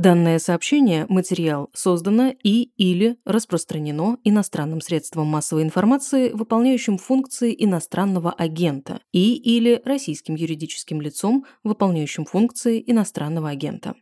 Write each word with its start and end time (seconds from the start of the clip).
Данное 0.00 0.38
сообщение, 0.38 1.04
материал, 1.10 1.68
создано 1.74 2.32
и 2.42 2.70
или 2.78 3.18
распространено 3.26 4.16
иностранным 4.24 4.80
средством 4.80 5.26
массовой 5.26 5.62
информации, 5.62 6.30
выполняющим 6.30 6.96
функции 6.96 7.54
иностранного 7.54 8.32
агента, 8.32 9.00
и 9.12 9.34
или 9.34 9.82
российским 9.84 10.36
юридическим 10.36 11.02
лицом, 11.02 11.44
выполняющим 11.64 12.24
функции 12.24 12.82
иностранного 12.86 13.50
агента. 13.50 13.94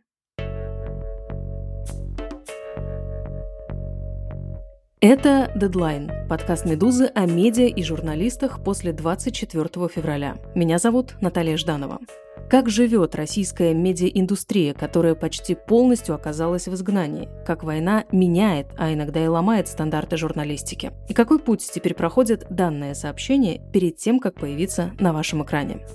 Это 5.01 5.51
«Дедлайн»– 5.53 6.09
подкаст 6.29 6.65
«Медузы» 6.65 7.11
о 7.13 7.25
медиа 7.25 7.67
и 7.67 7.83
журналистах 7.83 8.63
после 8.63 8.93
24 8.93 9.67
февраля. 9.89 10.37
Меня 10.55 10.77
зовут 10.77 11.15
Наталья 11.19 11.57
Жданова. 11.57 11.99
Как 12.47 12.69
живет 12.69 13.15
российская 13.15 13.73
медиаиндустрия, 13.73 14.73
которая 14.73 15.15
почти 15.15 15.55
полностью 15.55 16.15
оказалась 16.15 16.67
в 16.67 16.73
изгнании? 16.73 17.29
Как 17.45 17.63
война 17.63 18.05
меняет, 18.11 18.67
а 18.77 18.93
иногда 18.93 19.23
и 19.23 19.27
ломает 19.27 19.67
стандарты 19.67 20.17
журналистики? 20.17 20.91
И 21.07 21.13
какой 21.13 21.39
путь 21.39 21.69
теперь 21.73 21.93
проходит 21.93 22.47
данное 22.49 22.93
сообщение 22.93 23.61
перед 23.71 23.97
тем, 23.97 24.19
как 24.19 24.35
появиться 24.35 24.91
на 24.99 25.13
вашем 25.13 25.43
экране? 25.43 25.85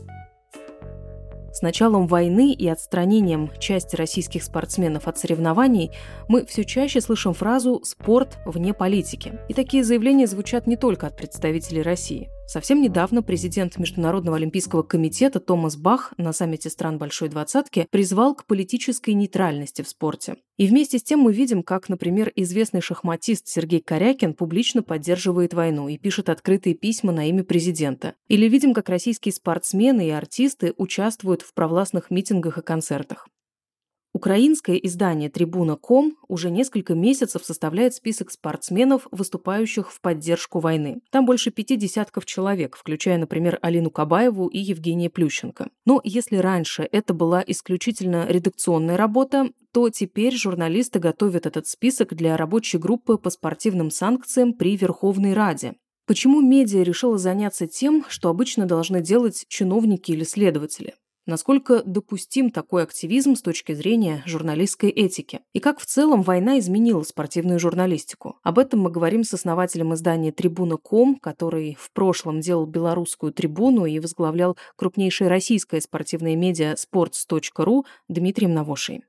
С 1.54 1.62
началом 1.62 2.08
войны 2.08 2.52
и 2.52 2.66
отстранением 2.66 3.48
части 3.60 3.94
российских 3.94 4.42
спортсменов 4.42 5.06
от 5.06 5.18
соревнований 5.18 5.92
мы 6.26 6.44
все 6.44 6.64
чаще 6.64 7.00
слышим 7.00 7.32
фразу 7.32 7.80
«спорт 7.84 8.38
вне 8.44 8.74
политики». 8.74 9.38
И 9.48 9.54
такие 9.54 9.84
заявления 9.84 10.26
звучат 10.26 10.66
не 10.66 10.76
только 10.76 11.06
от 11.06 11.16
представителей 11.16 11.82
России. 11.82 12.28
Совсем 12.46 12.82
недавно 12.82 13.22
президент 13.22 13.78
Международного 13.78 14.36
олимпийского 14.36 14.82
комитета 14.82 15.40
Томас 15.40 15.76
Бах 15.76 16.12
на 16.18 16.32
саммите 16.32 16.68
стран 16.68 16.98
Большой 16.98 17.28
Двадцатки 17.30 17.86
призвал 17.90 18.34
к 18.34 18.44
политической 18.44 19.14
нейтральности 19.14 19.82
в 19.82 19.88
спорте. 19.88 20.36
И 20.56 20.66
вместе 20.66 20.98
с 20.98 21.02
тем 21.02 21.20
мы 21.20 21.32
видим, 21.32 21.62
как, 21.62 21.88
например, 21.88 22.30
известный 22.36 22.80
шахматист 22.80 23.48
Сергей 23.48 23.80
Корякин 23.80 24.34
публично 24.34 24.82
поддерживает 24.82 25.54
войну 25.54 25.88
и 25.88 25.98
пишет 25.98 26.28
открытые 26.28 26.74
письма 26.74 27.12
на 27.12 27.28
имя 27.28 27.44
президента. 27.44 28.14
Или 28.28 28.48
видим, 28.48 28.74
как 28.74 28.88
российские 28.88 29.32
спортсмены 29.32 30.06
и 30.06 30.10
артисты 30.10 30.74
участвуют 30.76 31.42
в 31.42 31.54
провластных 31.54 32.10
митингах 32.10 32.58
и 32.58 32.62
концертах. 32.62 33.26
Украинское 34.14 34.76
издание 34.76 35.28
«Трибуна.ком» 35.28 36.16
уже 36.28 36.48
несколько 36.48 36.94
месяцев 36.94 37.44
составляет 37.44 37.94
список 37.94 38.30
спортсменов, 38.30 39.08
выступающих 39.10 39.90
в 39.90 40.00
поддержку 40.00 40.60
войны. 40.60 41.00
Там 41.10 41.26
больше 41.26 41.50
пяти 41.50 41.74
десятков 41.74 42.24
человек, 42.24 42.76
включая, 42.76 43.18
например, 43.18 43.58
Алину 43.60 43.90
Кабаеву 43.90 44.46
и 44.46 44.58
Евгения 44.58 45.10
Плющенко. 45.10 45.68
Но 45.84 46.00
если 46.04 46.36
раньше 46.36 46.88
это 46.92 47.12
была 47.12 47.42
исключительно 47.44 48.26
редакционная 48.28 48.96
работа, 48.96 49.50
то 49.72 49.90
теперь 49.90 50.36
журналисты 50.36 51.00
готовят 51.00 51.46
этот 51.46 51.66
список 51.66 52.14
для 52.14 52.36
рабочей 52.36 52.78
группы 52.78 53.18
по 53.18 53.30
спортивным 53.30 53.90
санкциям 53.90 54.54
при 54.54 54.76
Верховной 54.76 55.34
Раде. 55.34 55.74
Почему 56.06 56.40
медиа 56.40 56.84
решила 56.84 57.18
заняться 57.18 57.66
тем, 57.66 58.04
что 58.08 58.28
обычно 58.28 58.66
должны 58.66 59.00
делать 59.00 59.44
чиновники 59.48 60.12
или 60.12 60.22
следователи? 60.22 60.94
Насколько 61.26 61.82
допустим 61.86 62.50
такой 62.50 62.82
активизм 62.82 63.34
с 63.34 63.40
точки 63.40 63.72
зрения 63.72 64.22
журналистской 64.26 64.90
этики? 64.90 65.40
И 65.54 65.60
как 65.60 65.80
в 65.80 65.86
целом 65.86 66.20
война 66.20 66.58
изменила 66.58 67.02
спортивную 67.02 67.58
журналистику? 67.58 68.36
Об 68.42 68.58
этом 68.58 68.80
мы 68.80 68.90
говорим 68.90 69.24
с 69.24 69.32
основателем 69.32 69.94
издания 69.94 70.32
«Трибуна.ком», 70.32 71.16
который 71.16 71.78
в 71.80 71.90
прошлом 71.92 72.40
делал 72.40 72.66
белорусскую 72.66 73.32
трибуну 73.32 73.86
и 73.86 73.98
возглавлял 74.00 74.58
крупнейшее 74.76 75.28
российское 75.28 75.80
спортивное 75.80 76.36
медиа 76.36 76.74
sports.ru 76.74 77.84
Дмитрием 78.08 78.52
Навошей. 78.52 79.04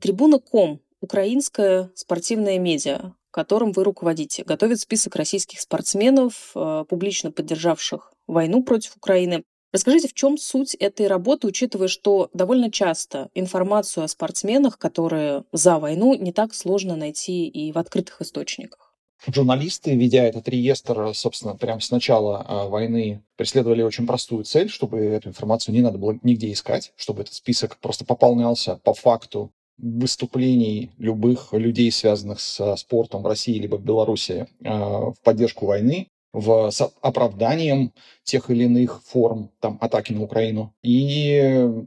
Трибуна.ком– 0.00 0.80
украинское 1.00 1.90
спортивное 1.94 2.58
медиа, 2.58 3.12
которым 3.30 3.72
вы 3.72 3.84
руководите, 3.84 4.42
готовит 4.42 4.80
список 4.80 5.16
российских 5.16 5.60
спортсменов, 5.60 6.52
э, 6.54 6.84
публично 6.88 7.30
поддержавших 7.30 8.13
войну 8.26 8.62
против 8.62 8.96
Украины. 8.96 9.44
Расскажите, 9.72 10.06
в 10.06 10.14
чем 10.14 10.38
суть 10.38 10.74
этой 10.74 11.08
работы, 11.08 11.48
учитывая, 11.48 11.88
что 11.88 12.30
довольно 12.32 12.70
часто 12.70 13.28
информацию 13.34 14.04
о 14.04 14.08
спортсменах, 14.08 14.78
которые 14.78 15.44
за 15.50 15.80
войну, 15.80 16.14
не 16.14 16.32
так 16.32 16.54
сложно 16.54 16.94
найти 16.94 17.48
и 17.48 17.72
в 17.72 17.78
открытых 17.78 18.22
источниках? 18.22 18.94
Журналисты, 19.26 19.96
ведя 19.96 20.24
этот 20.24 20.48
реестр, 20.48 21.14
собственно, 21.14 21.56
прямо 21.56 21.80
с 21.80 21.90
начала 21.90 22.44
а, 22.46 22.68
войны, 22.68 23.24
преследовали 23.36 23.82
очень 23.82 24.06
простую 24.06 24.44
цель, 24.44 24.68
чтобы 24.68 24.98
эту 25.00 25.30
информацию 25.30 25.74
не 25.74 25.80
надо 25.80 25.98
было 25.98 26.18
нигде 26.22 26.52
искать, 26.52 26.92
чтобы 26.96 27.22
этот 27.22 27.34
список 27.34 27.78
просто 27.78 28.04
пополнялся 28.04 28.80
по 28.84 28.92
факту 28.92 29.50
выступлений 29.78 30.92
любых 30.98 31.52
людей, 31.52 31.90
связанных 31.90 32.38
с 32.38 32.76
спортом 32.76 33.22
в 33.22 33.26
России 33.26 33.58
либо 33.58 33.76
в 33.76 33.82
Беларуси 33.82 34.46
а, 34.64 35.10
в 35.10 35.16
поддержку 35.22 35.66
войны, 35.66 36.08
в, 36.34 36.70
с 36.70 36.92
оправданием 37.00 37.92
тех 38.24 38.50
или 38.50 38.64
иных 38.64 39.02
форм 39.04 39.50
там, 39.60 39.78
атаки 39.80 40.12
на 40.12 40.22
Украину. 40.22 40.74
И 40.82 41.30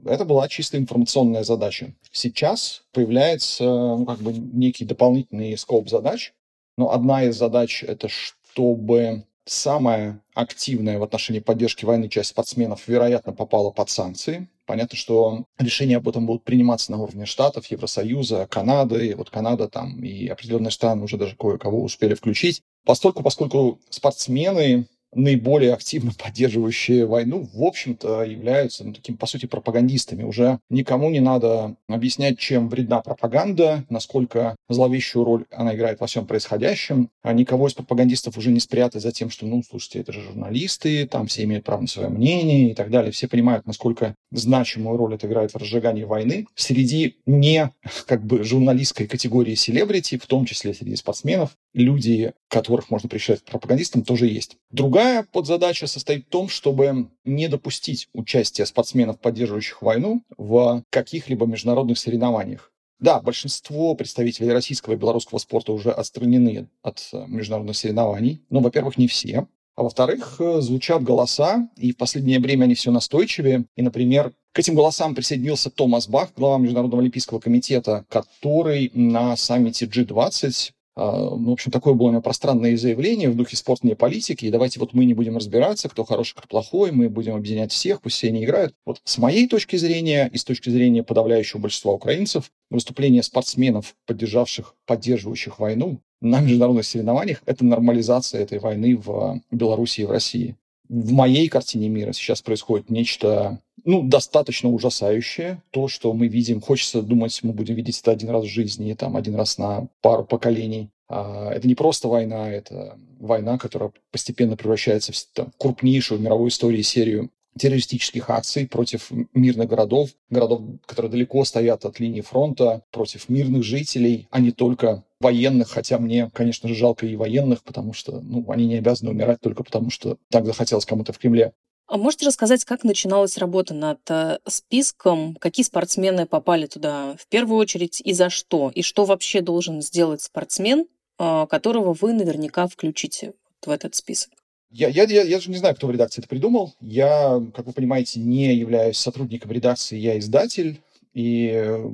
это 0.06 0.26
была 0.26 0.48
чисто 0.48 0.78
информационная 0.78 1.44
задача. 1.44 1.94
Сейчас 2.12 2.84
появляется 2.94 3.66
ну, 3.66 4.06
как 4.06 4.20
бы 4.20 4.32
некий 4.34 4.86
дополнительный 4.86 5.58
скоп 5.58 5.90
задач. 5.90 6.34
Но 6.78 6.92
одна 6.92 7.24
из 7.24 7.38
задач– 7.38 7.84
это 7.88 8.08
чтобы 8.08 9.26
самая 9.50 10.22
активная 10.34 11.00
в 11.00 11.04
отношении 11.04 11.40
поддержки 11.40 11.86
войны 11.86 12.10
часть 12.10 12.30
спортсменов, 12.30 12.88
вероятно, 12.88 13.34
попала 13.34 13.72
под 13.72 13.90
санкции. 13.90 14.50
Понятно, 14.66 14.98
что 14.98 15.46
решения 15.58 15.98
об 15.98 16.10
этом 16.10 16.26
будут 16.26 16.44
приниматься 16.44 16.92
на 16.92 16.98
уровне 16.98 17.26
Штатов, 17.26 17.68
Евросоюза, 17.68 18.48
Канады. 18.48 19.16
Вот 19.16 19.30
Канада 19.30 19.70
там 19.70 20.04
и 20.04 20.28
определенные 20.28 20.72
страны 20.72 21.04
уже 21.04 21.18
даже 21.18 21.36
кое-кого 21.36 21.82
успели 21.82 22.14
включить. 22.14 22.62
Постольку, 22.86 23.24
поскольку 23.24 23.80
спортсмены 23.90 24.88
наиболее 25.18 25.74
активно 25.74 26.12
поддерживающие 26.12 27.06
войну, 27.06 27.50
в 27.54 27.64
общем-то, 27.64 28.24
являются 28.24 28.86
ну, 28.86 28.94
таким, 28.94 29.18
по 29.18 29.26
сути, 29.26 29.48
пропагандистами. 29.48 30.24
Уже 30.24 30.60
никому 30.70 31.10
не 31.10 31.20
надо 31.20 31.76
объяснять, 31.90 32.38
чем 32.38 32.70
вредна 32.70 33.02
пропаганда, 33.02 33.84
насколько 33.90 34.56
зловещую 34.70 35.26
роль 35.26 35.46
она 35.52 35.76
играет 35.76 36.00
во 36.00 36.08
всем 36.08 36.28
происходящем. 36.28 37.10
А 37.24 37.34
никого 37.34 37.68
из 37.68 37.74
пропагандистов 37.74 38.38
уже 38.38 38.52
не 38.52 38.60
спрятать 38.60 39.02
за 39.02 39.12
тем, 39.12 39.30
что, 39.30 39.46
ну, 39.46 39.64
слушайте, 39.68 40.00
это 40.00 40.14
же 40.14 40.22
журналисты, 40.22 41.08
там 41.08 41.28
все 41.28 41.44
имеют 41.44 41.66
право 41.66 41.82
на 41.82 41.88
свое 41.88 42.10
мнение 42.10 42.72
и 42.72 42.76
так 42.76 42.92
далее. 42.92 43.12
Все 43.12 43.28
понимают, 43.28 43.66
насколько 43.66 44.16
значимую 44.32 44.98
роль 44.98 45.16
это 45.16 45.28
играет 45.28 45.54
в 45.54 45.58
разжигании 45.58 46.04
войны. 46.04 46.46
Среди 46.56 47.18
не 47.26 47.72
как 48.06 48.24
бы 48.24 48.44
журналистской 48.44 49.08
категории 49.08 49.56
селебрити, 49.56 50.18
в 50.18 50.28
том 50.28 50.46
числе 50.46 50.74
среди 50.74 50.96
спортсменов, 50.96 51.52
люди, 51.74 52.34
которых 52.50 52.90
можно 52.90 53.10
причислять 53.10 53.42
к 53.42 53.46
пропагандистам, 53.46 54.04
тоже 54.04 54.28
есть. 54.28 54.58
Другая 54.72 55.07
подзадача 55.32 55.88
состоит 55.88 56.26
в 56.26 56.30
том, 56.30 56.50
чтобы 56.50 57.10
не 57.26 57.48
допустить 57.48 58.10
участия 58.14 58.66
спортсменов, 58.66 59.20
поддерживающих 59.20 59.82
войну, 59.82 60.22
в 60.38 60.84
каких-либо 60.90 61.46
международных 61.46 61.98
соревнованиях. 61.98 62.72
Да, 63.00 63.22
большинство 63.22 63.94
представителей 63.94 64.52
российского 64.52 64.94
и 64.94 64.98
белорусского 64.98 65.38
спорта 65.38 65.72
уже 65.72 65.92
отстранены 65.92 66.68
от 66.82 67.10
международных 67.28 67.78
соревнований, 67.78 68.42
но, 68.50 68.60
во-первых, 68.60 68.98
не 68.98 69.08
все. 69.08 69.48
А 69.76 69.84
во-вторых, 69.84 70.42
звучат 70.60 71.04
голоса, 71.04 71.70
и 71.78 71.92
в 71.92 71.98
последнее 71.98 72.40
время 72.40 72.64
они 72.64 72.74
все 72.74 72.90
настойчивее. 72.90 73.66
И, 73.76 73.84
например, 73.84 74.34
к 74.52 74.58
этим 74.58 74.74
голосам 74.74 75.14
присоединился 75.14 75.70
Томас 75.70 76.08
Бах, 76.08 76.30
глава 76.36 76.58
Международного 76.58 77.04
олимпийского 77.04 77.40
комитета, 77.40 78.04
который 78.10 78.90
на 78.96 79.38
саммите 79.38 79.86
G20 79.86 80.72
а, 80.72 80.77
ну, 80.98 81.50
в 81.50 81.52
общем, 81.52 81.72
такое 81.72 81.94
было 81.94 82.10
него 82.10 82.22
пространное 82.22 82.76
заявление 82.76 83.30
в 83.30 83.36
духе 83.36 83.56
спортной 83.56 83.96
политики, 83.96 84.46
и 84.46 84.50
давайте 84.50 84.80
вот 84.80 84.94
мы 84.94 85.06
не 85.06 85.14
будем 85.14 85.38
разбираться, 85.38 85.90
кто 85.90 86.04
хороший, 86.04 86.36
кто 86.36 86.48
плохой, 86.48 86.92
мы 86.92 87.08
будем 87.08 87.36
объединять 87.36 87.72
всех, 87.72 88.02
пусть 88.02 88.16
все 88.16 88.32
не 88.32 88.44
играют. 88.44 88.74
Вот 88.84 89.00
с 89.04 89.20
моей 89.20 89.48
точки 89.48 89.76
зрения 89.76 90.28
и 90.34 90.38
с 90.38 90.44
точки 90.44 90.72
зрения 90.72 91.04
подавляющего 91.04 91.60
большинства 91.60 91.94
украинцев, 91.94 92.52
выступление 92.72 93.22
спортсменов, 93.22 93.94
поддержавших, 94.08 94.74
поддерживающих 94.88 95.60
войну 95.60 96.00
на 96.20 96.40
международных 96.40 96.86
соревнованиях, 96.86 97.44
это 97.46 97.64
нормализация 97.64 98.42
этой 98.42 98.58
войны 98.58 98.98
в 98.98 99.40
Беларуси 99.52 100.02
и 100.02 100.06
в 100.06 100.12
России. 100.12 100.56
В 100.90 101.12
моей 101.12 101.48
картине 101.48 101.90
мира 101.90 102.14
сейчас 102.14 102.42
происходит 102.42 102.90
нечто 102.90 103.60
ну, 103.84 104.04
достаточно 104.04 104.70
ужасающее. 104.70 105.62
То, 105.72 105.88
что 105.88 106.14
мы 106.14 106.28
видим, 106.28 106.62
хочется 106.62 107.02
думать, 107.02 107.40
мы 107.44 107.54
будем 107.54 107.76
видеть 107.76 108.00
это 108.00 108.12
один 108.12 108.30
раз 108.30 108.46
в 108.46 108.50
жизни, 108.50 108.94
там, 108.94 109.16
один 109.16 109.36
раз 109.36 109.58
на 109.58 109.88
пару 110.02 110.26
поколений. 110.26 110.90
А, 111.10 111.52
это 111.52 111.68
не 111.68 111.76
просто 111.76 112.08
война, 112.08 112.52
это 112.52 112.98
война, 113.20 113.58
которая 113.58 113.92
постепенно 114.12 114.58
превращается 114.58 115.14
в 115.14 115.16
там, 115.34 115.52
крупнейшую 115.58 116.20
в 116.20 116.22
мировой 116.22 116.50
истории 116.50 116.82
серию 116.82 117.32
террористических 117.58 118.30
акций 118.30 118.68
против 118.68 119.10
мирных 119.34 119.68
городов, 119.68 120.12
городов, 120.30 120.62
которые 120.86 121.12
далеко 121.12 121.44
стоят 121.44 121.86
от 121.86 122.00
линии 122.00 122.22
фронта, 122.22 122.84
против 122.92 123.30
мирных 123.30 123.64
жителей, 123.64 124.28
а 124.30 124.40
не 124.40 124.52
только 124.52 125.04
военных, 125.20 125.70
хотя 125.70 125.98
мне, 125.98 126.30
конечно 126.34 126.70
же, 126.70 126.76
жалко 126.76 127.06
и 127.06 127.16
военных, 127.16 127.64
потому 127.64 127.94
что 127.94 128.22
ну, 128.22 128.46
они 128.52 128.68
не 128.68 128.76
обязаны 128.76 129.12
умирать 129.12 129.42
только 129.42 129.64
потому, 129.64 129.90
что 129.90 130.18
так 130.30 130.46
захотелось 130.46 130.86
кому-то 130.86 131.14
в 131.14 131.18
Кремле. 131.18 131.54
А 131.88 131.98
можете 131.98 132.26
рассказать, 132.26 132.66
как 132.66 132.84
начиналась 132.84 133.38
работа 133.38 133.74
над 133.74 134.00
э, 134.10 134.40
списком? 134.46 135.36
Какие 135.36 135.64
спортсмены 135.64 136.26
попали 136.26 136.66
туда 136.66 137.16
в 137.18 137.28
первую 137.28 137.58
очередь 137.58 138.02
и 138.02 138.12
за 138.12 138.30
что? 138.30 138.72
И 138.76 138.82
что 138.82 139.06
вообще 139.06 139.40
должен 139.40 139.82
сделать 139.82 140.22
спортсмен, 140.22 140.86
которого 141.18 141.94
вы 141.94 142.14
наверняка 142.14 142.68
включите 142.68 143.34
в 143.66 143.70
этот 143.70 143.96
список? 143.96 144.32
Я, 144.70 144.90
я, 144.90 145.04
я, 145.04 145.24
я 145.24 145.40
же 145.40 145.50
не 145.50 145.58
знаю, 145.58 145.76
кто 145.76 145.88
в 145.88 145.92
редакции 145.92 146.20
это 146.20 146.28
придумал. 146.28 146.74
Я, 146.82 147.42
как 147.56 147.66
вы 147.66 147.74
понимаете, 147.74 148.20
не 148.20 148.54
являюсь 148.54 148.98
сотрудником 148.98 149.52
редакции, 149.52 149.98
я 149.98 150.20
издатель 150.20 150.82
и 151.18 151.90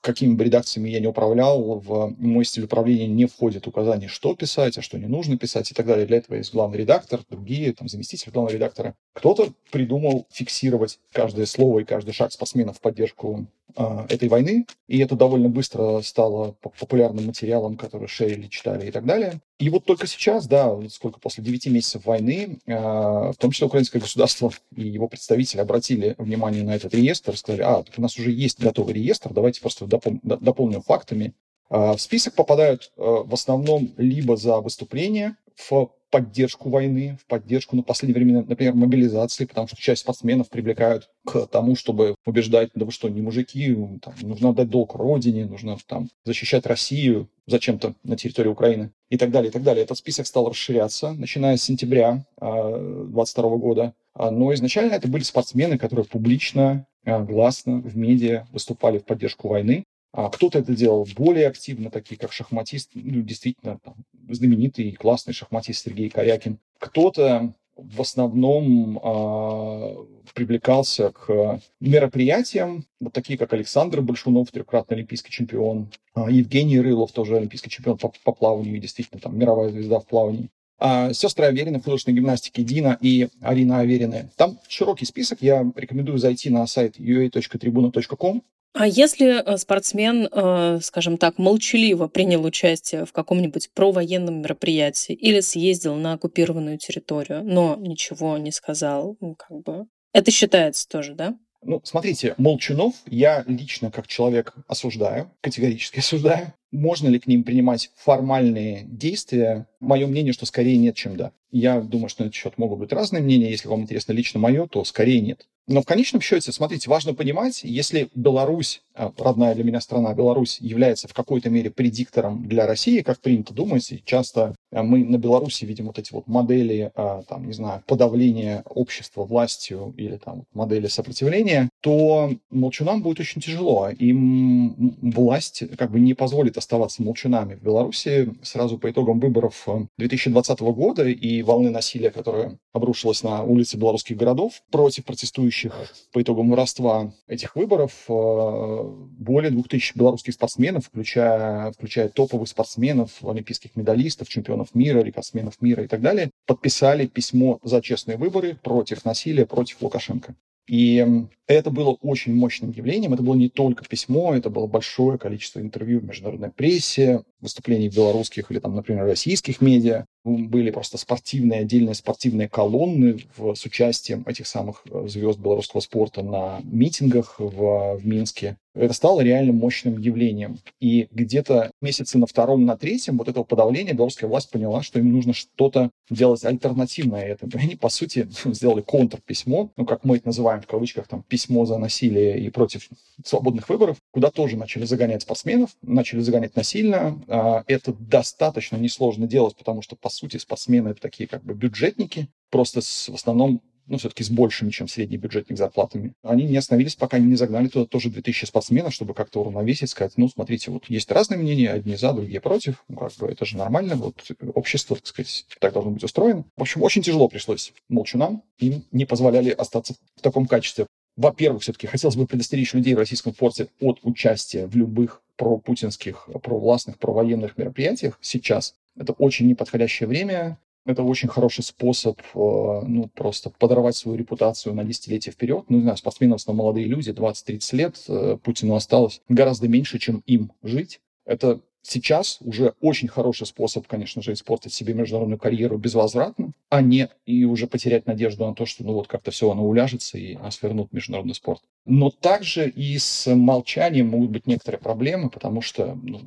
какими 0.00 0.34
бы 0.34 0.42
редакциями 0.42 0.90
я 0.90 0.98
не 0.98 1.06
управлял, 1.06 1.78
в 1.78 2.16
мой 2.18 2.44
стиль 2.44 2.64
управления 2.64 3.06
не 3.06 3.26
входит 3.26 3.68
указание, 3.68 4.08
что 4.08 4.34
писать, 4.34 4.76
а 4.78 4.82
что 4.82 4.98
не 4.98 5.06
нужно 5.06 5.38
писать 5.38 5.70
и 5.70 5.74
так 5.74 5.86
далее. 5.86 6.06
Для 6.06 6.16
этого 6.16 6.34
есть 6.34 6.52
главный 6.52 6.78
редактор, 6.78 7.20
другие 7.30 7.72
там 7.72 7.88
заместители 7.88 8.30
главного 8.32 8.56
редактора. 8.56 8.96
Кто-то 9.12 9.52
придумал 9.70 10.26
фиксировать 10.32 10.98
каждое 11.12 11.46
слово 11.46 11.80
и 11.80 11.84
каждый 11.84 12.14
шаг 12.14 12.32
спортсмена 12.32 12.72
в 12.72 12.80
поддержку 12.80 13.46
этой 13.76 14.28
войны, 14.28 14.66
и 14.88 14.98
это 14.98 15.16
довольно 15.16 15.48
быстро 15.48 16.00
стало 16.02 16.54
популярным 16.78 17.26
материалом, 17.26 17.76
который 17.76 18.08
шерили, 18.08 18.46
читали 18.48 18.88
и 18.88 18.90
так 18.90 19.04
далее. 19.04 19.40
И 19.58 19.68
вот 19.68 19.84
только 19.84 20.06
сейчас, 20.06 20.48
да, 20.48 20.76
сколько 20.88 21.20
после 21.20 21.44
9 21.44 21.66
месяцев 21.66 22.04
войны, 22.04 22.58
э, 22.66 22.72
в 22.74 23.36
том 23.38 23.52
числе 23.52 23.68
украинское 23.68 24.02
государство 24.02 24.50
и 24.76 24.88
его 24.88 25.06
представители 25.06 25.60
обратили 25.60 26.16
внимание 26.18 26.64
на 26.64 26.74
этот 26.74 26.94
реестр, 26.94 27.36
сказали, 27.36 27.62
а, 27.62 27.82
так 27.84 27.96
у 27.96 28.02
нас 28.02 28.18
уже 28.18 28.32
есть 28.32 28.60
готовый 28.60 28.94
реестр, 28.94 29.32
давайте 29.32 29.60
просто 29.60 29.84
допол- 29.84 30.18
дополним 30.22 30.82
фактами. 30.82 31.34
Э, 31.70 31.92
в 31.92 32.00
список 32.00 32.34
попадают 32.34 32.92
в 32.96 33.32
основном 33.32 33.92
либо 33.96 34.36
за 34.36 34.60
выступление 34.60 35.36
в 35.54 35.90
поддержку 36.12 36.68
войны, 36.68 37.18
в 37.20 37.26
поддержку, 37.26 37.74
ну, 37.74 37.82
в 37.82 37.86
последнее 37.86 38.22
время, 38.22 38.44
например, 38.46 38.74
мобилизации, 38.74 39.46
потому 39.46 39.66
что 39.66 39.76
часть 39.78 40.02
спортсменов 40.02 40.50
привлекают 40.50 41.08
к 41.24 41.46
тому, 41.46 41.74
чтобы 41.74 42.16
убеждать, 42.26 42.68
да 42.74 42.84
вы 42.84 42.92
что, 42.92 43.08
не 43.08 43.22
мужики, 43.22 43.74
там, 44.02 44.14
нужно 44.20 44.50
отдать 44.50 44.68
долг 44.68 44.94
родине, 44.94 45.46
нужно 45.46 45.76
там 45.86 46.10
защищать 46.24 46.66
Россию 46.66 47.28
зачем-то 47.46 47.94
на 48.04 48.16
территории 48.16 48.50
Украины 48.50 48.92
и 49.08 49.16
так 49.16 49.30
далее, 49.30 49.48
и 49.48 49.52
так 49.52 49.62
далее. 49.62 49.84
Этот 49.84 49.96
список 49.98 50.26
стал 50.26 50.48
расширяться, 50.50 51.12
начиная 51.12 51.56
с 51.56 51.62
сентября 51.62 52.24
2022 52.38 53.44
э, 53.44 53.56
года. 53.56 53.94
А, 54.14 54.30
но 54.30 54.52
изначально 54.52 54.92
это 54.92 55.08
были 55.08 55.22
спортсмены, 55.22 55.78
которые 55.78 56.04
публично, 56.04 56.86
э, 57.04 57.24
гласно 57.24 57.78
в 57.80 57.96
медиа 57.96 58.46
выступали 58.52 58.98
в 58.98 59.04
поддержку 59.04 59.48
войны. 59.48 59.84
А 60.12 60.28
кто-то 60.28 60.58
это 60.58 60.74
делал 60.74 61.08
более 61.16 61.48
активно, 61.48 61.90
такие 61.90 62.18
как 62.18 62.32
шахматист, 62.32 62.90
ну, 62.94 63.22
действительно 63.22 63.78
там, 63.82 63.94
знаменитый 64.28 64.90
и 64.90 64.92
классный 64.92 65.32
шахматист 65.32 65.84
Сергей 65.84 66.10
Корякин. 66.10 66.58
Кто-то 66.78 67.54
в 67.76 68.00
основном 68.00 68.98
э, 68.98 69.96
привлекался 70.34 71.10
к 71.12 71.60
мероприятиям, 71.80 72.84
вот 73.00 73.14
такие 73.14 73.38
как 73.38 73.54
Александр 73.54 74.02
Большунов, 74.02 74.50
трехкратный 74.50 74.98
олимпийский 74.98 75.30
чемпион, 75.30 75.90
э, 76.14 76.26
Евгений 76.28 76.78
Рылов, 76.80 77.12
тоже 77.12 77.38
олимпийский 77.38 77.70
чемпион 77.70 77.96
по, 77.96 78.12
по 78.24 78.32
плаванию, 78.32 78.78
действительно 78.78 79.20
там 79.20 79.38
мировая 79.38 79.70
звезда 79.70 79.98
в 79.98 80.06
плавании. 80.06 80.50
А 80.84 81.12
сестры 81.12 81.46
Аверины 81.46 81.78
в 81.78 81.84
художественной 81.84 82.16
гимнастике 82.16 82.64
Дина 82.64 82.98
и 83.00 83.28
Арина 83.40 83.78
Аверины. 83.78 84.30
Там 84.36 84.58
широкий 84.66 85.04
список, 85.04 85.38
я 85.40 85.64
рекомендую 85.76 86.18
зайти 86.18 86.50
на 86.50 86.66
сайт 86.66 86.98
ua.tribuna.com, 86.98 88.42
а 88.74 88.86
если 88.88 89.44
э, 89.44 89.58
спортсмен, 89.58 90.28
э, 90.32 90.80
скажем 90.82 91.18
так, 91.18 91.38
молчаливо 91.38 92.08
принял 92.08 92.44
участие 92.44 93.04
в 93.04 93.12
каком-нибудь 93.12 93.70
провоенном 93.74 94.40
мероприятии 94.40 95.12
или 95.14 95.40
съездил 95.40 95.94
на 95.94 96.14
оккупированную 96.14 96.78
территорию, 96.78 97.44
но 97.44 97.76
ничего 97.78 98.38
не 98.38 98.50
сказал, 98.50 99.16
ну, 99.20 99.36
как 99.36 99.60
бы, 99.60 99.84
это 100.12 100.32
считается 100.32 100.88
тоже, 100.88 101.14
да? 101.14 101.36
Ну, 101.64 101.80
смотрите, 101.84 102.34
молчунов 102.38 102.94
я 103.06 103.44
лично 103.46 103.90
как 103.90 104.08
человек 104.08 104.54
осуждаю, 104.66 105.30
категорически 105.40 106.00
осуждаю. 106.00 106.52
Можно 106.72 107.08
ли 107.08 107.20
к 107.20 107.26
ним 107.26 107.44
принимать 107.44 107.90
формальные 107.96 108.84
действия? 108.84 109.68
Мое 109.78 110.06
мнение, 110.06 110.32
что 110.32 110.46
скорее 110.46 110.76
нет, 110.76 110.96
чем 110.96 111.16
да. 111.16 111.32
Я 111.50 111.80
думаю, 111.80 112.08
что 112.08 112.22
на 112.22 112.26
этот 112.26 112.34
счет 112.34 112.58
могут 112.58 112.78
быть 112.78 112.92
разные 112.92 113.22
мнения. 113.22 113.50
Если 113.50 113.68
вам 113.68 113.82
интересно 113.82 114.12
лично 114.12 114.40
мое, 114.40 114.66
то 114.66 114.84
скорее 114.84 115.20
нет. 115.20 115.46
Но 115.68 115.80
в 115.80 115.86
конечном 115.86 116.20
счете, 116.20 116.50
смотрите, 116.50 116.90
важно 116.90 117.14
понимать, 117.14 117.60
если 117.62 118.08
Беларусь, 118.14 118.82
а, 118.94 119.12
родная 119.16 119.54
для 119.54 119.62
меня 119.62 119.80
страна, 119.80 120.12
Беларусь, 120.12 120.58
является 120.60 121.06
в 121.06 121.14
какой-то 121.14 121.50
мере 121.50 121.70
предиктором 121.70 122.48
для 122.48 122.66
России, 122.66 123.00
как 123.00 123.20
принято 123.20 123.54
думать, 123.54 123.90
и 123.92 124.02
часто 124.04 124.56
а, 124.72 124.82
мы 124.82 125.04
на 125.04 125.18
Беларуси 125.18 125.64
видим 125.64 125.86
вот 125.86 126.00
эти 126.00 126.12
вот 126.12 126.26
модели, 126.26 126.90
а, 126.96 127.22
там, 127.28 127.46
не 127.46 127.52
знаю, 127.52 127.82
подавления 127.86 128.64
общества 128.68 129.24
властью 129.24 129.94
или 129.96 130.16
там 130.16 130.44
модели 130.52 130.88
сопротивления, 130.88 131.68
то 131.80 132.32
молчунам 132.50 133.02
будет 133.02 133.20
очень 133.20 133.40
тяжело. 133.40 133.88
Им 133.88 134.96
власть 135.00 135.62
как 135.78 135.92
бы 135.92 136.00
не 136.00 136.14
позволит 136.14 136.58
оставаться 136.58 137.02
молчунами. 137.02 137.54
В 137.54 137.62
Беларуси 137.62 138.34
сразу 138.42 138.78
по 138.78 138.90
итогам 138.90 139.20
выборов 139.20 139.66
2020 139.98 140.60
года 140.60 141.08
и 141.08 141.42
волны 141.42 141.70
насилия, 141.70 142.10
которая 142.10 142.58
обрушилась 142.72 143.22
на 143.22 143.44
улицы 143.44 143.76
белорусских 143.76 144.16
городов 144.16 144.62
против 144.70 145.04
протестующих 145.04 145.51
участвующих 145.52 145.72
по 146.12 146.22
итогам 146.22 146.50
воровства 146.50 147.12
этих 147.28 147.56
выборов 147.56 147.92
э, 148.08 148.82
более 149.18 149.50
2000 149.50 149.96
белорусских 149.96 150.34
спортсменов, 150.34 150.86
включая, 150.86 151.72
включая 151.72 152.08
топовых 152.08 152.48
спортсменов, 152.48 153.10
олимпийских 153.22 153.76
медалистов, 153.76 154.28
чемпионов 154.28 154.74
мира, 154.74 155.00
рекордсменов 155.00 155.60
мира 155.60 155.84
и 155.84 155.86
так 155.86 156.00
далее, 156.00 156.30
подписали 156.46 157.06
письмо 157.06 157.58
за 157.62 157.80
честные 157.82 158.16
выборы 158.16 158.56
против 158.62 159.04
насилия, 159.04 159.46
против 159.46 159.82
Лукашенко. 159.82 160.34
И 160.68 161.04
это 161.48 161.70
было 161.70 161.90
очень 162.02 162.34
мощным 162.34 162.70
явлением. 162.70 163.14
Это 163.14 163.22
было 163.22 163.34
не 163.34 163.48
только 163.48 163.84
письмо, 163.84 164.34
это 164.34 164.48
было 164.48 164.66
большое 164.66 165.18
количество 165.18 165.60
интервью 165.60 166.00
в 166.00 166.04
международной 166.04 166.50
прессе, 166.50 167.24
выступлений 167.42 167.88
белорусских 167.88 168.50
или, 168.50 168.58
там, 168.58 168.74
например, 168.74 169.04
российских 169.04 169.60
медиа. 169.60 170.06
Были 170.24 170.70
просто 170.70 170.98
спортивные, 170.98 171.60
отдельные 171.60 171.94
спортивные 171.94 172.48
колонны 172.48 173.18
в, 173.36 173.54
с 173.54 173.64
участием 173.66 174.24
этих 174.26 174.46
самых 174.46 174.82
э, 174.88 175.08
звезд 175.08 175.40
белорусского 175.40 175.80
спорта 175.80 176.22
на 176.22 176.60
митингах 176.62 177.40
в, 177.40 177.96
в 177.96 178.06
Минске. 178.06 178.56
Это 178.74 178.94
стало 178.94 179.20
реально 179.20 179.52
мощным 179.52 179.98
явлением. 179.98 180.58
И 180.80 181.08
где-то 181.10 181.72
месяцы 181.82 182.16
на 182.18 182.26
втором, 182.26 182.64
на 182.64 182.76
третьем 182.76 183.18
вот 183.18 183.28
этого 183.28 183.44
подавления 183.44 183.92
белорусская 183.92 184.28
власть 184.28 184.50
поняла, 184.50 184.82
что 184.82 184.98
им 184.98 185.12
нужно 185.12 185.34
что-то 185.34 185.90
делать 186.08 186.44
альтернативное 186.44 187.24
этому. 187.24 187.52
И 187.52 187.58
они, 187.58 187.76
по 187.76 187.90
сути, 187.90 188.28
сделали 188.44 188.80
контрписьмо, 188.80 189.70
ну, 189.76 189.84
как 189.84 190.04
мы 190.04 190.16
это 190.16 190.28
называем 190.28 190.62
в 190.62 190.66
кавычках, 190.66 191.06
там, 191.06 191.22
письмо 191.22 191.66
за 191.66 191.78
насилие 191.78 192.38
и 192.38 192.48
против 192.48 192.88
свободных 193.24 193.68
выборов, 193.68 193.98
куда 194.10 194.30
тоже 194.30 194.56
начали 194.56 194.84
загонять 194.84 195.22
спортсменов, 195.22 195.70
начали 195.82 196.20
загонять 196.20 196.56
насильно, 196.56 197.20
это 197.32 197.92
достаточно 197.92 198.76
несложно 198.76 199.26
делать, 199.26 199.56
потому 199.56 199.82
что, 199.82 199.96
по 199.96 200.10
сути, 200.10 200.36
спортсмены 200.36 200.90
это 200.90 201.00
такие 201.00 201.28
как 201.28 201.42
бы 201.42 201.54
бюджетники, 201.54 202.28
просто 202.50 202.80
с, 202.80 203.08
в 203.08 203.14
основном 203.14 203.62
ну, 203.86 203.98
все-таки 203.98 204.22
с 204.22 204.30
большими, 204.30 204.70
чем 204.70 204.88
средний 204.88 205.16
бюджетник 205.16 205.58
зарплатами. 205.58 206.14
Они 206.22 206.44
не 206.44 206.56
остановились, 206.56 206.94
пока 206.94 207.18
не 207.18 207.34
загнали 207.34 207.68
туда 207.68 207.86
тоже 207.86 208.10
2000 208.10 208.46
спортсменов, 208.46 208.94
чтобы 208.94 209.14
как-то 209.14 209.40
уравновесить, 209.40 209.90
сказать, 209.90 210.12
ну, 210.16 210.28
смотрите, 210.28 210.70
вот 210.70 210.88
есть 210.88 211.10
разные 211.10 211.38
мнения, 211.38 211.70
одни 211.70 211.96
за, 211.96 212.12
другие 212.12 212.40
против, 212.40 212.84
ну, 212.88 212.96
как 212.96 213.12
бы 213.16 213.26
это 213.28 213.44
же 213.44 213.56
нормально, 213.56 213.96
вот 213.96 214.14
общество, 214.54 214.96
так 214.96 215.06
сказать, 215.06 215.46
так 215.58 215.72
должно 215.72 215.90
быть 215.90 216.04
устроено. 216.04 216.44
В 216.56 216.62
общем, 216.62 216.82
очень 216.82 217.02
тяжело 217.02 217.28
пришлось 217.28 217.72
молчунам, 217.88 218.42
им 218.58 218.84
не 218.92 219.04
позволяли 219.04 219.50
остаться 219.50 219.94
в 220.16 220.20
таком 220.20 220.46
качестве. 220.46 220.86
Во-первых, 221.16 221.62
все-таки 221.62 221.86
хотелось 221.86 222.16
бы 222.16 222.26
предостеречь 222.26 222.72
людей 222.74 222.94
в 222.94 222.98
российском 222.98 223.34
спорте 223.34 223.68
от 223.80 224.00
участия 224.02 224.66
в 224.66 224.76
любых 224.76 225.22
пропутинских, 225.36 226.28
провластных, 226.42 226.98
провоенных 226.98 227.58
мероприятиях 227.58 228.18
сейчас. 228.20 228.74
Это 228.96 229.12
очень 229.14 229.46
неподходящее 229.48 230.08
время. 230.08 230.58
Это 230.84 231.04
очень 231.04 231.28
хороший 231.28 231.62
способ, 231.62 232.20
э, 232.20 232.24
ну, 232.34 233.08
просто 233.14 233.50
подорвать 233.50 233.94
свою 233.94 234.18
репутацию 234.18 234.74
на 234.74 234.82
десятилетия 234.82 235.30
вперед. 235.30 235.66
Ну, 235.68 235.76
не 235.76 235.82
знаю, 235.82 235.96
спортсмены 235.96 236.32
в 236.32 236.36
основном 236.36 236.64
молодые 236.64 236.86
люди, 236.86 237.10
20-30 237.10 237.76
лет. 237.76 238.04
Э, 238.08 238.36
Путину 238.42 238.74
осталось 238.74 239.20
гораздо 239.28 239.68
меньше, 239.68 240.00
чем 240.00 240.24
им 240.26 240.50
жить. 240.62 241.00
Это 241.24 241.60
сейчас 241.82 242.38
уже 242.40 242.74
очень 242.80 243.08
хороший 243.08 243.46
способ, 243.46 243.86
конечно 243.86 244.22
же, 244.22 244.32
испортить 244.32 244.72
себе 244.72 244.94
международную 244.94 245.38
карьеру 245.38 245.76
безвозвратно, 245.78 246.52
а 246.70 246.80
не 246.80 247.08
и 247.26 247.44
уже 247.44 247.66
потерять 247.66 248.06
надежду 248.06 248.46
на 248.46 248.54
то, 248.54 248.66
что 248.66 248.84
ну 248.84 248.94
вот 248.94 249.08
как-то 249.08 249.30
все 249.30 249.50
оно 249.50 249.66
уляжется 249.66 250.18
и 250.18 250.36
нас 250.36 250.62
вернут 250.62 250.92
международный 250.92 251.34
спорт. 251.34 251.62
Но 251.84 252.10
также 252.10 252.68
и 252.68 252.96
с 252.98 253.32
молчанием 253.34 254.08
могут 254.08 254.30
быть 254.30 254.46
некоторые 254.46 254.80
проблемы, 254.80 255.28
потому 255.28 255.60
что 255.60 255.98
ну, 256.02 256.22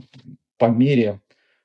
по 0.57 0.65
мере 0.65 1.21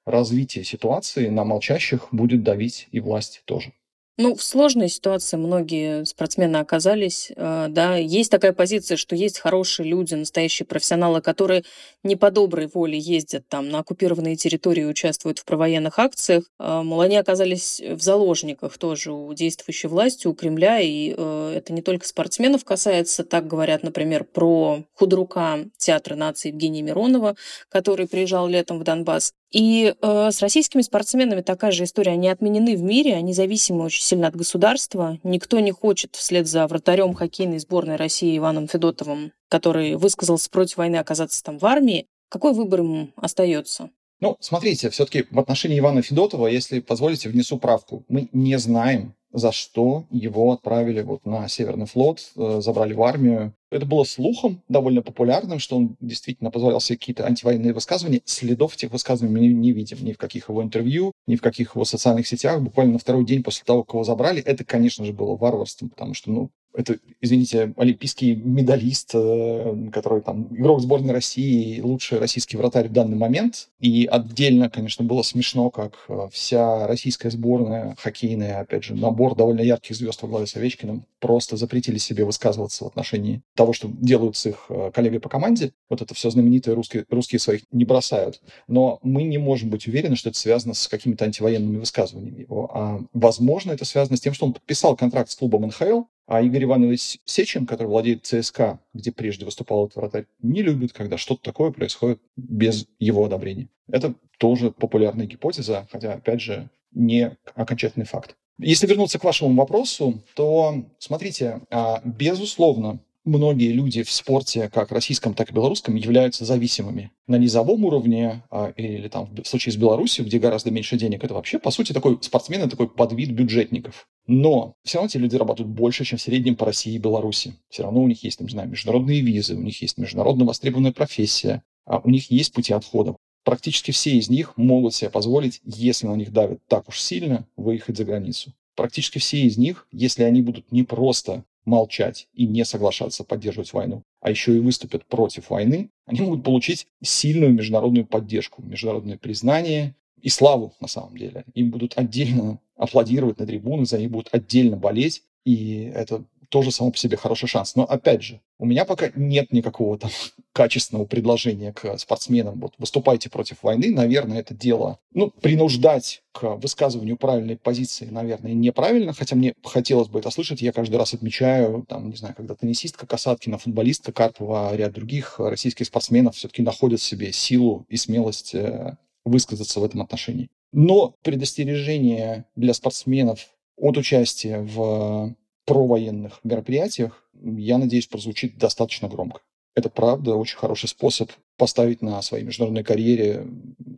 развития 0.06 0.64
ситуации 0.64 1.28
на 1.28 1.44
молчащих 1.44 2.08
будет 2.12 2.42
давить 2.42 2.88
и 2.92 3.00
власть 3.00 3.42
тоже. 3.44 3.72
Ну, 4.18 4.34
в 4.34 4.42
сложной 4.42 4.88
ситуации 4.90 5.38
многие 5.38 6.04
спортсмены 6.04 6.58
оказались. 6.58 7.32
Э, 7.36 7.68
да, 7.70 7.96
есть 7.96 8.30
такая 8.30 8.52
позиция, 8.52 8.98
что 8.98 9.16
есть 9.16 9.38
хорошие 9.38 9.88
люди, 9.88 10.14
настоящие 10.14 10.66
профессионалы, 10.66 11.22
которые 11.22 11.64
не 12.02 12.16
по 12.16 12.30
доброй 12.30 12.66
воле 12.66 12.98
ездят 12.98 13.48
там 13.48 13.70
на 13.70 13.78
оккупированные 13.78 14.36
территории 14.36 14.82
и 14.82 14.86
участвуют 14.86 15.38
в 15.38 15.44
провоенных 15.46 15.98
акциях. 15.98 16.44
Э, 16.58 16.82
мол, 16.82 17.00
они 17.00 17.16
оказались 17.16 17.80
в 17.80 18.00
заложниках 18.02 18.76
тоже 18.76 19.12
у 19.12 19.32
действующей 19.32 19.88
власти, 19.88 20.26
у 20.26 20.34
Кремля, 20.34 20.80
и 20.80 21.14
э, 21.16 21.54
это 21.56 21.72
не 21.72 21.80
только 21.80 22.06
спортсменов 22.06 22.64
касается. 22.64 23.24
Так 23.24 23.46
говорят, 23.46 23.82
например, 23.82 24.24
про 24.24 24.84
худрука 24.92 25.60
театра 25.78 26.14
нации 26.14 26.48
Евгения 26.48 26.82
Миронова, 26.82 27.36
который 27.70 28.06
приезжал 28.06 28.48
летом 28.48 28.80
в 28.80 28.84
Донбасс. 28.84 29.32
И 29.50 29.94
э, 30.00 30.30
с 30.30 30.40
российскими 30.40 30.82
спортсменами 30.82 31.40
такая 31.40 31.72
же 31.72 31.84
история. 31.84 32.12
Они 32.12 32.28
отменены 32.28 32.76
в 32.76 32.82
мире, 32.82 33.14
они 33.14 33.32
зависимы 33.32 33.84
очень 33.84 34.02
сильно 34.02 34.28
от 34.28 34.36
государства. 34.36 35.18
Никто 35.24 35.58
не 35.58 35.72
хочет 35.72 36.14
вслед 36.14 36.46
за 36.46 36.66
вратарем 36.66 37.14
хоккейной 37.14 37.58
сборной 37.58 37.96
России 37.96 38.38
Иваном 38.38 38.68
Федотовым, 38.68 39.32
который 39.48 39.96
высказался 39.96 40.48
против 40.50 40.76
войны, 40.76 40.96
оказаться 40.96 41.42
там 41.42 41.58
в 41.58 41.66
армии. 41.66 42.06
Какой 42.28 42.52
выбор 42.52 42.80
ему 42.80 43.08
остается? 43.16 43.90
Ну, 44.20 44.36
смотрите, 44.40 44.90
все-таки 44.90 45.26
в 45.30 45.38
отношении 45.40 45.78
Ивана 45.78 46.02
Федотова, 46.02 46.46
если 46.46 46.80
позволите, 46.80 47.28
внесу 47.28 47.58
правку. 47.58 48.04
Мы 48.08 48.28
не 48.32 48.56
знаем, 48.58 49.14
за 49.32 49.52
что 49.52 50.04
его 50.10 50.52
отправили 50.52 51.02
вот 51.02 51.24
на 51.24 51.48
Северный 51.48 51.86
флот, 51.86 52.32
э, 52.36 52.60
забрали 52.60 52.94
в 52.94 53.02
армию. 53.02 53.54
Это 53.70 53.86
было 53.86 54.04
слухом 54.04 54.62
довольно 54.68 55.02
популярным, 55.02 55.60
что 55.60 55.76
он 55.76 55.96
действительно 56.00 56.50
позволял 56.50 56.80
себе 56.80 56.98
какие-то 56.98 57.24
антивоенные 57.26 57.72
высказывания. 57.72 58.22
Следов 58.24 58.74
этих 58.74 58.90
высказываний 58.90 59.32
мы 59.32 59.46
не 59.46 59.72
видим 59.72 59.98
ни 60.04 60.12
в 60.12 60.18
каких 60.18 60.48
его 60.48 60.62
интервью, 60.62 61.12
ни 61.26 61.36
в 61.36 61.40
каких 61.40 61.76
его 61.76 61.84
социальных 61.84 62.26
сетях. 62.26 62.60
Буквально 62.60 62.94
на 62.94 62.98
второй 62.98 63.24
день 63.24 63.42
после 63.42 63.64
того, 63.64 63.84
как 63.84 63.94
его 63.94 64.04
забрали, 64.04 64.42
это, 64.42 64.64
конечно 64.64 65.04
же, 65.04 65.12
было 65.12 65.36
варварством, 65.36 65.90
потому 65.90 66.14
что, 66.14 66.30
ну, 66.32 66.50
это, 66.72 66.98
извините, 67.20 67.72
олимпийский 67.76 68.34
медалист, 68.34 69.10
э, 69.14 69.88
который 69.92 70.22
там 70.22 70.48
игрок 70.54 70.80
сборной 70.80 71.12
России, 71.12 71.80
лучший 71.80 72.18
российский 72.18 72.56
вратарь 72.56 72.88
в 72.88 72.92
данный 72.92 73.16
момент. 73.16 73.68
И 73.80 74.06
отдельно, 74.10 74.70
конечно, 74.70 75.04
было 75.04 75.22
смешно, 75.22 75.70
как 75.70 76.04
э, 76.08 76.28
вся 76.32 76.86
российская 76.86 77.30
сборная 77.30 77.96
хоккейная, 77.98 78.60
опять 78.60 78.84
же, 78.84 78.94
набор 78.94 79.34
довольно 79.34 79.60
ярких 79.60 79.96
звезд 79.96 80.22
во 80.22 80.28
главе 80.28 80.46
с 80.46 80.56
Овечкиным 80.56 81.04
просто 81.18 81.56
запретили 81.56 81.98
себе 81.98 82.24
высказываться 82.24 82.84
в 82.84 82.88
отношении 82.88 83.42
того, 83.54 83.72
что 83.72 83.88
делают 83.88 84.36
с 84.36 84.46
их 84.46 84.66
э, 84.68 84.90
коллегой 84.94 85.20
по 85.20 85.28
команде. 85.28 85.72
Вот 85.88 86.02
это 86.02 86.14
все 86.14 86.30
знаменитые 86.30 86.74
русские, 86.74 87.04
русские 87.10 87.38
своих 87.38 87.62
не 87.72 87.84
бросают. 87.84 88.40
Но 88.68 88.98
мы 89.02 89.24
не 89.24 89.38
можем 89.38 89.70
быть 89.70 89.86
уверены, 89.86 90.16
что 90.16 90.30
это 90.30 90.38
связано 90.38 90.74
с 90.74 90.88
какими-то 90.88 91.24
антивоенными 91.24 91.78
высказываниями 91.78 92.42
его. 92.42 92.70
А, 92.72 93.00
возможно, 93.12 93.72
это 93.72 93.84
связано 93.84 94.16
с 94.16 94.20
тем, 94.20 94.34
что 94.34 94.46
он 94.46 94.52
подписал 94.52 94.96
контракт 94.96 95.30
с 95.30 95.36
клубом 95.36 95.66
НХЛ, 95.66 96.02
а 96.30 96.42
Игорь 96.42 96.62
Иванович 96.62 97.18
Сечин, 97.24 97.66
который 97.66 97.88
владеет 97.88 98.24
ЦСКА, 98.24 98.78
где 98.94 99.10
прежде 99.10 99.44
выступал 99.44 99.86
этот 99.86 99.96
вратарь, 99.96 100.26
не 100.40 100.62
любит, 100.62 100.92
когда 100.92 101.18
что-то 101.18 101.42
такое 101.42 101.72
происходит 101.72 102.20
без 102.36 102.86
его 103.00 103.24
одобрения. 103.24 103.68
Это 103.90 104.14
тоже 104.38 104.70
популярная 104.70 105.26
гипотеза, 105.26 105.88
хотя, 105.90 106.12
опять 106.12 106.40
же, 106.40 106.70
не 106.92 107.36
окончательный 107.56 108.06
факт. 108.06 108.36
Если 108.58 108.86
вернуться 108.86 109.18
к 109.18 109.24
вашему 109.24 109.56
вопросу, 109.56 110.22
то, 110.36 110.84
смотрите, 111.00 111.62
а, 111.68 112.00
безусловно, 112.04 113.00
многие 113.24 113.72
люди 113.72 114.02
в 114.02 114.10
спорте, 114.10 114.68
как 114.68 114.92
российском, 114.92 115.34
так 115.34 115.50
и 115.50 115.54
белорусском, 115.54 115.94
являются 115.94 116.44
зависимыми. 116.44 117.10
На 117.26 117.36
низовом 117.36 117.84
уровне, 117.84 118.42
а, 118.50 118.72
или 118.76 119.08
там 119.08 119.28
в 119.34 119.46
случае 119.46 119.72
с 119.72 119.76
Беларусью, 119.76 120.24
где 120.24 120.38
гораздо 120.38 120.70
меньше 120.70 120.96
денег, 120.96 121.24
это 121.24 121.34
вообще, 121.34 121.58
по 121.58 121.70
сути, 121.70 121.92
такой 121.92 122.18
спортсмены, 122.22 122.68
такой 122.68 122.88
подвид 122.88 123.30
бюджетников. 123.30 124.08
Но 124.26 124.74
все 124.84 124.98
равно 124.98 125.08
эти 125.08 125.16
люди 125.16 125.36
работают 125.36 125.70
больше, 125.70 126.04
чем 126.04 126.18
в 126.18 126.22
среднем 126.22 126.56
по 126.56 126.66
России 126.66 126.94
и 126.94 126.98
Беларуси. 126.98 127.54
Все 127.68 127.82
равно 127.82 128.02
у 128.02 128.08
них 128.08 128.22
есть, 128.24 128.38
там, 128.38 128.46
не 128.46 128.52
знаю, 128.52 128.68
международные 128.68 129.20
визы, 129.20 129.54
у 129.54 129.62
них 129.62 129.80
есть 129.82 129.98
международно 129.98 130.44
востребованная 130.44 130.92
профессия, 130.92 131.62
а 131.84 132.00
у 132.02 132.10
них 132.10 132.30
есть 132.30 132.52
пути 132.52 132.72
отхода. 132.72 133.16
Практически 133.44 133.90
все 133.90 134.12
из 134.12 134.28
них 134.28 134.56
могут 134.56 134.94
себе 134.94 135.10
позволить, 135.10 135.60
если 135.64 136.06
на 136.06 136.14
них 136.14 136.32
давят 136.32 136.60
так 136.68 136.88
уж 136.88 137.00
сильно, 137.00 137.46
выехать 137.56 137.96
за 137.96 138.04
границу. 138.04 138.52
Практически 138.76 139.18
все 139.18 139.40
из 139.40 139.58
них, 139.58 139.86
если 139.90 140.22
они 140.22 140.42
будут 140.42 140.70
не 140.72 140.84
просто 140.84 141.44
молчать 141.64 142.28
и 142.32 142.46
не 142.46 142.64
соглашаться 142.64 143.24
поддерживать 143.24 143.72
войну, 143.72 144.02
а 144.20 144.30
еще 144.30 144.56
и 144.56 144.60
выступят 144.60 145.06
против 145.06 145.50
войны, 145.50 145.90
они 146.06 146.22
могут 146.22 146.44
получить 146.44 146.86
сильную 147.02 147.52
международную 147.52 148.06
поддержку, 148.06 148.62
международное 148.62 149.18
признание 149.18 149.94
и 150.20 150.28
славу 150.28 150.74
на 150.80 150.88
самом 150.88 151.16
деле. 151.16 151.44
Им 151.54 151.70
будут 151.70 151.96
отдельно 151.96 152.58
аплодировать 152.76 153.38
на 153.38 153.46
трибунах, 153.46 153.86
за 153.86 153.98
них 153.98 154.10
будут 154.10 154.28
отдельно 154.32 154.76
болеть, 154.76 155.22
и 155.44 155.90
это 155.94 156.24
тоже 156.50 156.72
само 156.72 156.90
по 156.90 156.98
себе 156.98 157.16
хороший 157.16 157.48
шанс. 157.48 157.76
Но 157.76 157.84
опять 157.84 158.22
же, 158.22 158.40
у 158.58 158.66
меня 158.66 158.84
пока 158.84 159.10
нет 159.14 159.52
никакого 159.52 159.96
там 159.96 160.10
качественного 160.52 161.06
предложения 161.06 161.72
к 161.72 161.96
спортсменам. 161.98 162.60
Вот 162.60 162.74
выступайте 162.76 163.30
против 163.30 163.62
войны, 163.62 163.90
наверное, 163.90 164.40
это 164.40 164.52
дело, 164.52 164.98
ну, 165.14 165.30
принуждать 165.30 166.22
к 166.32 166.56
высказыванию 166.56 167.16
правильной 167.16 167.56
позиции, 167.56 168.06
наверное, 168.10 168.52
неправильно, 168.52 169.12
хотя 169.12 169.36
мне 169.36 169.54
хотелось 169.64 170.08
бы 170.08 170.18
это 170.18 170.30
слышать. 170.30 170.60
Я 170.60 170.72
каждый 170.72 170.96
раз 170.96 171.14
отмечаю, 171.14 171.84
там, 171.88 172.10
не 172.10 172.16
знаю, 172.16 172.34
когда 172.36 172.54
теннисистка 172.54 173.06
Касаткина, 173.06 173.56
футболистка 173.56 174.12
Карпова, 174.12 174.74
ряд 174.76 174.92
других 174.92 175.38
российских 175.38 175.86
спортсменов 175.86 176.36
все-таки 176.36 176.62
находят 176.62 177.00
в 177.00 177.04
себе 177.04 177.32
силу 177.32 177.86
и 177.88 177.96
смелость 177.96 178.54
э, 178.54 178.96
высказаться 179.24 179.80
в 179.80 179.84
этом 179.84 180.02
отношении. 180.02 180.50
Но 180.72 181.14
предостережение 181.22 182.44
для 182.56 182.74
спортсменов 182.74 183.48
от 183.76 183.96
участия 183.96 184.60
в 184.60 185.34
провоенных 185.64 186.40
мероприятиях, 186.44 187.24
я 187.34 187.78
надеюсь, 187.78 188.06
прозвучит 188.06 188.58
достаточно 188.58 189.08
громко. 189.08 189.40
Это 189.74 189.88
правда 189.88 190.34
очень 190.34 190.58
хороший 190.58 190.88
способ 190.88 191.30
поставить 191.56 192.02
на 192.02 192.20
своей 192.22 192.44
международной 192.44 192.84
карьере 192.84 193.46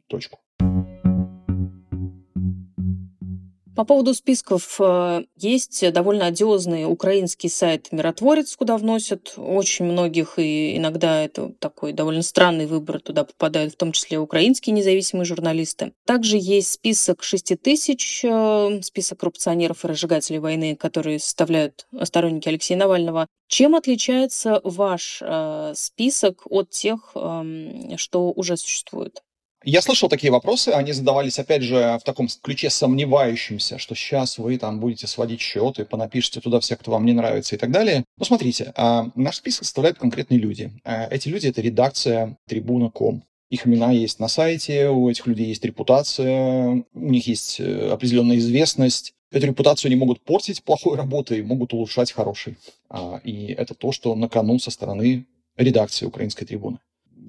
точку. 0.06 0.38
По 3.74 3.84
поводу 3.84 4.12
списков 4.12 4.76
э, 4.80 5.24
есть 5.36 5.92
довольно 5.92 6.26
одиозный 6.26 6.84
украинский 6.84 7.48
сайт 7.48 7.90
«Миротворец», 7.90 8.54
куда 8.54 8.76
вносят 8.76 9.32
очень 9.38 9.86
многих, 9.86 10.38
и 10.38 10.76
иногда 10.76 11.24
это 11.24 11.52
такой 11.58 11.94
довольно 11.94 12.20
странный 12.22 12.66
выбор, 12.66 13.00
туда 13.00 13.24
попадают 13.24 13.72
в 13.72 13.76
том 13.76 13.92
числе 13.92 14.18
украинские 14.18 14.74
независимые 14.74 15.24
журналисты. 15.24 15.94
Также 16.04 16.36
есть 16.38 16.70
список 16.70 17.22
6 17.22 17.56
тысяч, 17.62 18.22
э, 18.24 18.80
список 18.82 19.20
коррупционеров 19.20 19.84
и 19.84 19.88
разжигателей 19.88 20.38
войны, 20.38 20.76
которые 20.76 21.18
составляют 21.18 21.86
сторонники 22.02 22.48
Алексея 22.48 22.76
Навального. 22.76 23.26
Чем 23.48 23.74
отличается 23.74 24.60
ваш 24.64 25.22
э, 25.22 25.72
список 25.74 26.42
от 26.44 26.68
тех, 26.68 27.12
эм, 27.14 27.96
что 27.96 28.32
уже 28.32 28.58
существует? 28.58 29.22
Я 29.64 29.80
слышал 29.80 30.08
такие 30.08 30.32
вопросы, 30.32 30.70
они 30.70 30.92
задавались, 30.92 31.38
опять 31.38 31.62
же, 31.62 31.98
в 32.00 32.04
таком 32.04 32.28
ключе 32.42 32.68
сомневающимся, 32.68 33.78
что 33.78 33.94
сейчас 33.94 34.38
вы 34.38 34.58
там 34.58 34.80
будете 34.80 35.06
сводить 35.06 35.40
счеты, 35.40 35.84
понапишите 35.84 36.40
туда 36.40 36.58
всех, 36.58 36.80
кто 36.80 36.90
вам 36.90 37.06
не 37.06 37.12
нравится 37.12 37.54
и 37.54 37.58
так 37.58 37.70
далее. 37.70 38.04
Ну, 38.18 38.24
смотрите, 38.24 38.72
а, 38.76 39.10
наш 39.14 39.36
список 39.36 39.64
составляют 39.64 39.98
конкретные 39.98 40.40
люди. 40.40 40.72
А, 40.84 41.06
эти 41.10 41.28
люди— 41.28 41.46
это 41.48 41.60
редакция 41.60 42.36
трибуна.ком. 42.48 43.24
Их 43.50 43.66
имена 43.66 43.92
есть 43.92 44.18
на 44.18 44.28
сайте, 44.28 44.88
у 44.88 45.08
этих 45.10 45.26
людей 45.26 45.48
есть 45.48 45.64
репутация, 45.64 46.84
у 46.94 47.10
них 47.10 47.26
есть 47.26 47.60
э, 47.60 47.90
определенная 47.90 48.38
известность. 48.38 49.12
Эту 49.30 49.46
репутацию 49.46 49.90
они 49.90 49.96
могут 49.96 50.22
портить 50.22 50.64
плохой 50.64 50.96
работой, 50.96 51.42
могут 51.42 51.74
улучшать 51.74 52.12
хорошей. 52.12 52.56
А, 52.88 53.20
и 53.22 53.52
это 53.52 53.74
то, 53.74 53.92
что 53.92 54.14
на 54.14 54.28
кону 54.28 54.58
со 54.58 54.70
стороны 54.70 55.26
редакции 55.56 56.06
«Украинской 56.06 56.46
трибуны». 56.46 56.78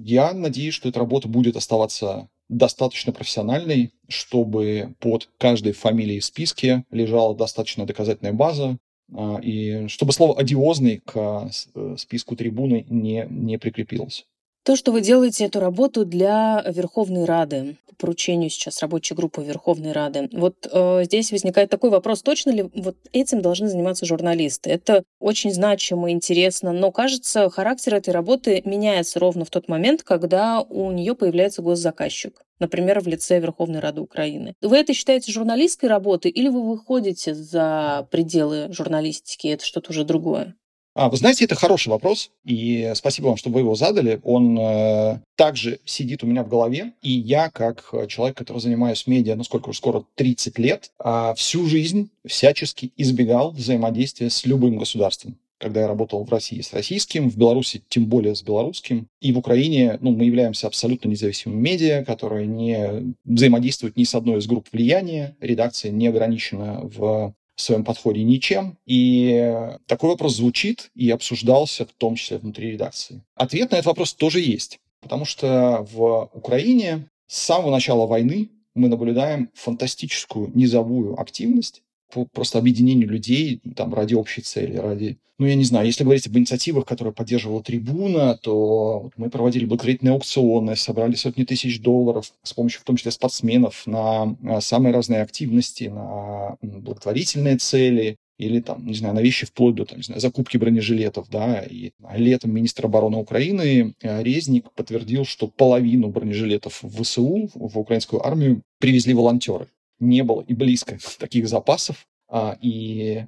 Я 0.06 0.34
надеюсь, 0.34 0.74
что 0.74 0.90
эта 0.90 1.00
работа 1.00 1.30
будет 1.30 1.56
оставаться 1.56 2.28
достаточно 2.50 3.14
профессиональной, 3.14 3.94
чтобы 4.10 4.96
под 5.00 5.30
каждой 5.38 5.72
фамилией 5.72 6.20
в 6.20 6.26
списке 6.26 6.84
лежала 6.92 7.34
достаточно 7.34 7.86
доказательная 7.86 8.34
база, 8.34 8.78
а, 9.14 9.40
и 9.42 9.88
чтобы 9.88 10.12
слово 10.12 10.38
«одиозный» 10.38 11.00
к 11.00 11.50
э, 11.74 11.96
списку 11.98 12.36
трибуны 12.36 12.86
не, 12.90 13.26
не 13.30 13.58
прикрепилось. 13.58 14.26
То, 14.64 14.78
что 14.78 14.94
вы 14.94 15.02
делаете 15.02 15.46
эту 15.46 15.60
работу 15.60 16.06
для 16.06 16.64
Верховной 16.66 17.26
Рады, 17.26 17.78
по 17.88 17.96
поручению 17.96 18.50
сейчас 18.50 18.82
рабочей 18.82 19.14
группы 19.14 19.44
Верховной 19.44 19.92
Рады. 19.92 20.30
Вот 20.32 20.68
э, 20.72 21.04
здесь 21.04 21.32
возникает 21.32 21.70
такой 21.70 21.90
вопрос, 21.90 22.22
точно 22.22 22.52
ли 22.52 22.70
вот 22.74 22.96
этим 23.12 23.42
должны 23.42 23.68
заниматься 23.68 24.06
журналисты? 24.06 24.70
Это 24.70 25.04
очень 25.20 25.52
значимо, 25.52 26.12
интересно, 26.12 26.72
но 26.72 26.92
кажется, 26.92 27.50
характер 27.50 27.96
этой 27.96 28.14
работы 28.14 28.62
меняется 28.64 29.20
ровно 29.20 29.44
в 29.44 29.50
тот 29.50 29.68
момент, 29.68 30.04
когда 30.04 30.62
у 30.62 30.92
нее 30.92 31.14
появляется 31.16 31.62
госзаказчик 31.62 32.42
например, 32.60 33.02
в 33.02 33.08
лице 33.08 33.42
Верховной 33.42 33.82
Рады 33.82 34.00
Украины. 34.00 34.54
Вы 34.62 34.78
это 34.78 34.94
считаете 34.94 35.34
журналистской 35.34 35.90
работой 35.90 36.32
или 36.32 36.48
вы 36.48 36.66
выходите 36.66 37.34
за 37.34 38.08
пределы 38.10 38.72
журналистики, 38.72 39.48
это 39.48 39.66
что-то 39.66 39.92
уже 39.92 40.06
другое? 40.06 40.56
А, 40.96 41.10
вы 41.10 41.18
знаете, 41.18 41.46
это 41.46 41.56
хороший 41.56 41.90
вопрос, 41.90 42.30
и 42.46 42.92
спасибо 42.96 43.28
вам, 43.28 43.38
что 43.38 43.50
вы 43.50 43.62
его 43.62 43.74
задали. 43.74 44.20
Он 44.24 44.58
э, 44.60 45.20
также 45.36 45.80
сидит 45.86 46.24
у 46.24 46.28
меня 46.28 46.44
в 46.44 46.50
голове, 46.50 46.94
и 47.02 47.12
я, 47.12 47.50
как 47.50 47.92
человек, 48.08 48.38
который 48.38 48.60
занимаюсь 48.60 49.08
медиа, 49.08 49.36
ну 49.36 49.44
сколько 49.44 49.70
уже 49.70 49.80
скоро, 49.80 50.04
30 50.16 50.60
лет, 50.60 50.92
э, 51.04 51.34
всю 51.36 51.66
жизнь 51.66 52.12
всячески 52.28 52.92
избегал 52.96 53.52
взаимодействия 53.52 54.30
с 54.30 54.46
любым 54.46 54.78
государством 54.78 55.38
когда 55.60 55.80
я 55.80 55.88
работал 55.88 56.26
в 56.26 56.30
России 56.30 56.60
с 56.60 56.74
российским, 56.74 57.30
в 57.30 57.38
Беларуси 57.38 57.82
тем 57.88 58.06
более 58.06 58.36
с 58.36 58.44
белорусским. 58.44 59.08
И 59.22 59.32
в 59.32 59.38
Украине 59.38 59.98
ну, 60.02 60.12
мы 60.12 60.26
являемся 60.26 60.68
абсолютно 60.68 61.08
независимым 61.08 61.58
медиа, 61.58 62.04
которое 62.04 62.46
не 62.46 63.16
взаимодействует 63.24 63.96
ни 63.96 64.04
с 64.04 64.14
одной 64.14 64.40
из 64.40 64.48
групп 64.48 64.68
влияния. 64.74 65.38
Редакция 65.40 65.92
не 65.92 66.08
ограничена 66.08 66.82
в 66.84 67.34
в 67.56 67.62
своем 67.62 67.84
подходе 67.84 68.24
ничем. 68.24 68.78
И 68.86 69.76
такой 69.86 70.10
вопрос 70.10 70.36
звучит 70.36 70.90
и 70.96 71.10
обсуждался 71.10 71.86
в 71.86 71.94
том 71.94 72.16
числе 72.16 72.38
внутри 72.38 72.72
редакции. 72.72 73.22
Ответ 73.36 73.72
на 73.72 73.76
этот 73.76 73.88
вопрос 73.88 74.14
тоже 74.14 74.42
есть. 74.42 74.80
Потому 75.02 75.26
что 75.26 75.86
в 75.92 76.30
Украине 76.34 77.10
с 77.28 77.38
самого 77.38 77.72
начала 77.72 78.08
войны 78.08 78.50
мы 78.74 78.88
наблюдаем 78.88 79.50
фантастическую 79.54 80.52
низовую 80.54 81.20
активность 81.20 81.84
просто 82.32 82.60
объединению 82.60 83.10
людей 83.10 83.62
там, 83.76 83.94
ради 83.94 84.14
общей 84.14 84.42
цели, 84.42 84.78
ради... 84.78 85.18
Ну, 85.40 85.48
я 85.48 85.56
не 85.56 85.64
знаю, 85.64 85.88
если 85.88 86.04
говорить 86.04 86.28
об 86.28 86.38
инициативах, 86.38 86.86
которые 86.86 87.14
поддерживала 87.14 87.64
трибуна, 87.64 88.38
то 88.38 89.10
мы 89.18 89.30
проводили 89.30 89.66
благотворительные 89.66 90.14
аукционы, 90.14 90.76
собрали 90.76 91.16
сотни 91.16 91.44
тысяч 91.44 91.82
долларов 91.82 92.32
с 92.44 92.54
помощью, 92.54 92.82
в 92.82 92.84
том 92.84 92.98
числе, 92.98 93.12
спортсменов 93.12 93.86
на 93.88 94.36
самые 94.62 94.94
разные 94.94 95.22
активности, 95.22 95.86
на 95.86 96.58
благотворительные 96.62 97.58
цели, 97.58 98.18
или 98.38 98.60
там, 98.60 98.86
не 98.86 98.94
знаю, 98.94 99.16
на 99.16 99.22
вещи 99.22 99.46
вплоть 99.46 99.76
до 99.76 99.86
там, 99.86 99.98
не 99.98 100.04
знаю, 100.04 100.22
закупки 100.22 100.58
бронежилетов, 100.58 101.30
да, 101.30 101.62
и 101.62 101.92
летом 102.16 102.52
министр 102.52 102.86
обороны 102.86 103.18
Украины 103.18 103.94
э, 104.02 104.24
Резник 104.24 104.72
подтвердил, 104.72 105.26
что 105.26 105.48
половину 105.48 106.10
бронежилетов 106.10 106.82
в 106.82 107.04
ВСУ, 107.04 107.50
в 107.54 107.78
украинскую 107.78 108.26
армию, 108.26 108.62
привезли 108.80 109.14
волонтеры 109.14 109.68
не 110.04 110.24
было 110.24 110.42
и 110.42 110.54
близко 110.54 110.98
таких 111.20 111.48
запасов. 111.48 112.06
А, 112.30 112.58
и 112.62 113.26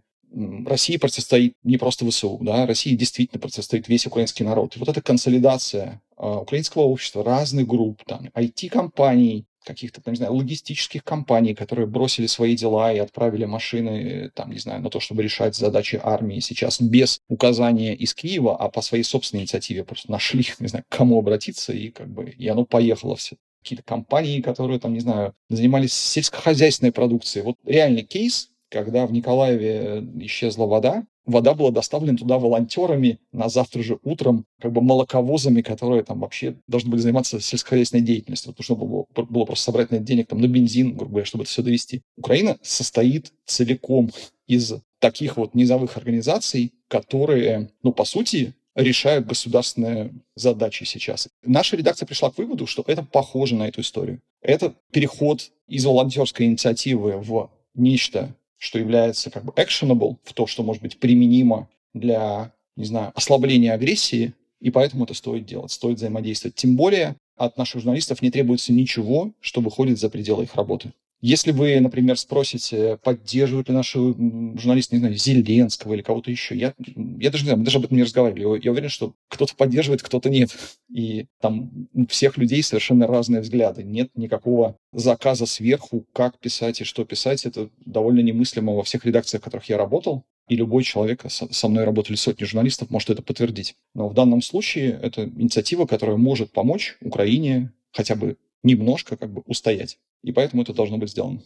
России 0.65 0.97
противостоит 0.97 1.53
не 1.63 1.77
просто 1.77 2.05
ВСУ, 2.09 2.37
да, 2.41 2.65
России 2.65 2.95
действительно 2.95 3.39
противостоит 3.39 3.87
весь 3.87 4.05
украинский 4.05 4.43
народ. 4.43 4.75
И 4.75 4.79
вот 4.79 4.89
эта 4.89 5.01
консолидация 5.01 6.01
а, 6.17 6.39
украинского 6.39 6.83
общества, 6.83 7.23
разных 7.23 7.67
групп, 7.67 8.03
там, 8.05 8.27
IT-компаний, 8.35 9.45
каких-то, 9.65 10.01
не 10.09 10.15
знаю, 10.15 10.33
логистических 10.33 11.03
компаний, 11.03 11.55
которые 11.55 11.87
бросили 11.87 12.27
свои 12.27 12.55
дела 12.55 12.93
и 12.93 12.99
отправили 12.99 13.45
машины, 13.45 14.29
там, 14.33 14.51
не 14.51 14.59
знаю, 14.59 14.81
на 14.81 14.89
то, 14.89 14.99
чтобы 14.99 15.23
решать 15.23 15.55
задачи 15.55 15.99
армии 16.01 16.39
сейчас 16.39 16.79
без 16.79 17.19
указания 17.27 17.95
из 17.95 18.13
Киева, 18.13 18.55
а 18.55 18.69
по 18.69 18.81
своей 18.81 19.03
собственной 19.03 19.41
инициативе 19.41 19.83
просто 19.83 20.11
нашли, 20.11 20.45
не 20.59 20.67
знаю, 20.67 20.85
к 20.87 20.95
кому 20.95 21.19
обратиться, 21.19 21.73
и 21.73 21.89
как 21.89 22.07
бы, 22.07 22.29
и 22.29 22.47
оно 22.47 22.65
поехало 22.65 23.15
все 23.15 23.37
какие-то 23.65 23.83
компании, 23.83 24.41
которые, 24.41 24.79
там, 24.79 24.93
не 24.93 24.99
знаю, 24.99 25.33
занимались 25.49 25.93
сельскохозяйственной 25.93 26.91
продукцией. 26.91 27.43
Вот 27.43 27.57
реальный 27.65 28.03
кейс, 28.03 28.51
когда 28.69 29.07
в 29.07 29.11
Николаеве 29.11 29.71
э, 29.73 30.01
исчезла 30.19 30.67
вода, 30.67 31.03
вода 31.25 31.55
была 31.55 31.71
доставлена 31.71 32.17
туда 32.17 32.37
волонтерами 32.37 33.19
на 33.31 33.49
завтра 33.49 33.81
же 33.81 33.97
утром, 34.03 34.45
как 34.61 34.71
бы 34.71 34.81
молоковозами, 34.81 35.61
которые 35.61 36.03
там 36.03 36.19
вообще 36.19 36.55
должны 36.67 36.91
были 36.91 37.01
заниматься 37.01 37.39
сельскохозяйственной 37.39 38.03
деятельностью. 38.03 38.51
Вот 38.51 38.59
нужно 38.59 38.75
было, 38.75 39.25
было 39.25 39.45
просто 39.45 39.65
собрать 39.65 39.89
на 39.89 39.95
это 39.95 40.05
денег 40.05 40.27
там, 40.27 40.39
на 40.39 40.47
бензин, 40.47 40.95
грубо 40.95 41.11
говоря, 41.11 41.25
чтобы 41.25 41.43
это 41.43 41.51
все 41.51 41.63
довести. 41.63 42.03
Украина 42.17 42.57
состоит 42.61 43.33
целиком 43.45 44.11
из 44.45 44.73
таких 44.99 45.37
вот 45.37 45.55
низовых 45.55 45.97
организаций, 45.97 46.73
которые, 46.87 47.71
ну, 47.81 47.91
по 47.91 48.05
сути, 48.05 48.53
решают 48.75 49.25
государственные 49.25 50.13
задачи 50.35 50.83
сейчас. 50.83 51.29
Наша 51.43 51.77
редакция 51.77 52.05
пришла 52.05 52.29
к 52.29 52.37
выводу, 52.37 52.67
что 52.67 52.83
это 52.87 53.03
похоже 53.03 53.55
на 53.55 53.67
эту 53.67 53.81
историю. 53.81 54.21
Это 54.41 54.75
переход 54.91 55.51
из 55.67 55.85
волонтерской 55.85 56.45
инициативы 56.45 57.17
в 57.17 57.49
нечто, 57.73 58.35
что 58.57 58.77
является 58.77 59.31
как 59.31 59.45
бы 59.45 59.53
actionable, 59.53 60.17
в 60.23 60.33
то, 60.33 60.45
что 60.45 60.63
может 60.63 60.81
быть 60.81 60.99
применимо 60.99 61.69
для, 61.93 62.53
не 62.75 62.85
знаю, 62.85 63.11
ослабления 63.15 63.73
агрессии, 63.73 64.33
и 64.59 64.71
поэтому 64.71 65.05
это 65.05 65.13
стоит 65.13 65.45
делать, 65.45 65.71
стоит 65.71 65.97
взаимодействовать. 65.97 66.55
Тем 66.55 66.75
более 66.75 67.15
от 67.37 67.57
наших 67.57 67.81
журналистов 67.81 68.21
не 68.21 68.31
требуется 68.31 68.73
ничего, 68.73 69.31
что 69.39 69.61
выходит 69.61 69.99
за 69.99 70.09
пределы 70.09 70.43
их 70.43 70.55
работы. 70.55 70.91
Если 71.25 71.53
вы, 71.53 71.79
например, 71.79 72.19
спросите, 72.19 72.99
поддерживают 73.01 73.67
ли 73.67 73.73
наши 73.73 73.97
журналисты, 73.97 74.95
не 74.95 74.99
знаю, 74.99 75.15
Зеленского 75.15 75.95
или 75.95 76.03
кого-то 76.03 76.29
еще, 76.29 76.55
я, 76.55 76.75
я 76.85 77.31
даже 77.31 77.45
не 77.45 77.47
знаю, 77.47 77.57
мы 77.57 77.65
даже 77.65 77.79
об 77.79 77.85
этом 77.85 77.97
не 77.97 78.03
разговаривали. 78.03 78.63
Я 78.63 78.71
уверен, 78.71 78.89
что 78.89 79.15
кто-то 79.27 79.55
поддерживает, 79.55 80.03
кто-то 80.03 80.29
нет. 80.29 80.55
И 80.87 81.25
там 81.41 81.87
у 81.95 82.05
всех 82.05 82.37
людей 82.37 82.61
совершенно 82.61 83.07
разные 83.07 83.41
взгляды. 83.41 83.81
Нет 83.81 84.11
никакого 84.13 84.77
заказа 84.93 85.47
сверху, 85.47 86.05
как 86.13 86.37
писать 86.37 86.81
и 86.81 86.83
что 86.83 87.05
писать. 87.05 87.47
Это 87.47 87.71
довольно 87.83 88.19
немыслимо 88.19 88.75
во 88.75 88.83
всех 88.83 89.03
редакциях, 89.03 89.41
в 89.41 89.45
которых 89.45 89.67
я 89.67 89.77
работал. 89.77 90.25
И 90.47 90.55
любой 90.55 90.83
человек, 90.83 91.23
со 91.27 91.67
мной 91.67 91.85
работали 91.85 92.17
сотни 92.17 92.45
журналистов, 92.45 92.91
может 92.91 93.09
это 93.09 93.23
подтвердить. 93.23 93.73
Но 93.95 94.09
в 94.09 94.13
данном 94.13 94.43
случае 94.43 94.99
это 95.01 95.23
инициатива, 95.23 95.87
которая 95.87 96.17
может 96.17 96.51
помочь 96.51 96.97
Украине 97.01 97.73
хотя 97.91 98.15
бы 98.15 98.37
немножко 98.65 99.15
как 99.15 99.31
бы 99.31 99.43
устоять. 99.45 99.99
И 100.23 100.31
поэтому 100.33 100.63
это 100.63 100.73
должно 100.73 100.97
быть 100.97 101.11
сделано. 101.11 101.41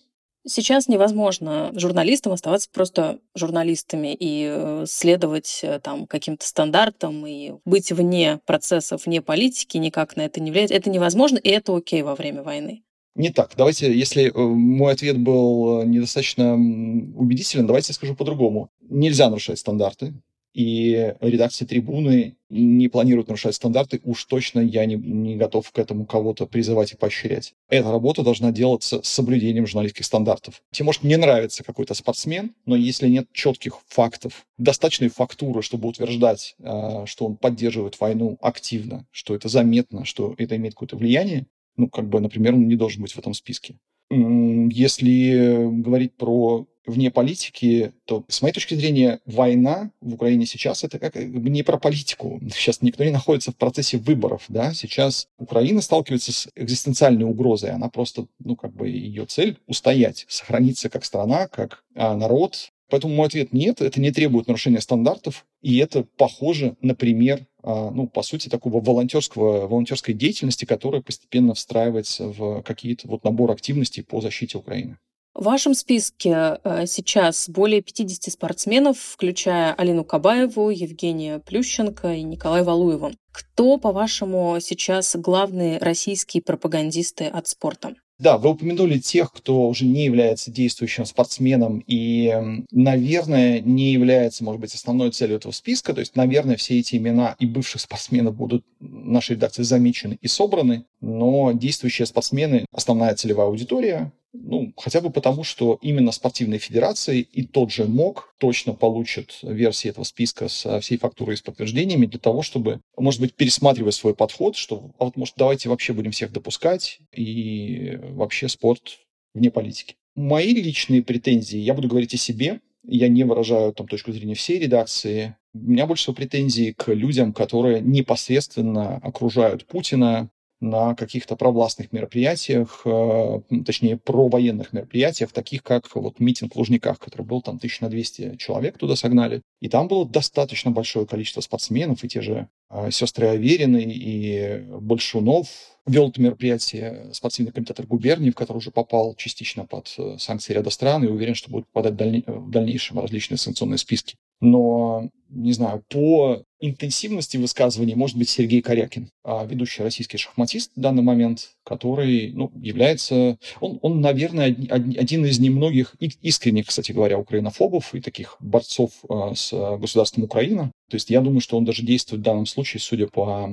Сейчас 0.47 0.87
невозможно 0.87 1.69
журналистам 1.75 2.31
оставаться 2.31 2.69
просто 2.71 3.19
журналистами 3.35 4.15
и 4.17 4.47
э, 4.49 4.85
следовать 4.87 5.59
э, 5.63 5.79
там 5.79 6.07
каким-то 6.07 6.47
стандартам 6.47 7.27
и 7.27 7.55
быть 7.65 7.91
вне 7.91 8.39
процессов, 8.45 9.05
вне 9.05 9.21
политики, 9.21 9.77
никак 9.77 10.15
на 10.15 10.21
это 10.21 10.39
не 10.39 10.51
влияет. 10.51 10.71
Это 10.71 10.89
невозможно, 10.89 11.37
и 11.37 11.49
это 11.49 11.75
окей 11.75 12.03
во 12.03 12.15
время 12.15 12.41
войны. 12.41 12.83
Не 13.15 13.31
так. 13.31 13.51
Давайте, 13.57 13.93
если 13.93 14.27
э, 14.27 14.31
мой 14.33 14.93
ответ 14.93 15.19
был 15.19 15.83
недостаточно 15.83 16.53
убедителен, 16.53 17.67
давайте 17.67 17.89
я 17.89 17.95
скажу 17.95 18.15
по-другому. 18.15 18.69
Нельзя 18.89 19.29
нарушать 19.29 19.59
стандарты 19.59 20.13
и 20.53 21.15
редакция 21.21 21.67
«Трибуны» 21.67 22.35
не 22.49 22.87
планирует 22.87 23.27
нарушать 23.27 23.55
стандарты, 23.55 24.01
уж 24.03 24.25
точно 24.25 24.59
я 24.59 24.85
не, 24.85 24.95
не 24.95 25.35
готов 25.35 25.71
к 25.71 25.77
этому 25.77 26.05
кого-то 26.05 26.47
призывать 26.47 26.93
и 26.93 26.97
поощрять. 26.97 27.53
Эта 27.69 27.91
работа 27.91 28.23
должна 28.23 28.51
делаться 28.51 29.01
с 29.03 29.07
соблюдением 29.07 29.67
журналистских 29.67 30.05
стандартов. 30.05 30.61
Тебе 30.71 30.85
может 30.85 31.03
не 31.03 31.15
нравится 31.15 31.63
какой-то 31.63 31.93
спортсмен, 31.93 32.55
но 32.65 32.75
если 32.75 33.07
нет 33.07 33.27
четких 33.33 33.79
фактов, 33.87 34.45
достаточной 34.57 35.09
фактуры, 35.09 35.61
чтобы 35.61 35.87
утверждать, 35.87 36.55
а, 36.61 37.05
что 37.05 37.25
он 37.25 37.37
поддерживает 37.37 37.99
войну 37.99 38.37
активно, 38.41 39.05
что 39.11 39.35
это 39.35 39.47
заметно, 39.47 40.05
что 40.05 40.33
это 40.37 40.55
имеет 40.55 40.73
какое-то 40.73 40.97
влияние, 40.97 41.45
ну, 41.77 41.87
как 41.87 42.09
бы, 42.09 42.19
например, 42.19 42.55
он 42.55 42.67
не 42.67 42.75
должен 42.75 43.01
быть 43.01 43.13
в 43.13 43.19
этом 43.19 43.33
списке. 43.33 43.77
Если 44.09 45.69
говорить 45.81 46.15
про 46.15 46.67
вне 46.89 47.11
политики, 47.11 47.93
то, 48.05 48.25
с 48.27 48.41
моей 48.41 48.53
точки 48.53 48.73
зрения, 48.73 49.19
война 49.25 49.91
в 50.01 50.15
Украине 50.15 50.45
сейчас 50.45 50.83
это 50.83 50.99
как 50.99 51.13
бы 51.13 51.49
не 51.49 51.63
про 51.63 51.77
политику. 51.77 52.39
Сейчас 52.53 52.81
никто 52.81 53.03
не 53.03 53.11
находится 53.11 53.51
в 53.51 53.55
процессе 53.55 53.97
выборов, 53.97 54.45
да. 54.47 54.73
Сейчас 54.73 55.27
Украина 55.37 55.81
сталкивается 55.81 56.31
с 56.33 56.49
экзистенциальной 56.55 57.25
угрозой. 57.25 57.71
Она 57.71 57.89
просто, 57.89 58.25
ну, 58.39 58.55
как 58.55 58.73
бы 58.73 58.89
ее 58.89 59.25
цель 59.25 59.57
устоять, 59.67 60.25
сохраниться 60.27 60.89
как 60.89 61.05
страна, 61.05 61.47
как 61.47 61.83
а, 61.95 62.15
народ, 62.15 62.71
Поэтому 62.89 63.13
мой 63.13 63.27
ответ 63.27 63.53
нет, 63.53 63.81
это 63.81 63.99
не 64.01 64.11
требует 64.11 64.47
нарушения 64.47 64.81
стандартов, 64.81 65.45
и 65.61 65.77
это 65.77 66.05
похоже 66.17 66.75
на 66.81 66.95
пример, 66.95 67.45
а, 67.61 67.91
ну, 67.91 68.07
по 68.07 68.23
сути, 68.23 68.49
такого 68.49 68.81
волонтерского, 68.81 69.67
волонтерской 69.67 70.13
деятельности, 70.13 70.65
которая 70.65 71.01
постепенно 71.01 71.53
встраивается 71.53 72.27
в 72.27 72.61
какие-то 72.63 73.07
вот 73.07 73.23
набор 73.23 73.51
активностей 73.51 74.03
по 74.03 74.21
защите 74.21 74.57
Украины. 74.57 74.97
В 75.35 75.43
вашем 75.43 75.73
списке 75.75 76.59
э, 76.63 76.85
сейчас 76.87 77.47
более 77.47 77.81
50 77.81 78.33
спортсменов, 78.33 78.97
включая 78.99 79.73
Алину 79.73 80.03
Кабаеву, 80.03 80.69
Евгения 80.69 81.39
Плющенко 81.39 82.13
и 82.13 82.23
Николая 82.23 82.63
Валуева. 82.63 83.13
Кто, 83.31 83.77
по-вашему, 83.77 84.57
сейчас 84.59 85.15
главные 85.15 85.77
российские 85.77 86.41
пропагандисты 86.41 87.25
от 87.25 87.47
спорта? 87.47 87.93
Да, 88.19 88.37
вы 88.37 88.49
упомянули 88.49 88.99
тех, 88.99 89.31
кто 89.31 89.69
уже 89.69 89.85
не 89.85 90.03
является 90.03 90.51
действующим 90.51 91.05
спортсменом 91.05 91.81
и, 91.87 92.65
наверное, 92.69 93.61
не 93.61 93.93
является, 93.93 94.43
может 94.43 94.59
быть, 94.59 94.75
основной 94.75 95.11
целью 95.11 95.37
этого 95.37 95.53
списка. 95.53 95.93
То 95.93 96.01
есть, 96.01 96.17
наверное, 96.17 96.57
все 96.57 96.77
эти 96.77 96.97
имена 96.97 97.37
и 97.39 97.45
бывших 97.45 97.79
спортсменов 97.79 98.35
будут 98.35 98.65
нашей 98.81 99.37
редакции 99.37 99.63
замечены 99.63 100.17
и 100.21 100.27
собраны, 100.27 100.83
но 100.99 101.53
действующие 101.53 102.05
спортсмены– 102.05 102.65
основная 102.73 103.15
целевая 103.15 103.47
аудитория, 103.47 104.11
ну, 104.33 104.73
хотя 104.77 105.01
бы 105.01 105.09
потому, 105.09 105.43
что 105.43 105.79
именно 105.81 106.11
спортивные 106.11 106.59
федерации 106.59 107.21
и 107.21 107.45
тот 107.45 107.71
же 107.71 107.85
МОК 107.85 108.35
точно 108.37 108.73
получат 108.73 109.39
версии 109.41 109.89
этого 109.89 110.03
списка 110.03 110.47
со 110.47 110.79
всей 110.79 110.97
фактурой 110.97 111.33
и 111.33 111.37
с 111.37 111.41
подтверждениями 111.41 112.05
для 112.05 112.19
того, 112.19 112.41
чтобы, 112.41 112.81
может 112.97 113.21
быть, 113.21 113.33
пересматривать 113.33 113.95
свой 113.95 114.13
подход, 114.15 114.55
что 114.55 114.91
а 114.99 115.05
вот, 115.05 115.17
может, 115.17 115.35
давайте 115.37 115.69
вообще 115.69 115.93
будем 115.93 116.11
всех 116.11 116.31
допускать 116.31 116.99
и 117.13 117.97
вообще 118.01 118.47
спорт 118.49 118.99
вне 119.33 119.49
политики. 119.49 119.95
Мои 120.15 120.53
личные 120.53 121.01
претензии, 121.01 121.57
я 121.57 121.73
буду 121.73 121.87
говорить 121.87 122.13
о 122.13 122.17
себе, 122.17 122.59
я 122.83 123.07
не 123.07 123.23
выражаю 123.23 123.73
там 123.73 123.87
точку 123.87 124.11
зрения 124.11 124.35
всей 124.35 124.59
редакции. 124.59 125.35
У 125.53 125.59
меня 125.59 125.85
больше 125.85 126.03
всего 126.03 126.15
претензий 126.15 126.73
к 126.73 126.91
людям, 126.93 127.33
которые 127.33 127.81
непосредственно 127.81 128.97
окружают 128.97 129.65
Путина, 129.65 130.29
на 130.61 130.93
каких-то 130.93 131.35
провластных 131.35 131.91
мероприятиях, 131.91 132.81
э, 132.85 133.41
точнее, 133.65 133.97
провоенных 133.97 134.73
мероприятиях, 134.73 135.31
таких 135.31 135.63
как 135.63 135.93
вот 135.95 136.19
митинг 136.19 136.53
в 136.53 136.57
Лужниках, 136.57 136.99
который 136.99 137.25
был 137.25 137.41
там 137.41 137.59
тысяч 137.59 137.79
на 137.79 137.89
200 137.89 138.35
человек 138.35 138.77
туда 138.77 138.95
согнали. 138.95 139.41
И 139.61 139.69
там 139.69 139.87
было 139.87 140.05
достаточно 140.05 140.71
большое 140.71 141.05
количество 141.05 141.41
спортсменов, 141.41 142.03
и 142.03 142.09
те 142.09 142.21
же 142.21 142.47
э, 142.69 142.91
сестры 142.91 143.27
Аверины 143.27 143.83
и 143.83 144.65
Большунов. 144.69 145.47
Вел 145.85 146.09
это 146.09 146.21
мероприятие 146.21 147.09
спортивный 147.13 147.51
комитет 147.51 147.87
губернии, 147.87 148.29
в 148.29 148.35
который 148.35 148.57
уже 148.57 148.71
попал 148.71 149.15
частично 149.15 149.65
под 149.65 149.93
э, 149.97 150.17
санкции 150.19 150.53
ряда 150.53 150.69
стран, 150.69 151.05
и 151.05 151.07
уверен, 151.07 151.35
что 151.35 151.49
будет 151.49 151.67
попадать 151.67 151.93
в 152.27 152.51
дальнейшем 152.51 152.99
различные 152.99 153.37
санкционные 153.37 153.77
списки. 153.77 154.17
Но, 154.41 155.09
не 155.29 155.53
знаю, 155.53 155.83
по 155.89 156.43
интенсивности 156.59 157.37
высказываний 157.37 157.95
может 157.95 158.17
быть 158.17 158.29
Сергей 158.29 158.61
Корякин, 158.61 159.09
а, 159.23 159.45
ведущий 159.45 159.83
российский 159.83 160.17
шахматист 160.17 160.71
в 160.75 160.79
данный 160.79 161.03
момент, 161.03 161.55
который 161.63 162.31
ну, 162.33 162.51
является... 162.55 163.37
Он, 163.59 163.79
он, 163.81 164.01
наверное, 164.01 164.47
один 164.47 165.25
из 165.25 165.39
немногих 165.39 165.95
искренних, 165.99 166.67
кстати 166.67 166.91
говоря, 166.91 167.17
украинофобов 167.17 167.95
и 167.95 168.01
таких 168.01 168.37
борцов 168.39 168.91
а, 169.07 169.33
с 169.35 169.51
государством 169.77 170.23
Украина. 170.23 170.71
То 170.89 170.95
есть 170.95 171.09
я 171.09 171.21
думаю, 171.21 171.41
что 171.41 171.57
он 171.57 171.65
даже 171.65 171.83
действует 171.83 172.21
в 172.21 172.25
данном 172.25 172.45
случае, 172.45 172.81
судя 172.81 173.07
по 173.07 173.49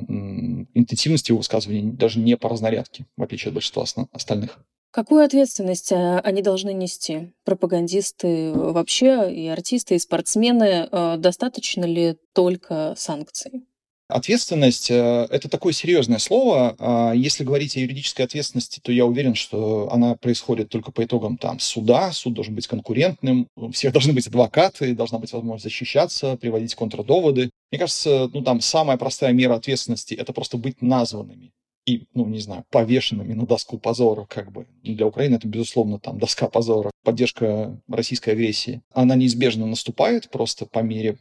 интенсивности 0.74 1.30
его 1.30 1.38
высказываний, 1.38 1.92
даже 1.92 2.18
не 2.18 2.36
по 2.36 2.48
разнарядке, 2.48 3.06
в 3.16 3.22
отличие 3.22 3.50
от 3.50 3.54
большинства 3.54 3.84
остальных. 4.12 4.58
Какую 4.96 5.26
ответственность 5.26 5.92
э, 5.92 6.20
они 6.20 6.40
должны 6.40 6.72
нести? 6.72 7.30
Пропагандисты 7.44 8.50
вообще, 8.54 9.30
и 9.30 9.46
артисты, 9.46 9.96
и 9.96 9.98
спортсмены. 9.98 10.88
Э, 10.90 11.16
достаточно 11.18 11.84
ли 11.84 12.16
только 12.32 12.94
санкций? 12.96 13.66
Ответственность 14.08 14.90
э,– 14.90 15.26
это 15.30 15.50
такое 15.50 15.74
серьезное 15.74 16.16
слово. 16.16 16.76
А 16.78 17.12
если 17.12 17.44
говорить 17.44 17.76
о 17.76 17.80
юридической 17.80 18.22
ответственности, 18.22 18.80
то 18.82 18.90
я 18.90 19.04
уверен, 19.04 19.34
что 19.34 19.92
она 19.92 20.14
происходит 20.14 20.70
только 20.70 20.92
по 20.92 21.04
итогам 21.04 21.36
там, 21.36 21.58
суда. 21.58 22.10
Суд 22.12 22.32
должен 22.32 22.54
быть 22.54 22.66
конкурентным, 22.66 23.48
у 23.54 23.72
всех 23.72 23.92
должны 23.92 24.14
быть 24.14 24.28
адвокаты, 24.28 24.94
должна 24.94 25.18
быть 25.18 25.30
возможность 25.30 25.64
защищаться, 25.64 26.38
приводить 26.38 26.74
контрдоводы. 26.74 27.50
Мне 27.70 27.78
кажется, 27.78 28.30
ну, 28.32 28.40
там 28.40 28.62
самая 28.62 28.96
простая 28.96 29.34
мера 29.34 29.56
ответственности– 29.56 30.14
это 30.18 30.32
просто 30.32 30.56
быть 30.56 30.80
названными 30.80 31.52
и, 31.86 32.08
ну, 32.14 32.26
не 32.26 32.40
знаю, 32.40 32.64
повешенными 32.70 33.32
на 33.32 33.46
доску 33.46 33.78
позора, 33.78 34.26
как 34.28 34.50
бы. 34.50 34.66
Для 34.82 35.06
Украины 35.06 35.36
это, 35.36 35.46
безусловно, 35.46 35.98
там 36.00 36.18
доска 36.18 36.48
позора, 36.48 36.90
поддержка 37.04 37.80
российской 37.88 38.30
агрессии. 38.30 38.82
Она 38.92 39.14
неизбежно 39.14 39.66
наступает 39.66 40.28
просто 40.30 40.66
по 40.66 40.80
мере 40.80 41.16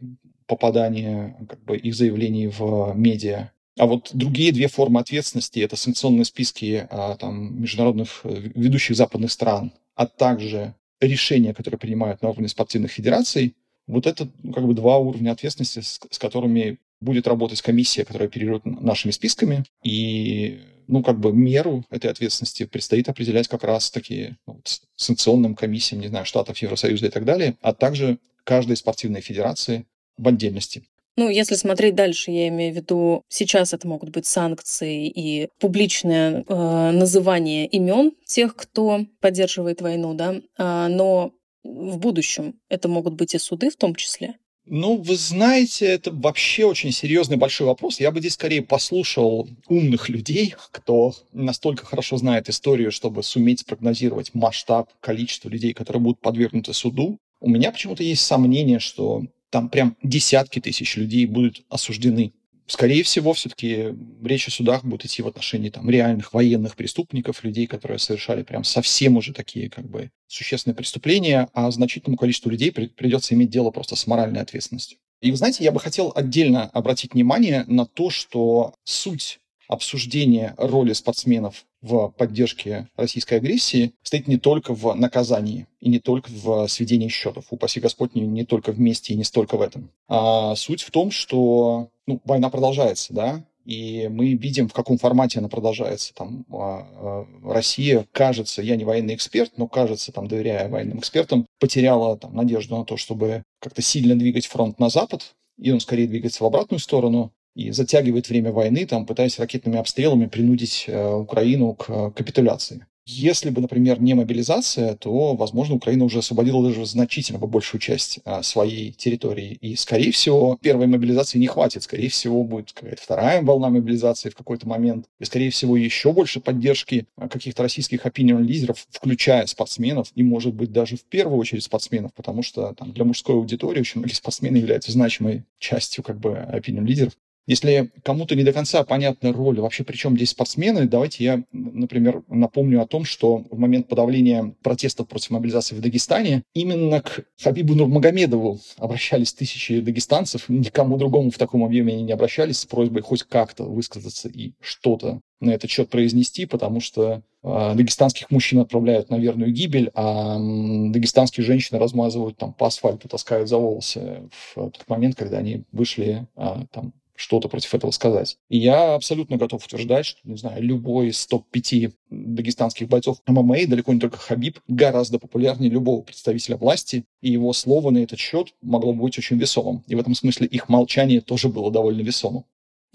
попадания 0.48 1.38
как 1.48 1.64
бы, 1.64 1.78
их 1.78 1.94
заявлений 1.96 2.48
в 2.48 2.94
медиа. 2.96 3.52
А 3.78 3.86
вот 3.86 4.10
другие 4.14 4.52
две 4.52 4.68
формы 4.68 5.00
ответственности– 5.00 5.60
это 5.62 5.76
санкционные 5.76 6.26
списки 6.26 6.88
а, 6.90 7.16
там, 7.18 7.62
международных 7.62 8.22
э, 8.24 8.52
ведущих 8.56 8.96
западных 8.96 9.32
стран, 9.32 9.74
а 9.96 10.08
также 10.08 10.76
решения, 11.02 11.54
которые 11.54 11.78
принимают 11.78 12.22
на 12.22 12.30
уровне 12.30 12.48
спортивных 12.48 12.92
федераций. 12.92 13.56
Вот 13.86 14.08
это 14.08 14.30
ну, 14.42 14.54
как 14.54 14.66
бы 14.66 14.74
два 14.74 14.98
уровня 14.98 15.32
ответственности, 15.32 15.82
с, 15.82 16.00
с 16.10 16.18
которыми 16.18 16.80
будет 17.02 17.28
работать 17.28 17.62
комиссия, 17.62 18.06
которая 18.06 18.28
оперирует 18.28 18.66
нашими 18.66 19.12
списками, 19.12 19.64
и 19.84 20.62
ну, 20.88 21.04
как 21.04 21.20
бы 21.20 21.34
меру 21.34 21.84
этой 21.90 22.12
ответственности 22.12 22.66
предстоит 22.66 23.10
определять 23.10 23.48
как 23.48 23.64
раз-таки 23.64 24.36
ну, 24.46 24.54
вот, 24.54 24.82
санкционным 24.96 25.56
комиссиям, 25.56 26.02
не 26.02 26.08
знаю, 26.08 26.26
штатов 26.26 26.58
Евросоюза 26.60 27.08
и 27.08 27.10
так 27.10 27.26
далее, 27.26 27.58
а 27.62 27.74
также 27.74 28.20
каждой 28.44 28.78
спортивной 28.78 29.22
федерации 29.22 29.86
в 30.18 30.28
отдельности. 30.28 30.84
Ну, 31.18 31.30
если 31.30 31.56
смотреть 31.56 31.96
дальше, 31.96 32.32
я 32.32 32.50
имею 32.50 32.74
в 32.74 32.76
виду, 32.76 33.24
сейчас 33.30 33.74
это 33.74 33.88
могут 33.88 34.10
быть 34.10 34.26
санкции 34.26 35.08
и 35.08 35.48
публичное 35.60 36.44
э, 36.48 36.92
называние 36.92 37.68
имен 37.68 38.12
тех, 38.26 38.56
кто 38.56 39.06
поддерживает 39.22 39.82
войну, 39.82 40.14
да, 40.14 40.42
а, 40.58 40.90
но 40.90 41.32
в 41.64 41.98
будущем 41.98 42.60
это 42.70 42.90
могут 42.90 43.14
быть 43.14 43.34
и 43.34 43.38
суды 43.38 43.70
в 43.70 43.78
том 43.78 43.96
числе. 43.96 44.36
Ну, 44.68 44.98
вы 44.98 45.16
знаете, 45.16 45.86
это 45.86 46.12
вообще 46.12 46.66
очень 46.66 46.92
серьезный 46.92 47.38
большой 47.38 47.68
вопрос. 47.68 48.00
Я 48.00 48.12
бы 48.12 48.20
здесь 48.20 48.34
скорее 48.34 48.64
послушал 48.64 49.48
умных 49.68 50.10
людей, 50.10 50.56
кто 50.72 51.14
настолько 51.34 51.86
хорошо 51.86 52.18
знает 52.18 52.50
историю, 52.50 52.92
чтобы 52.92 53.22
суметь 53.22 53.60
спрогнозировать 53.60 54.34
масштаб, 54.34 54.90
количество 55.02 55.50
людей, 55.50 55.74
которые 55.74 56.02
будут 56.02 56.20
подвергнуты 56.20 56.74
суду. 56.74 57.20
У 57.40 57.50
меня 57.50 57.72
почему-то 57.72 58.02
есть 58.02 58.26
сомнение, 58.26 58.80
что 58.80 59.26
там 59.52 59.70
прям 59.70 59.96
десятки 60.02 60.60
тысяч 60.60 60.96
людей 60.98 61.28
будут 61.28 61.64
осуждены 61.70 62.34
скорее 62.68 63.04
всего, 63.04 63.34
все-таки 63.34 63.94
речь 64.24 64.48
о 64.48 64.52
судах 64.52 64.84
будет 64.84 65.06
идти 65.06 65.22
в 65.22 65.28
отношении 65.28 65.70
там, 65.70 65.90
реальных 65.90 66.34
военных 66.34 66.76
преступников, 66.76 67.44
людей, 67.44 67.68
которые 67.68 68.00
совершали 68.00 68.44
прям 68.44 68.64
совсем 68.64 69.18
уже 69.18 69.34
такие 69.34 69.70
как 69.70 69.90
бы 69.90 70.12
существенные 70.28 70.76
преступления, 70.76 71.48
а 71.54 71.70
значительному 71.72 72.18
количеству 72.18 72.50
людей 72.50 72.72
придется 72.72 73.34
иметь 73.36 73.50
дело 73.50 73.72
просто 73.72 73.96
с 73.96 74.08
моральной 74.08 74.42
ответственностью. 74.42 74.98
И 75.22 75.32
вы 75.32 75.38
знаете, 75.38 75.64
я 75.64 75.72
бы 75.72 75.80
хотел 75.80 76.12
отдельно 76.16 76.66
обратить 76.66 77.14
внимание 77.14 77.64
на 77.68 77.86
то, 77.86 78.10
что 78.10 78.76
суть 78.84 79.40
обсуждения 79.68 80.54
роли 80.58 80.94
спортсменов 80.94 81.66
в 81.82 82.10
поддержке 82.18 82.88
российской 82.96 83.36
агрессии 83.36 83.94
стоит 84.02 84.28
не 84.28 84.38
только 84.38 84.74
в 84.74 84.94
наказании 84.96 85.68
и 85.80 85.90
не 85.90 86.00
только 86.00 86.30
в 86.32 86.68
сведении 86.68 87.10
счетов. 87.10 87.46
Упаси 87.50 87.80
Господь, 87.80 88.16
не, 88.16 88.22
не 88.22 88.46
только 88.46 88.72
вместе 88.72 89.14
и 89.14 89.18
не 89.18 89.24
столько 89.24 89.58
в 89.58 89.62
этом. 89.62 89.92
А 90.08 90.56
суть 90.56 90.82
в 90.82 90.92
том, 90.92 91.12
что 91.12 91.90
ну, 92.08 92.22
война 92.26 92.50
продолжается, 92.50 93.14
да, 93.14 93.46
и 93.66 94.08
мы 94.10 94.34
видим, 94.34 94.70
в 94.70 94.74
каком 94.74 94.98
формате 94.98 95.40
она 95.40 95.50
продолжается. 95.50 96.14
Там 96.14 96.46
а, 96.52 96.88
а, 96.94 97.28
Россия, 97.44 98.06
кажется, 98.12 98.62
я 98.62 98.76
не 98.76 98.86
военный 98.86 99.16
эксперт, 99.16 99.58
но 99.58 99.68
кажется, 99.68 100.12
там, 100.12 100.28
доверяя 100.28 100.70
военным 100.70 101.00
экспертам, 101.00 101.48
потеряла 101.60 102.16
там, 102.18 102.36
надежду 102.36 102.78
на 102.78 102.86
то, 102.86 102.96
чтобы 102.96 103.44
как-то 103.60 103.82
сильно 103.82 104.16
двигать 104.16 104.46
фронт 104.46 104.80
на 104.80 104.90
запад, 104.90 105.36
и 105.58 105.72
он 105.72 105.80
скорее 105.80 106.08
двигается 106.08 106.44
в 106.44 106.48
обратную 106.48 106.80
сторону 106.80 107.32
и 107.56 107.72
затягивает 107.72 108.30
время 108.30 108.52
войны, 108.52 108.86
там, 108.86 109.06
пытаясь 109.06 109.40
ракетными 109.40 109.78
обстрелами 109.78 110.28
принудить 110.28 110.86
э, 110.88 111.14
Украину 111.14 111.74
к 111.74 111.90
э, 111.90 112.12
капитуляции. 112.12 112.86
Если 113.08 113.52
бы, 113.52 113.62
например, 113.62 114.02
не 114.02 114.16
мобилизация, 114.16 114.96
то, 114.96 115.36
возможно, 115.36 115.76
Украина 115.76 116.06
уже 116.06 116.20
освободила 116.20 116.68
даже 116.68 116.88
значительно 116.88 117.38
большую 117.38 117.80
часть 117.80 118.20
а, 118.26 118.42
своей 118.42 118.94
территории. 118.94 119.60
И, 119.62 119.76
скорее 119.76 120.12
всего, 120.12 120.58
первой 120.60 120.88
мобилизации 120.88 121.38
не 121.38 121.46
хватит. 121.46 121.84
Скорее 121.84 122.10
всего, 122.10 122.44
будет 122.44 122.72
какая-то 122.72 123.00
вторая 123.00 123.44
волна 123.44 123.70
мобилизации 123.70 124.30
в 124.30 124.36
какой-то 124.36 124.68
момент. 124.68 125.06
И, 125.20 125.26
скорее 125.26 125.52
всего, 125.52 125.78
еще 125.78 126.14
больше 126.14 126.40
поддержки 126.40 127.06
а, 127.16 127.30
каких-то 127.30 127.62
российских 127.62 128.08
опинион-лидеров, 128.08 128.88
включая 128.90 129.46
спортсменов, 129.46 130.12
и, 130.16 130.24
может 130.24 130.56
быть, 130.56 130.72
даже 130.72 130.98
в 130.98 131.04
первую 131.04 131.38
очередь 131.38 131.64
спортсменов, 131.64 132.12
потому 132.16 132.42
что 132.42 132.74
там, 132.74 132.92
для 132.92 133.06
мужской 133.06 133.36
аудитории 133.36 133.82
очень 133.82 134.00
многие 134.00 134.16
спортсмены 134.16 134.58
являются 134.58 134.92
значимой 134.92 135.46
частью 135.60 136.04
как 136.04 136.20
бы 136.20 136.32
опинион-лидеров. 136.38 137.14
Если 137.48 137.92
кому-то 138.04 138.36
не 138.36 138.44
до 138.44 138.54
конца 138.54 138.84
понятна 138.84 139.32
роль, 139.32 139.60
вообще 139.60 139.84
при 139.84 139.96
чем 139.96 140.16
здесь 140.16 140.32
спортсмены, 140.32 140.88
давайте 140.88 141.24
я, 141.24 141.44
например, 141.52 142.24
напомню 142.28 142.82
о 142.82 142.88
том, 142.88 143.06
что 143.06 143.46
в 143.52 143.60
момент 143.60 143.88
подавления 143.88 144.56
протестов 144.64 145.08
против 145.08 145.30
мобилизации 145.30 145.76
в 145.76 145.82
Дагестане 145.82 146.44
именно 146.56 147.02
к 147.02 147.26
Хабибу 147.42 147.76
Нурмагомедову 147.76 148.60
обращались 148.78 149.34
тысячи 149.34 149.80
дагестанцев, 149.80 150.50
никому 150.50 150.98
другому 150.98 151.30
в 151.30 151.38
таком 151.38 151.64
объеме 151.64 151.94
они 151.94 152.04
не 152.04 152.14
обращались 152.14 152.60
с 152.60 152.66
просьбой 152.66 153.04
хоть 153.04 153.24
как-то 153.24 153.66
высказаться 153.66 154.28
и 154.28 154.54
что-то 154.60 155.22
на 155.40 155.52
этот 155.52 155.70
счет 155.70 155.90
произнести, 155.90 156.46
потому 156.48 156.80
что 156.80 157.22
э, 157.44 157.74
дагестанских 157.76 158.32
мужчин 158.32 158.60
отправляют 158.60 159.10
на 159.12 159.18
верную 159.18 159.52
гибель, 159.52 159.92
а 159.94 160.38
э, 160.40 160.90
дагестанские 160.90 161.46
женщины 161.46 161.78
размазывают 161.78 162.38
там 162.38 162.54
по 162.54 162.68
асфальту, 162.68 163.08
таскают 163.08 163.50
за 163.50 163.58
волосы 163.58 164.30
в 164.32 164.56
тот 164.56 164.84
момент, 164.88 165.16
когда 165.16 165.38
они 165.38 165.64
вышли 165.72 166.26
э, 166.36 166.56
там 166.72 166.94
что-то 167.16 167.48
против 167.48 167.74
этого 167.74 167.92
сказать. 167.92 168.38
И 168.50 168.58
я 168.58 168.96
абсолютно 168.96 169.38
готов 169.38 169.66
утверждать, 169.66 170.06
что, 170.06 170.20
не 170.24 170.38
знаю, 170.38 170.62
любой 170.62 171.10
из 171.10 171.26
топ-5 171.28 171.94
дагестанских 172.10 172.88
бойцов 172.88 173.18
ММА, 173.28 173.68
далеко 173.68 173.94
не 173.94 174.00
только 174.00 174.18
Хабиб, 174.18 174.60
гораздо 174.68 175.20
популярнее 175.20 175.70
любого 175.70 176.02
представителя 176.02 176.58
власти, 176.58 177.06
и 177.22 177.32
его 177.32 177.54
слово 177.54 177.90
на 177.92 178.00
этот 178.00 178.20
счет 178.20 178.54
могло 178.62 178.94
быть 178.94 179.18
очень 179.18 179.38
весомым. 179.38 179.84
И 179.88 179.96
в 179.96 180.00
этом 180.00 180.16
смысле 180.16 180.48
их 180.48 180.70
молчание 180.70 181.22
тоже 181.22 181.50
было 181.50 181.72
довольно 181.72 182.02
весомым. 182.02 182.46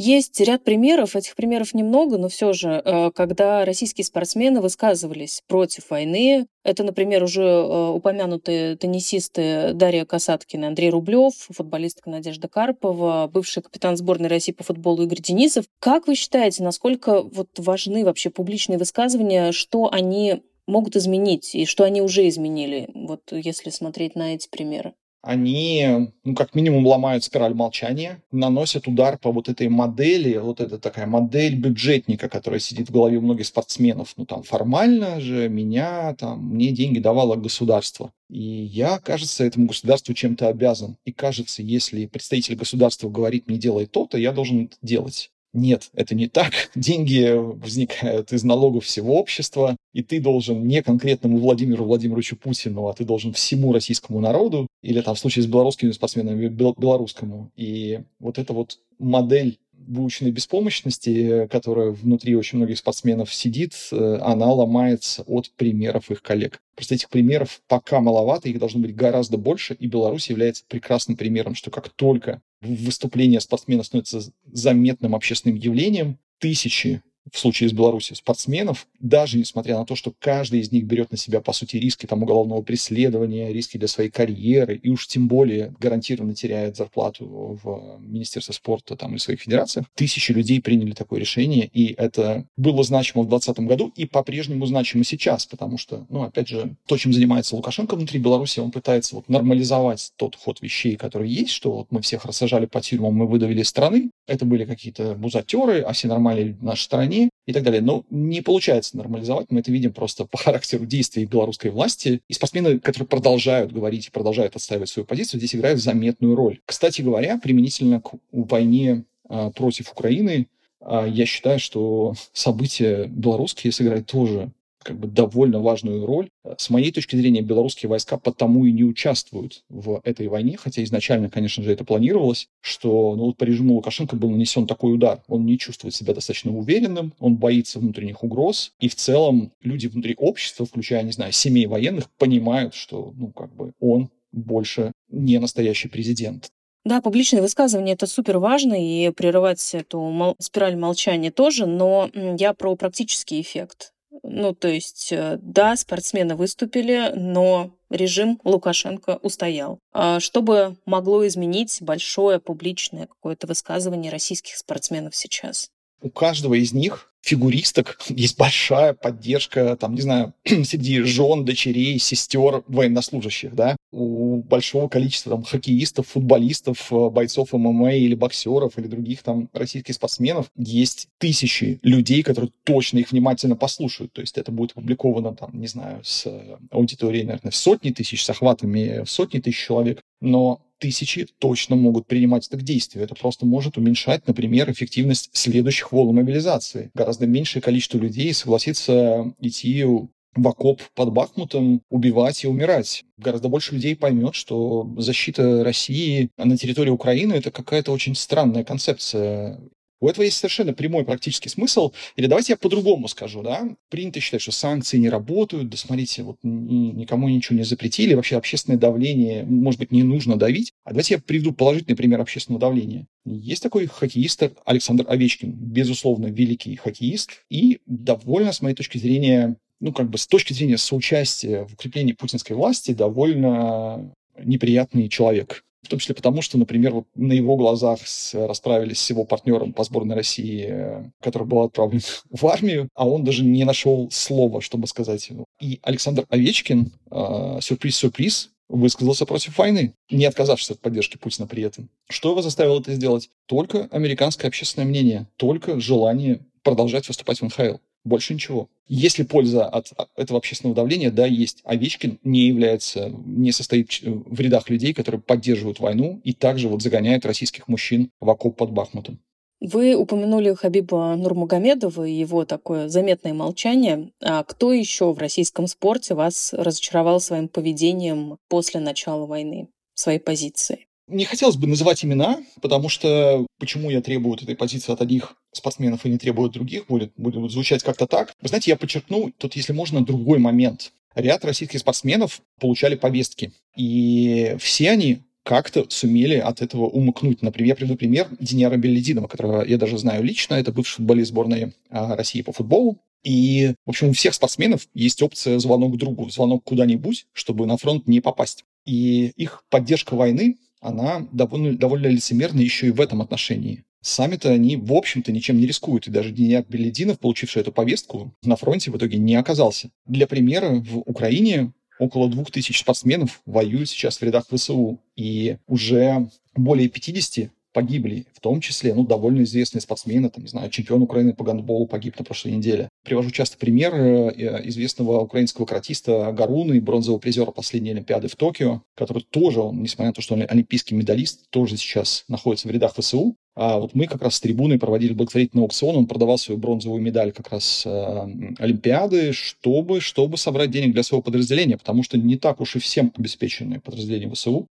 Есть 0.03 0.41
ряд 0.41 0.65
примеров, 0.65 1.15
этих 1.15 1.37
примеров 1.37 1.75
немного, 1.75 2.17
но 2.17 2.31
все 2.31 2.55
же, 2.55 2.81
э, 2.83 3.11
когда 3.11 3.67
российские 3.67 4.07
спортсмены 4.07 4.63
высказывались 4.63 5.43
против 5.47 5.91
войны, 5.91 6.47
это, 6.65 6.85
например, 6.85 7.23
уже 7.23 7.43
э, 7.43 7.89
упомянутые 7.91 8.77
теннисисты 8.77 9.73
Дарья 9.75 10.07
Касаткина, 10.07 10.69
Андрей 10.69 10.89
Рублев, 10.89 11.35
футболистка 11.35 12.09
Надежда 12.09 12.49
Карпова, 12.49 13.31
бывший 13.31 13.63
капитан 13.63 13.99
сборной 13.99 14.31
России 14.31 14.53
по 14.53 14.65
футболу 14.65 15.03
Игорь 15.03 15.21
Денисов. 15.21 15.67
Как 15.81 16.07
вы 16.07 16.15
считаете, 16.15 16.63
насколько 16.63 17.21
вот 17.21 17.51
важны 17.59 18.03
вообще 18.03 18.31
публичные 18.31 18.79
высказывания, 18.79 19.53
что 19.53 19.93
они 19.93 20.41
могут 20.67 20.97
изменить 20.97 21.55
и 21.55 21.67
что 21.67 21.85
они 21.85 22.01
уже 22.01 22.27
изменили, 22.27 22.89
вот 22.95 23.21
если 23.33 23.69
смотреть 23.69 24.15
на 24.15 24.35
эти 24.35 24.49
примеры? 24.49 24.95
Они, 25.23 26.09
ну, 26.25 26.35
как 26.35 26.55
минимум, 26.55 26.87
ломают 26.87 27.25
спираль 27.25 27.55
молчания, 27.55 28.23
наносят 28.33 28.89
удар 28.89 29.19
по 29.19 29.33
вот 29.33 29.49
этой 29.49 29.69
модели, 29.69 30.37
вот 30.39 30.61
это 30.61 30.79
такая 30.79 31.07
модель 31.07 31.57
бюджетника, 31.57 32.29
которая 32.29 32.61
сидит 32.61 32.89
в 32.89 32.93
голове 32.93 33.19
у 33.19 33.21
многих 33.21 33.47
спортсменов. 33.47 34.15
Ну, 34.17 34.25
там, 34.25 34.43
формально 34.43 35.21
же 35.21 35.49
меня, 35.49 36.15
там, 36.15 36.47
мне 36.47 36.71
деньги 36.71 36.99
давало 36.99 37.37
государство. 37.37 38.13
И 38.31 38.41
я, 38.41 38.99
кажется, 38.99 39.45
этому 39.45 39.67
государству 39.67 40.15
чем-то 40.15 40.49
обязан. 40.49 40.97
И 41.05 41.13
кажется, 41.13 41.63
если 41.63 42.07
представитель 42.07 42.57
государства 42.57 43.11
говорит 43.11 43.49
мне 43.49 43.59
делай 43.59 43.87
то, 43.87 44.07
то 44.07 44.17
я 44.17 44.33
должен 44.33 44.65
это 44.65 44.77
делать. 44.83 45.31
Нет, 45.53 45.91
это 45.95 46.15
не 46.15 46.29
так. 46.29 46.53
Деньги 46.75 47.33
возникают 47.35 48.33
из 48.33 48.45
налогов 48.45 48.85
всего 48.85 49.19
общества, 49.19 49.77
и 49.93 50.03
ты 50.03 50.21
должен 50.21 50.67
не 50.67 50.83
конкретному 50.83 51.39
Владимиру 51.39 51.85
Владимировичу 51.85 52.37
Путину, 52.37 52.87
а 52.87 52.95
ты 52.95 53.05
должен 53.05 53.33
всему 53.33 53.73
российскому 53.73 54.21
народу, 54.21 54.69
или 54.83 55.01
там 55.01 55.15
в 55.15 55.19
случае 55.19 55.43
с 55.43 55.47
белорусскими 55.47 55.91
спортсменами 55.91 56.49
белорусскому. 56.49 57.51
И 57.57 58.01
вот 58.21 58.39
эта 58.39 58.53
вот 58.53 58.79
модель 58.99 59.59
выученной 59.87 60.31
беспомощности, 60.31 61.49
которая 61.51 61.91
внутри 61.91 62.37
очень 62.37 62.59
многих 62.59 62.79
спортсменов 62.79 63.33
сидит, 63.33 63.75
э, 63.91 64.19
она 64.21 64.53
ломается 64.53 65.23
от 65.23 65.51
примеров 65.57 66.11
их 66.11 66.23
коллег. 66.23 66.61
Просто 66.77 66.95
этих 66.95 67.09
примеров 67.09 67.61
пока 67.67 68.01
маловато, 68.01 68.49
их 68.49 68.59
должно 68.59 68.81
быть 68.81 68.95
гораздо 68.95 69.39
больше, 69.39 69.75
и 69.75 69.87
Беларусь 69.87 70.29
является 70.29 70.65
прекрасным 70.69 71.17
примером, 71.17 71.55
что 71.55 71.71
как 71.71 71.89
только 71.89 72.41
выступление 72.61 73.41
спортсмена 73.41 73.83
становится 73.83 74.21
заметным 74.53 75.15
общественным 75.15 75.57
явлением, 75.57 76.19
тысячи 76.39 77.03
в 77.33 77.39
случае 77.39 77.69
с 77.69 77.73
Беларусью, 77.73 78.17
спортсменов, 78.17 78.87
даже 78.99 79.39
несмотря 79.39 79.77
на 79.79 79.85
то, 79.85 79.95
что 79.95 80.13
каждый 80.19 80.61
из 80.61 80.73
них 80.73 80.85
берет 80.85 81.11
на 81.11 81.17
себя, 81.17 81.41
по 81.41 81.53
сути, 81.53 81.77
риски 81.77 82.07
там, 82.07 82.23
уголовного 82.23 82.63
преследования, 82.63 83.53
риски 83.53 83.77
для 83.77 83.89
своей 83.89 84.11
карьеры, 84.11 84.77
и 84.77 84.89
уж 84.89 85.07
тем 85.07 85.29
более 85.29 85.75
гарантированно 85.79 86.35
теряет 86.35 86.77
зарплату 86.77 87.59
в 87.63 87.99
Министерстве 88.01 88.55
спорта 88.55 88.97
там, 88.97 89.13
или 89.13 89.19
своих 89.19 89.41
федерациях, 89.41 89.87
тысячи 89.95 90.33
людей 90.33 90.61
приняли 90.61 90.93
такое 90.93 91.21
решение, 91.21 91.67
и 91.73 91.95
это 91.95 92.47
было 92.57 92.83
значимо 92.83 93.23
в 93.23 93.29
2020 93.29 93.67
году 93.67 93.93
и 93.97 94.07
по-прежнему 94.07 94.67
значимо 94.67 95.05
сейчас, 95.05 95.47
потому 95.47 95.79
что, 95.79 96.07
ну, 96.09 96.23
опять 96.23 96.49
же, 96.49 96.77
то, 96.87 96.97
чем 96.97 97.13
занимается 97.13 97.57
Лукашенко 97.57 97.97
внутри 97.97 98.19
Беларуси, 98.19 98.61
он 98.61 98.71
пытается 98.71 99.17
вот 99.17 99.29
нормализовать 99.29 100.13
тот 100.17 100.37
ход 100.37 100.61
вещей, 100.61 100.97
который 100.97 101.29
есть, 101.29 101.51
что 101.51 101.73
вот 101.73 101.89
мы 101.91 102.03
всех 102.03 102.25
рассажали 102.25 102.67
по 102.67 102.81
тюрьмам, 102.81 103.15
мы 103.15 103.27
выдавили 103.27 103.63
страны, 103.63 104.11
это 104.27 104.45
были 104.45 104.65
какие-то 104.65 105.15
бузатеры, 105.15 105.81
а 105.81 105.93
все 105.93 106.09
нормальные 106.09 106.55
в 106.55 106.63
нашей 106.63 106.83
стране, 107.11 107.31
и 107.47 107.53
так 107.53 107.63
далее. 107.63 107.81
Но 107.81 108.05
не 108.11 108.41
получается 108.41 108.97
нормализовать. 108.97 109.47
Мы 109.51 109.61
это 109.61 109.73
видим 109.73 109.93
просто 109.93 110.25
по 110.25 110.39
характеру 110.39 110.87
действий 110.87 111.27
белорусской 111.27 111.71
власти. 111.71 112.21
И 112.29 112.33
спортсмены, 112.33 112.79
которые 112.79 113.09
продолжают 113.09 113.73
говорить 113.73 114.07
и 114.07 114.11
продолжают 114.11 114.57
отстаивать 114.57 114.89
свою 114.89 115.07
позицию, 115.07 115.41
здесь 115.41 115.55
играют 115.55 115.81
заметную 115.81 116.37
роль. 116.37 116.61
Кстати 116.65 117.03
говоря, 117.03 117.39
применительно 117.39 118.01
к 118.01 118.13
войне 118.33 119.05
а, 119.29 119.51
против 119.51 119.91
Украины, 119.91 120.47
а, 120.81 121.07
я 121.07 121.27
считаю, 121.27 121.59
что 121.59 122.15
события 122.33 123.07
белорусские 123.07 123.73
сыграют 123.73 124.07
тоже 124.07 124.53
как 124.83 124.99
бы 124.99 125.09
довольно 125.09 125.61
важную 125.61 126.07
роль. 126.07 126.29
С 126.57 126.71
моей 126.71 126.93
точки 126.93 127.17
зрения, 127.17 127.43
белорусские 127.43 127.89
войска 127.89 128.17
потому 128.17 128.65
и 128.65 128.73
не 128.73 128.85
участвуют 128.85 129.65
в 129.69 130.01
этой 130.05 130.29
войне, 130.29 130.57
хотя 130.57 130.83
изначально, 130.85 131.31
конечно 131.31 131.63
же, 131.63 131.73
это 131.73 131.85
планировалось, 131.85 132.49
что 132.61 133.15
ну, 133.17 133.27
вот 133.27 133.37
по 133.37 133.45
режиму 133.45 133.75
Лукашенко 133.75 134.17
был 134.17 134.31
нанесен 134.31 134.67
такой 134.67 134.95
удар. 134.95 135.23
Он 135.29 135.45
не 135.45 135.59
чувствует 135.59 135.95
себя 135.95 136.15
достаточно 136.15 136.57
уверенным, 136.57 137.13
он 137.19 137.37
боится 137.37 137.79
внутренних 137.79 138.23
угроз, 138.23 138.73
и 138.81 138.89
в 138.89 138.95
целом 138.95 139.53
люди 139.63 139.87
внутри 139.87 140.15
общества, 140.19 140.67
включая, 140.67 141.03
не 141.03 141.13
знаю, 141.13 141.33
семей 141.33 141.67
военных, 141.67 142.11
понимают, 142.19 142.75
что, 142.75 143.13
ну, 143.17 143.29
как 143.29 143.55
бы 143.55 143.73
он 143.81 144.11
больше 144.33 144.93
не 145.11 145.39
настоящий 145.39 145.89
президент. 145.89 146.51
Да, 146.85 147.03
публичные 147.03 147.43
высказывания 147.43 147.93
это 147.93 148.07
супер 148.07 148.39
важно, 148.39 148.75
и 148.75 149.11
прерывать 149.11 149.75
эту 149.75 150.01
мол- 150.01 150.37
спираль 150.39 150.77
молчания 150.77 151.31
тоже, 151.31 151.67
но 151.67 152.11
я 152.15 152.55
про 152.55 152.75
практический 152.75 153.41
эффект. 153.41 153.93
Ну, 154.23 154.55
то 154.55 154.69
есть, 154.69 155.13
э, 155.13 155.39
да, 155.41 155.77
спортсмены 155.77 156.35
выступили, 156.35 157.13
но 157.15 157.71
режим 157.91 158.41
Лукашенко 158.45 159.19
устоял. 159.23 159.79
А 159.93 160.21
что 160.21 160.43
бы 160.43 160.77
могло 160.87 161.27
изменить 161.27 161.79
большое 161.81 162.41
публичное 162.41 163.07
какое-то 163.07 163.47
высказывание 163.47 164.11
российских 164.11 164.57
спортсменов 164.57 165.15
сейчас? 165.15 165.71
У 166.03 166.11
каждого 166.11 166.55
из 166.55 166.73
них 166.73 167.13
фигуристок 167.23 167.99
есть 168.09 168.39
большая 168.39 168.95
поддержка, 168.95 169.77
там, 169.77 169.95
не 169.95 170.01
знаю, 170.01 170.35
среди 170.45 171.01
жен, 171.03 171.45
дочерей, 171.45 171.99
сестер 171.99 172.63
военнослужащих, 172.67 173.55
да, 173.55 173.77
у 173.93 174.43
большого 174.43 174.89
количества 174.89 175.33
там 175.33 175.43
хоккеистов, 175.43 176.09
футболистов, 176.09 176.93
э, 176.93 177.11
бойцов 177.11 177.53
ММА 177.53 177.95
или 177.95 178.15
боксеров 178.15 178.79
или 178.79 178.87
других 178.87 179.23
там 179.23 179.49
российских 179.53 179.95
спортсменов 179.95 180.51
есть 180.57 181.09
тысячи 181.19 181.81
людей, 181.83 182.23
которые 182.23 182.51
точно 182.65 182.99
их 182.99 183.13
внимательно 183.13 183.57
послушают. 183.57 184.13
То 184.13 184.21
есть 184.21 184.39
это 184.39 184.53
будет 184.53 184.73
опубликовано 184.73 185.35
там, 185.35 185.51
не 185.55 185.67
знаю, 185.67 186.01
с 186.05 186.27
аудиторией, 186.71 187.25
наверное, 187.25 187.51
в 187.51 187.57
сотни 187.57 187.91
тысяч, 187.91 188.25
с 188.25 188.31
охватами 188.31 189.05
в 189.05 189.11
сотни 189.11 189.41
тысяч 189.41 189.65
человек. 189.65 190.01
Но 190.21 190.61
тысячи 190.81 191.29
точно 191.39 191.77
могут 191.77 192.07
принимать 192.07 192.49
это 192.49 192.57
к 192.57 192.63
действию. 192.63 193.05
Это 193.05 193.15
просто 193.15 193.47
может 193.47 193.77
уменьшать, 193.77 194.27
например, 194.27 194.71
эффективность 194.71 195.31
следующих 195.33 195.93
волн 195.93 196.17
мобилизации. 196.17 196.91
Гораздо 197.11 197.27
меньшее 197.27 197.61
количество 197.61 197.99
людей 197.99 198.33
согласится 198.33 199.35
идти 199.41 199.83
в 199.83 200.47
окоп 200.47 200.81
под 200.95 201.13
Бахмутом, 201.13 201.83
убивать 201.91 202.45
и 202.45 202.47
умирать. 202.47 203.03
Гораздо 203.17 203.49
больше 203.49 203.75
людей 203.75 203.97
поймет, 203.97 204.37
что 204.37 204.89
защита 204.97 205.65
России 205.65 206.31
на 206.37 206.57
территории 206.57 206.91
Украины– 206.91 207.33
это 207.35 207.51
какая-то 207.51 207.91
очень 207.91 208.15
странная 208.15 208.63
концепция. 208.63 209.61
У 210.01 210.09
этого 210.09 210.25
есть 210.25 210.39
совершенно 210.39 210.73
прямой 210.73 211.05
практический 211.05 211.49
смысл. 211.49 211.93
Или 212.17 212.27
давайте 212.27 212.53
я 212.53 212.57
по-другому 212.57 213.09
скажу, 213.09 213.43
да. 213.43 213.69
Принято 213.91 214.21
считать, 214.21 214.41
что 214.41 214.53
санкции 214.53 214.99
не 214.99 215.09
работают, 215.09 215.69
да 215.69 215.77
смотрите, 215.77 216.23
вот 216.23 216.39
никому 216.43 217.29
ничего 217.29 217.59
не 217.59 217.65
запретили, 217.65 218.15
вообще 218.15 218.37
общественное 218.37 218.79
давление, 218.79 219.45
может 219.45 219.79
быть, 219.79 219.93
не 219.93 220.03
нужно 220.03 220.37
давить. 220.37 220.73
А 220.85 220.91
давайте 220.91 221.15
я 221.15 221.21
приведу 221.21 221.53
положительный 221.53 221.97
пример 221.97 222.21
общественного 222.21 222.61
давления. 222.61 223.07
Есть 223.27 223.63
такой 223.63 223.87
хоккеист 223.87 224.43
Александр 224.65 225.05
Овечкин, 225.09 225.51
безусловно, 225.53 226.27
великий 226.27 226.77
хоккеист 226.77 227.43
и 227.51 227.81
довольно, 227.87 228.53
с 228.53 228.63
моей 228.63 228.75
точки 228.75 228.97
зрения, 228.99 229.57
ну, 229.81 229.93
как 229.93 230.09
бы 230.09 230.17
с 230.17 230.27
точки 230.27 230.53
зрения 230.53 230.79
соучастия 230.79 231.65
в 231.65 231.75
укреплении 231.75 232.13
путинской 232.13 232.57
власти, 232.57 232.93
довольно 232.93 234.13
неприятный 234.45 235.09
человек. 235.09 235.65
В 235.83 235.89
том 235.89 235.99
числе 235.99 236.15
потому, 236.15 236.43
что, 236.43 236.59
например, 236.59 236.93
вот 236.93 237.07
на 237.15 237.33
его 237.33 237.57
глазах 237.57 238.01
расправились 238.35 239.01
с 239.01 239.11
его 239.11 239.25
партнером 239.25 239.73
по 239.73 239.83
сборной 239.83 240.15
России, 240.15 240.67
э, 240.69 241.05
который 241.23 241.47
был 241.47 241.63
отправлен 241.63 242.01
в 242.31 242.47
армию, 242.47 242.89
а 242.95 243.09
он 243.09 243.25
даже 243.25 243.45
не 243.45 243.65
нашел 243.65 244.09
слова, 244.11 244.61
чтобы 244.61 244.87
сказать. 244.87 245.31
И 245.61 245.81
Александр 245.83 246.27
Овечкин, 246.29 246.93
э, 247.11 247.59
сюрприз-сюрприз, 247.63 248.51
высказался 248.69 249.27
против 249.27 249.59
войны, 249.59 249.95
не 250.11 250.27
отказавшись 250.27 250.71
от 250.71 250.81
поддержки 250.81 251.17
Путина 251.17 251.47
при 251.47 251.63
этом. 251.63 251.89
Что 252.09 252.31
его 252.31 252.43
заставило 252.43 252.79
это 252.81 252.95
сделать? 252.95 253.31
Только 253.47 253.89
американское 253.91 254.49
общественное 254.49 254.87
мнение, 254.87 255.27
только 255.37 255.81
желание 255.81 256.41
продолжать 256.63 257.09
выступать 257.09 257.41
в 257.41 257.45
НХЛ. 257.45 257.79
Больше 258.05 258.35
ничего. 258.35 258.69
Если 258.89 259.23
польза 259.23 259.67
от 259.67 259.93
этого 260.17 260.39
общественного 260.39 260.75
давления, 260.75 261.11
да, 261.11 261.27
есть. 261.27 261.61
Овечкин 261.65 262.19
не 262.25 262.49
является, 262.49 263.11
не 263.25 263.53
состоит 263.53 264.01
в 264.03 264.41
рядах 264.41 264.69
людей, 264.69 264.95
которые 264.95 265.21
поддерживают 265.21 265.81
войну 265.81 266.21
и 266.25 266.33
также 266.33 266.69
вот 266.69 266.83
загоняют 266.83 267.27
российских 267.27 267.69
мужчин 267.69 268.11
в 268.21 268.29
окоп 268.29 268.57
под 268.57 268.73
Бахмутом. 268.73 269.21
Вы 269.61 269.95
упомянули 269.95 270.55
Хабиба 270.55 271.15
Нурмагомедова 271.17 272.07
и 272.07 272.13
его 272.13 272.47
такое 272.47 272.89
заметное 272.89 273.35
молчание. 273.35 274.11
А 274.23 274.43
кто 274.43 274.73
еще 274.73 275.13
в 275.13 275.19
российском 275.19 275.67
спорте 275.67 276.15
вас 276.15 276.55
разочаровал 276.55 277.21
своим 277.21 277.47
поведением 277.47 278.39
после 278.49 278.81
начала 278.81 279.27
войны, 279.27 279.69
своей 279.95 280.19
позиции? 280.19 280.87
Не 281.11 281.25
хотелось 281.25 281.57
бы 281.57 281.67
называть 281.67 282.05
имена, 282.05 282.39
потому 282.63 282.89
что 282.89 283.45
почему 283.59 283.91
я 283.91 284.01
требую 284.01 284.37
этой 284.37 284.55
позиции 284.55 284.93
от 284.93 285.03
одних 285.03 285.35
спортсменов 285.53 286.07
и 286.07 286.09
не 286.09 286.19
требую 286.19 286.47
от 286.47 286.53
других, 286.53 286.87
будет, 286.87 287.13
будет 287.17 287.51
звучать 287.51 287.83
как-то 287.83 288.07
так. 288.07 288.33
Вы 288.41 288.49
знаете, 288.49 288.71
я 288.71 288.77
подчеркну 288.77 289.33
тут, 289.37 289.57
если 289.57 289.73
можно, 289.73 290.05
другой 290.05 290.39
момент. 290.39 290.93
Ряд 291.17 291.45
российских 291.45 291.81
спортсменов 291.81 292.41
получали 292.61 292.95
повестки, 292.95 293.53
и 293.77 294.57
все 294.61 294.91
они 294.91 295.23
как-то 295.43 295.87
сумели 295.89 296.37
от 296.37 296.63
этого 296.63 296.85
умыкнуть. 296.85 297.43
Например, 297.43 297.71
я 297.71 297.75
приведу 297.75 297.97
пример 297.97 298.29
Денера 298.39 298.77
Беллидинова, 298.77 299.27
которого 299.27 299.65
я 299.65 299.79
даже 299.79 299.99
знаю 299.99 300.23
лично. 300.23 300.55
Это 300.55 300.71
бывший 300.71 300.97
футболист 300.97 301.31
сборной 301.31 301.73
а, 301.89 302.15
России 302.15 302.43
по 302.43 302.53
футболу. 302.53 302.99
И, 303.25 303.75
в 303.85 303.91
общем, 303.91 304.11
у 304.11 304.13
всех 304.13 304.35
спортсменов 304.35 304.87
есть 304.95 305.21
опция 305.23 305.59
звонок 305.59 305.97
другу, 305.97 306.31
звонок 306.31 306.63
куда-нибудь, 306.63 307.27
чтобы 307.33 307.67
на 307.67 307.77
фронт 307.77 308.07
не 308.07 308.21
попасть. 308.21 308.65
И 308.87 309.33
их 309.37 309.65
поддержка 309.71 310.15
войны 310.15 310.57
она 310.81 311.27
довольно, 311.33 311.77
довольно 311.77 312.07
лицемерна 312.07 312.61
еще 312.61 312.89
и 312.89 312.91
в 312.91 313.01
этом 313.01 313.23
отношении. 313.23 313.85
Сами-то 314.03 314.51
они, 314.51 314.77
в 314.77 314.93
общем-то, 314.95 315.31
ничем 315.31 315.59
не 315.59 315.67
рискуют, 315.67 316.07
и 316.07 316.11
даже 316.11 316.31
Денис 316.31 316.65
Белединов, 316.67 317.19
получивший 317.19 317.61
эту 317.61 317.71
повестку, 317.71 318.33
на 318.43 318.57
фронте 318.57 318.91
в 318.91 318.97
итоге 318.97 319.19
не 319.19 319.35
оказался. 319.35 319.91
Для 320.07 320.27
примера, 320.27 320.71
в 320.71 320.99
Украине 321.01 321.73
около 321.99 322.31
двух 322.31 322.51
тысяч 322.51 322.81
спортсменов 322.81 323.43
воюют 323.45 323.91
сейчас 323.91 324.19
в 324.19 324.23
рядах 324.23 324.47
ВСУ. 324.51 324.99
И 325.17 325.59
уже 325.67 326.29
более 326.57 326.89
50 326.89 327.51
погибли, 327.73 328.27
в 328.33 328.41
том 328.41 328.61
числе, 328.61 328.95
ну, 328.95 329.05
довольно 329.05 329.43
известные 329.43 329.81
спортсмены, 329.81 330.31
там, 330.31 330.43
не 330.43 330.49
знаю, 330.49 330.71
чемпион 330.71 331.03
Украины 331.03 331.33
по 331.33 331.45
гандболу 331.45 331.87
погиб 331.87 332.19
на 332.19 332.25
прошлой 332.25 332.53
неделе. 332.53 332.89
Привожу 333.05 333.31
часто 333.31 333.59
пример 333.59 333.95
э, 333.95 334.69
известного 334.69 335.21
украинского 335.21 335.67
каратиста 335.67 336.33
Гаруны, 336.33 336.81
бронзового 336.81 337.21
призера 337.21 337.51
последней 337.51 337.91
Олимпиады 337.91 338.29
в 338.29 338.37
Токио, 338.37 338.83
который 338.97 339.25
тоже, 339.31 339.61
он, 339.61 339.83
несмотря 339.83 340.09
на 340.09 340.15
то, 340.15 340.23
что 340.23 340.35
он 340.35 340.45
олимпийский 340.49 340.95
медалист, 340.95 341.49
тоже 341.51 341.77
сейчас 341.77 342.25
находится 342.29 342.69
в 342.69 342.71
рядах 342.71 342.95
ВСУ. 342.97 343.37
А 343.57 343.79
вот 343.79 343.95
мы 343.95 344.07
как 344.07 344.23
раз 344.23 344.37
с 344.37 344.41
трибуны 344.41 344.79
проводили 344.79 345.13
благотворительный 345.13 345.65
аукцион, 345.65 345.97
он 345.97 346.07
продавал 346.07 346.39
свою 346.39 346.59
бронзовую 346.59 347.03
медаль 347.03 347.33
как 347.33 347.51
раз 347.51 347.83
э, 347.85 348.27
Олимпиады, 348.59 349.33
чтобы, 349.33 350.01
чтобы 350.01 350.37
собрать 350.37 350.71
денег 350.71 350.93
для 350.93 351.03
своего 351.03 351.23
подразделения, 351.23 351.77
потому 351.77 352.03
что 352.03 352.17
не 352.17 352.37
так 352.37 352.61
уж 352.61 352.77
и 352.77 352.79
всем 352.79 353.13
обеспечены 353.17 353.81
подразделения 353.81 354.33
ВСУ. 354.33 354.67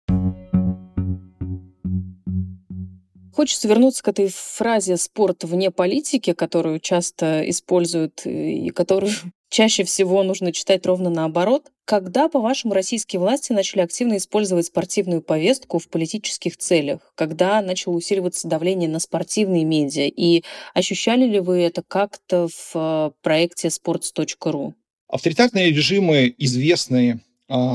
Хочется 3.38 3.68
вернуться 3.68 4.02
к 4.02 4.08
этой 4.08 4.30
фразе 4.30 4.98
«спорт 4.98 5.44
вне 5.44 5.70
политики», 5.70 6.34
которую 6.34 6.80
часто 6.80 7.48
используют 7.48 8.26
и 8.26 8.72
которую 8.72 9.12
чаще 9.52 9.84
всего 9.84 10.24
нужно 10.24 10.52
читать 10.52 10.88
ровно 10.88 11.12
наоборот. 11.12 11.68
Когда, 11.86 12.30
по-вашему, 12.30 12.74
российские 12.74 13.20
власти 13.20 13.52
начали 13.52 13.82
активно 13.82 14.18
использовать 14.18 14.66
спортивную 14.66 15.22
повестку 15.22 15.78
в 15.78 15.88
политических 15.88 16.58
целях? 16.58 17.14
Когда 17.14 17.62
начало 17.62 17.94
усиливаться 17.94 18.48
давление 18.48 18.90
на 18.90 18.98
спортивные 18.98 19.66
медиа? 19.66 20.08
И 20.08 20.44
ощущали 20.74 21.26
ли 21.28 21.40
вы 21.40 21.62
это 21.62 21.84
как-то 21.88 22.48
в 22.48 22.72
э, 22.74 23.12
проекте 23.22 23.68
sports.ru? 23.68 24.74
Авторитарные 25.10 25.70
режимы, 25.70 26.34
известные 26.40 27.20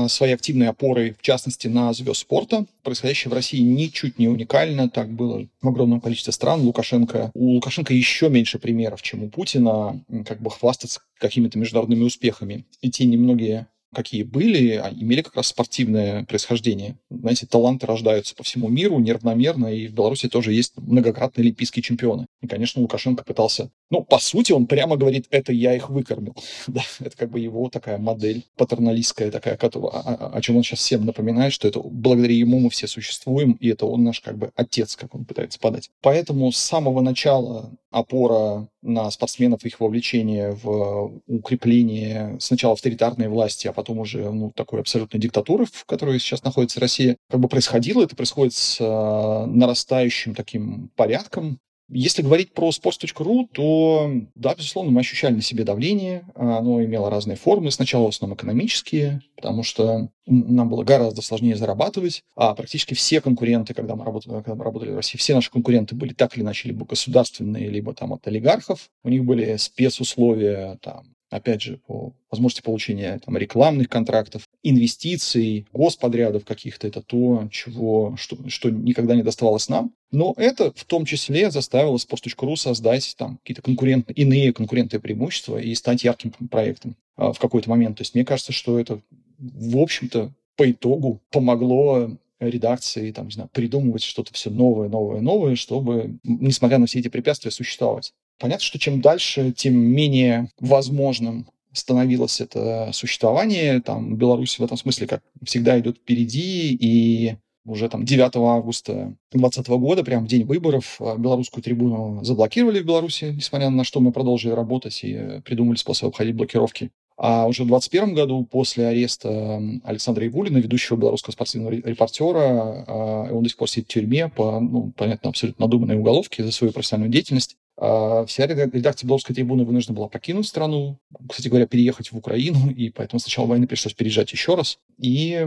своей 0.07 0.33
активной 0.33 0.67
опорой, 0.67 1.15
в 1.17 1.21
частности, 1.21 1.67
на 1.67 1.93
звезд 1.93 2.21
спорта. 2.21 2.65
Происходящее 2.83 3.31
в 3.31 3.33
России 3.33 3.59
ничуть 3.59 4.19
не 4.19 4.27
уникально. 4.27 4.89
Так 4.89 5.09
было 5.09 5.47
в 5.61 5.67
огромном 5.67 6.01
количестве 6.01 6.33
стран. 6.33 6.61
Лукашенко, 6.61 7.31
у 7.33 7.53
Лукашенко 7.53 7.93
еще 7.93 8.29
меньше 8.29 8.59
примеров, 8.59 9.01
чем 9.01 9.23
у 9.23 9.29
Путина, 9.29 9.99
как 10.27 10.41
бы 10.41 10.51
хвастаться 10.51 11.01
какими-то 11.17 11.57
международными 11.57 12.03
успехами. 12.03 12.65
И 12.81 12.91
те 12.91 13.05
немногие 13.05 13.67
какие 13.93 14.23
были, 14.23 14.71
а 14.71 14.89
имели 14.89 15.21
как 15.21 15.35
раз 15.35 15.47
спортивное 15.47 16.25
происхождение. 16.25 16.97
Знаете, 17.09 17.45
таланты 17.45 17.85
рождаются 17.85 18.35
по 18.35 18.43
всему 18.43 18.67
миру 18.67 18.99
неравномерно, 18.99 19.67
и 19.67 19.87
в 19.87 19.93
Беларуси 19.93 20.27
тоже 20.27 20.53
есть 20.53 20.73
многократные 20.77 21.43
олимпийские 21.43 21.83
чемпионы. 21.83 22.25
И, 22.41 22.47
конечно, 22.47 22.81
Лукашенко 22.81 23.23
пытался... 23.23 23.69
Ну, 23.89 24.03
по 24.03 24.19
сути, 24.19 24.51
он 24.51 24.65
прямо 24.65 24.97
говорит, 24.97 25.27
это 25.29 25.53
я 25.53 25.75
их 25.75 25.89
выкормил. 25.89 26.35
да, 26.67 26.81
это 26.99 27.15
как 27.15 27.29
бы 27.29 27.39
его 27.39 27.69
такая 27.69 27.97
модель 27.97 28.45
патерналистская 28.57 29.31
такая, 29.31 29.57
о, 29.61 29.67
о, 29.67 30.31
о 30.33 30.41
чем 30.41 30.57
он 30.57 30.63
сейчас 30.63 30.79
всем 30.79 31.05
напоминает, 31.05 31.53
что 31.53 31.67
это 31.67 31.79
благодаря 31.79 32.33
ему 32.33 32.59
мы 32.59 32.69
все 32.69 32.87
существуем, 32.87 33.53
и 33.53 33.69
это 33.69 33.85
он 33.85 34.03
наш 34.03 34.19
как 34.19 34.37
бы 34.37 34.51
отец, 34.55 34.95
как 34.95 35.15
он 35.15 35.25
пытается 35.25 35.59
подать. 35.59 35.89
Поэтому 36.01 36.51
с 36.51 36.57
самого 36.57 37.01
начала 37.01 37.71
опора 37.91 38.67
на 38.81 39.09
спортсменов, 39.11 39.63
их 39.65 39.79
вовлечение 39.79 40.51
в 40.51 41.21
укрепление 41.27 42.37
сначала 42.39 42.73
авторитарной 42.73 43.29
власти, 43.29 43.67
а 43.67 43.73
потом 43.73 43.82
уже 43.91 44.29
ну, 44.31 44.51
такой 44.51 44.79
абсолютной 44.79 45.19
диктатуры, 45.19 45.65
в 45.65 45.85
которой 45.85 46.19
сейчас 46.19 46.43
находится 46.43 46.79
Россия, 46.79 47.17
как 47.29 47.39
бы 47.39 47.47
происходило. 47.47 48.03
Это 48.03 48.15
происходит 48.15 48.53
с 48.53 48.79
э, 48.79 49.45
нарастающим 49.47 50.35
таким 50.35 50.89
порядком, 50.95 51.59
если 51.89 52.21
говорить 52.21 52.53
про 52.53 52.69
sports.ru, 52.69 53.47
то, 53.53 54.11
да, 54.35 54.55
безусловно, 54.55 54.91
мы 54.91 55.01
ощущали 55.01 55.35
на 55.35 55.41
себе 55.41 55.63
давление. 55.63 56.25
Оно 56.33 56.83
имело 56.83 57.09
разные 57.09 57.35
формы. 57.35 57.71
Сначала 57.71 58.05
в 58.05 58.09
основном 58.09 58.37
экономические, 58.37 59.21
потому 59.35 59.63
что 59.63 60.09
нам 60.25 60.69
было 60.69 60.83
гораздо 60.83 61.21
сложнее 61.21 61.55
зарабатывать. 61.55 62.23
А 62.35 62.55
практически 62.55 62.93
все 62.93 63.19
конкуренты, 63.19 63.73
когда 63.73 63.95
мы 63.95 64.05
работали, 64.05 64.33
когда 64.35 64.55
мы 64.55 64.63
работали 64.63 64.91
в 64.91 64.95
России, 64.95 65.17
все 65.17 65.35
наши 65.35 65.51
конкуренты 65.51 65.93
были 65.93 66.13
так 66.13 66.35
или 66.35 66.43
иначе 66.43 66.69
либо 66.69 66.85
государственные, 66.85 67.69
либо 67.69 67.93
там 67.93 68.13
от 68.13 68.25
олигархов. 68.27 68.89
У 69.03 69.09
них 69.09 69.25
были 69.25 69.57
спецусловия, 69.57 70.77
там, 70.81 71.13
опять 71.35 71.61
же, 71.61 71.77
по 71.87 72.13
возможности 72.29 72.61
получения 72.61 73.19
там, 73.25 73.35
рекламных 73.37 73.89
контрактов, 73.89 74.47
инвестиций, 74.61 75.65
господрядов 75.73 76.45
каких-то, 76.45 76.87
это 76.87 77.01
то, 77.01 77.47
чего, 77.51 78.15
что, 78.17 78.37
что 78.49 78.69
никогда 78.69 79.15
не 79.15 79.23
доставалось 79.23 79.67
нам. 79.67 79.93
Но 80.11 80.33
это 80.37 80.71
в 80.75 80.85
том 80.85 81.05
числе 81.05 81.49
заставило 81.49 81.97
Sports.ru 81.97 82.55
создать 82.55 83.15
там 83.17 83.37
какие-то 83.37 83.63
конкурентные, 83.63 84.15
иные 84.15 84.53
конкурентные 84.53 84.99
преимущества 84.99 85.57
и 85.57 85.73
стать 85.73 86.03
ярким 86.03 86.31
проектом 86.51 86.95
а, 87.15 87.33
в 87.33 87.39
какой-то 87.39 87.69
момент. 87.69 87.97
То 87.97 88.01
есть 88.01 88.13
мне 88.13 88.23
кажется, 88.23 88.51
что 88.51 88.79
это, 88.79 89.01
в 89.39 89.77
общем-то, 89.77 90.31
по 90.55 90.69
итогу 90.69 91.19
помогло 91.31 92.11
редакции, 92.39 93.11
там, 93.11 93.27
не 93.27 93.31
знаю, 93.31 93.49
придумывать 93.51 94.03
что-то 94.03 94.33
все 94.33 94.49
новое, 94.49 94.89
новое, 94.89 95.21
новое, 95.21 95.55
чтобы, 95.55 96.17
несмотря 96.23 96.77
на 96.77 96.85
все 96.85 96.99
эти 96.99 97.07
препятствия, 97.07 97.51
существовать. 97.51 98.13
Понятно, 98.43 98.65
что 98.65 98.77
чем 98.77 98.99
дальше, 98.99 99.53
тем 99.55 99.73
менее 99.73 100.49
возможным 100.59 101.47
становилось 101.71 102.41
это 102.41 102.89
существование. 102.91 103.79
Там 103.79 104.17
Беларусь 104.17 104.59
в 104.59 104.63
этом 104.65 104.75
смысле, 104.75 105.07
как 105.07 105.23
всегда, 105.45 105.79
идет 105.79 105.95
впереди, 105.95 106.73
и 106.77 107.37
уже 107.65 107.87
там 107.87 108.03
9 108.03 108.35
августа 108.35 109.15
2020 109.31 109.67
года, 109.79 110.03
прямо 110.03 110.25
в 110.25 110.27
день 110.27 110.43
выборов, 110.43 110.97
а, 110.99 111.15
белорусскую 111.15 111.63
трибуну 111.63 112.21
заблокировали 112.25 112.81
в 112.81 112.85
Беларуси, 112.85 113.33
несмотря 113.33 113.69
на 113.69 113.77
то, 113.77 113.83
что 113.85 114.01
мы 114.01 114.11
продолжили 114.11 114.51
работать 114.51 114.99
и 115.05 115.39
придумали 115.45 115.77
способ 115.77 116.09
обходить 116.09 116.35
блокировки. 116.35 116.91
А 117.15 117.47
уже 117.47 117.63
в 117.63 117.67
2021 117.67 118.13
году, 118.13 118.43
после 118.43 118.87
ареста 118.87 119.61
Александра 119.85 120.27
Ивулина, 120.27 120.57
ведущего 120.57 120.97
белорусского 120.97 121.31
спортивного 121.31 121.75
репортера, 121.75 122.83
а, 122.87 123.29
он 123.31 123.41
до 123.41 123.47
сих 123.47 123.57
пор 123.57 123.69
сидит 123.69 123.85
в 123.85 123.93
тюрьме 123.93 124.27
по, 124.27 124.59
ну, 124.59 124.91
понятно, 124.97 125.29
абсолютно 125.29 125.65
надуманной 125.65 125.97
уголовке 125.97 126.43
за 126.43 126.51
свою 126.51 126.73
профессиональную 126.73 127.13
деятельность. 127.13 127.55
А 127.77 128.25
вся 128.25 128.45
редакция 128.45 129.07
Белорусской 129.07 129.35
трибуны 129.35 129.65
вынуждена 129.65 129.95
была 129.95 130.07
покинуть 130.07 130.47
страну, 130.47 130.99
кстати 131.27 131.47
говоря, 131.47 131.65
переехать 131.65 132.11
в 132.11 132.17
Украину, 132.17 132.69
и 132.75 132.89
поэтому 132.89 133.19
с 133.19 133.25
начала 133.25 133.47
войны 133.47 133.67
пришлось 133.67 133.93
переезжать 133.93 134.31
еще 134.31 134.55
раз 134.55 134.79
и 134.97 135.45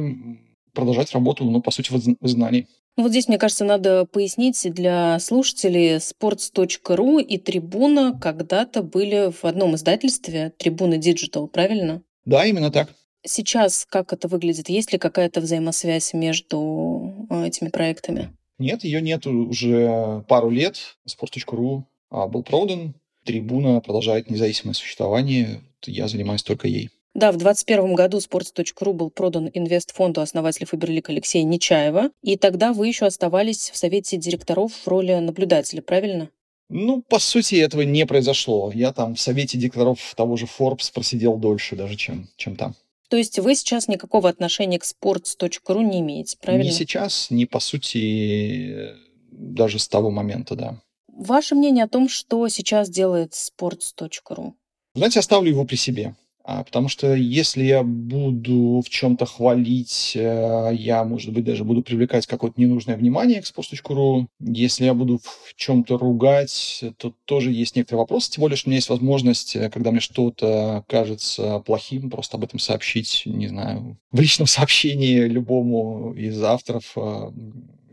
продолжать 0.73 1.13
работу, 1.13 1.45
ну, 1.45 1.63
по 1.63 1.71
сути, 1.71 1.91
в 1.91 2.27
изгнании. 2.27 2.67
Вот 2.97 3.11
здесь, 3.11 3.29
мне 3.29 3.39
кажется, 3.39 3.65
надо 3.65 4.07
пояснить 4.07 4.73
для 4.73 5.19
слушателей 5.19 5.97
sports.ru 5.97 7.23
и 7.23 7.39
Трибуна 7.39 8.19
когда-то 8.19 8.83
были 8.83 9.31
в 9.31 9.45
одном 9.45 9.75
издательстве, 9.75 10.53
Трибуна 10.57 10.95
Digital, 10.95 11.47
правильно? 11.47 12.03
Да, 12.25 12.47
именно 12.47 12.71
так. 12.71 12.89
Сейчас 13.25 13.87
как 13.89 14.13
это 14.13 14.29
выглядит? 14.29 14.69
Есть 14.69 14.93
ли 14.93 14.99
какая-то 14.99 15.41
взаимосвязь 15.41 16.15
между 16.15 17.27
э, 17.29 17.47
этими 17.49 17.69
проектами? 17.69 18.35
Нет, 18.59 18.85
ее 18.85 19.03
нет 19.03 19.27
уже 19.27 20.25
пару 20.29 20.49
лет. 20.49 20.97
Sports.ru 21.07 21.85
был 22.11 22.43
продан. 22.43 22.95
Трибуна 23.25 23.81
продолжает 23.81 24.31
независимое 24.31 24.75
существование. 24.75 25.61
Я 25.85 26.09
занимаюсь 26.09 26.43
только 26.43 26.69
ей. 26.69 26.91
Да, 27.15 27.33
в 27.33 27.39
2021 27.39 27.95
году 27.95 28.19
sports.ru 28.19 28.93
был 28.93 29.09
продан 29.09 29.51
инвестфонду 29.53 30.21
основателя 30.21 30.67
Фаберлик 30.67 31.09
Алексея 31.09 31.45
Нечаева, 31.45 32.11
и 32.23 32.37
тогда 32.37 32.75
вы 32.75 32.89
еще 32.89 33.07
оставались 33.07 33.71
в 33.71 33.77
совете 33.77 34.19
директоров 34.19 34.73
в 34.75 34.87
роли 34.87 35.15
наблюдателя, 35.15 35.81
правильно? 35.81 36.29
Ну, 36.69 37.01
по 37.01 37.19
сути, 37.19 37.55
этого 37.55 37.83
не 37.83 38.05
произошло. 38.05 38.71
Я 38.75 38.93
там 38.93 39.15
в 39.15 39.21
совете 39.21 39.57
директоров 39.57 40.15
того 40.15 40.37
же 40.37 40.47
Forbes 40.47 40.93
просидел 40.93 41.37
дольше 41.39 41.75
даже, 41.75 41.97
чем, 41.97 42.29
чем 42.37 42.55
там. 42.55 42.75
То 43.09 43.17
есть 43.17 43.39
вы 43.39 43.55
сейчас 43.55 43.89
никакого 43.89 44.29
отношения 44.29 44.79
к 44.79 44.85
sports.ru 44.85 45.83
не 45.85 46.01
имеете, 46.01 46.37
правильно? 46.39 46.65
Не 46.65 46.73
сейчас, 46.73 47.31
не 47.31 47.47
по 47.47 47.61
сути, 47.61 48.91
даже 49.31 49.79
с 49.79 49.89
того 49.89 50.11
момента, 50.11 50.55
да. 50.55 50.83
Ваше 51.17 51.55
мнение 51.55 51.85
о 51.85 51.89
том, 51.89 52.09
что 52.09 52.47
сейчас 52.49 52.91
делает 52.91 53.33
sports.ru? 53.33 54.53
Знаете, 54.95 55.21
оставлю 55.21 55.51
его 55.51 55.65
при 55.65 55.77
себе. 55.77 56.15
А, 56.49 56.63
потому 56.63 56.89
что 56.89 57.13
если 57.15 57.65
я 57.65 57.83
буду 57.83 58.81
в 58.85 58.89
чем-то 58.89 59.27
хвалить, 59.27 60.13
э, 60.15 60.71
я, 60.75 61.03
может 61.03 61.33
быть, 61.33 61.45
даже 61.45 61.65
буду 61.65 61.83
привлекать 61.83 62.27
какое-то 62.27 62.61
ненужное 62.61 62.97
внимание 62.97 63.43
к 63.43 63.47
sports.ru. 63.47 64.27
Если 64.39 64.85
я 64.85 64.95
буду 64.95 65.19
в 65.19 65.55
чем-то 65.57 65.99
ругать, 65.99 66.85
то 66.99 67.13
тоже 67.25 67.51
есть 67.51 67.75
некоторые 67.75 68.03
вопросы. 68.03 68.31
Тем 68.31 68.43
более, 68.43 68.57
что 68.57 68.69
у 68.69 68.71
меня 68.71 68.77
есть 68.77 68.91
возможность, 68.91 69.57
э, 69.57 69.71
когда 69.71 69.91
мне 69.91 69.99
что-то 69.99 70.85
кажется 70.87 71.59
плохим, 71.61 72.11
просто 72.11 72.37
об 72.37 72.45
этом 72.45 72.61
сообщить, 72.61 73.23
не 73.25 73.49
знаю, 73.49 73.99
в 74.13 74.21
личном 74.21 74.47
сообщении 74.47 75.23
любому 75.23 76.13
из 76.13 76.41
авторов. 76.43 76.97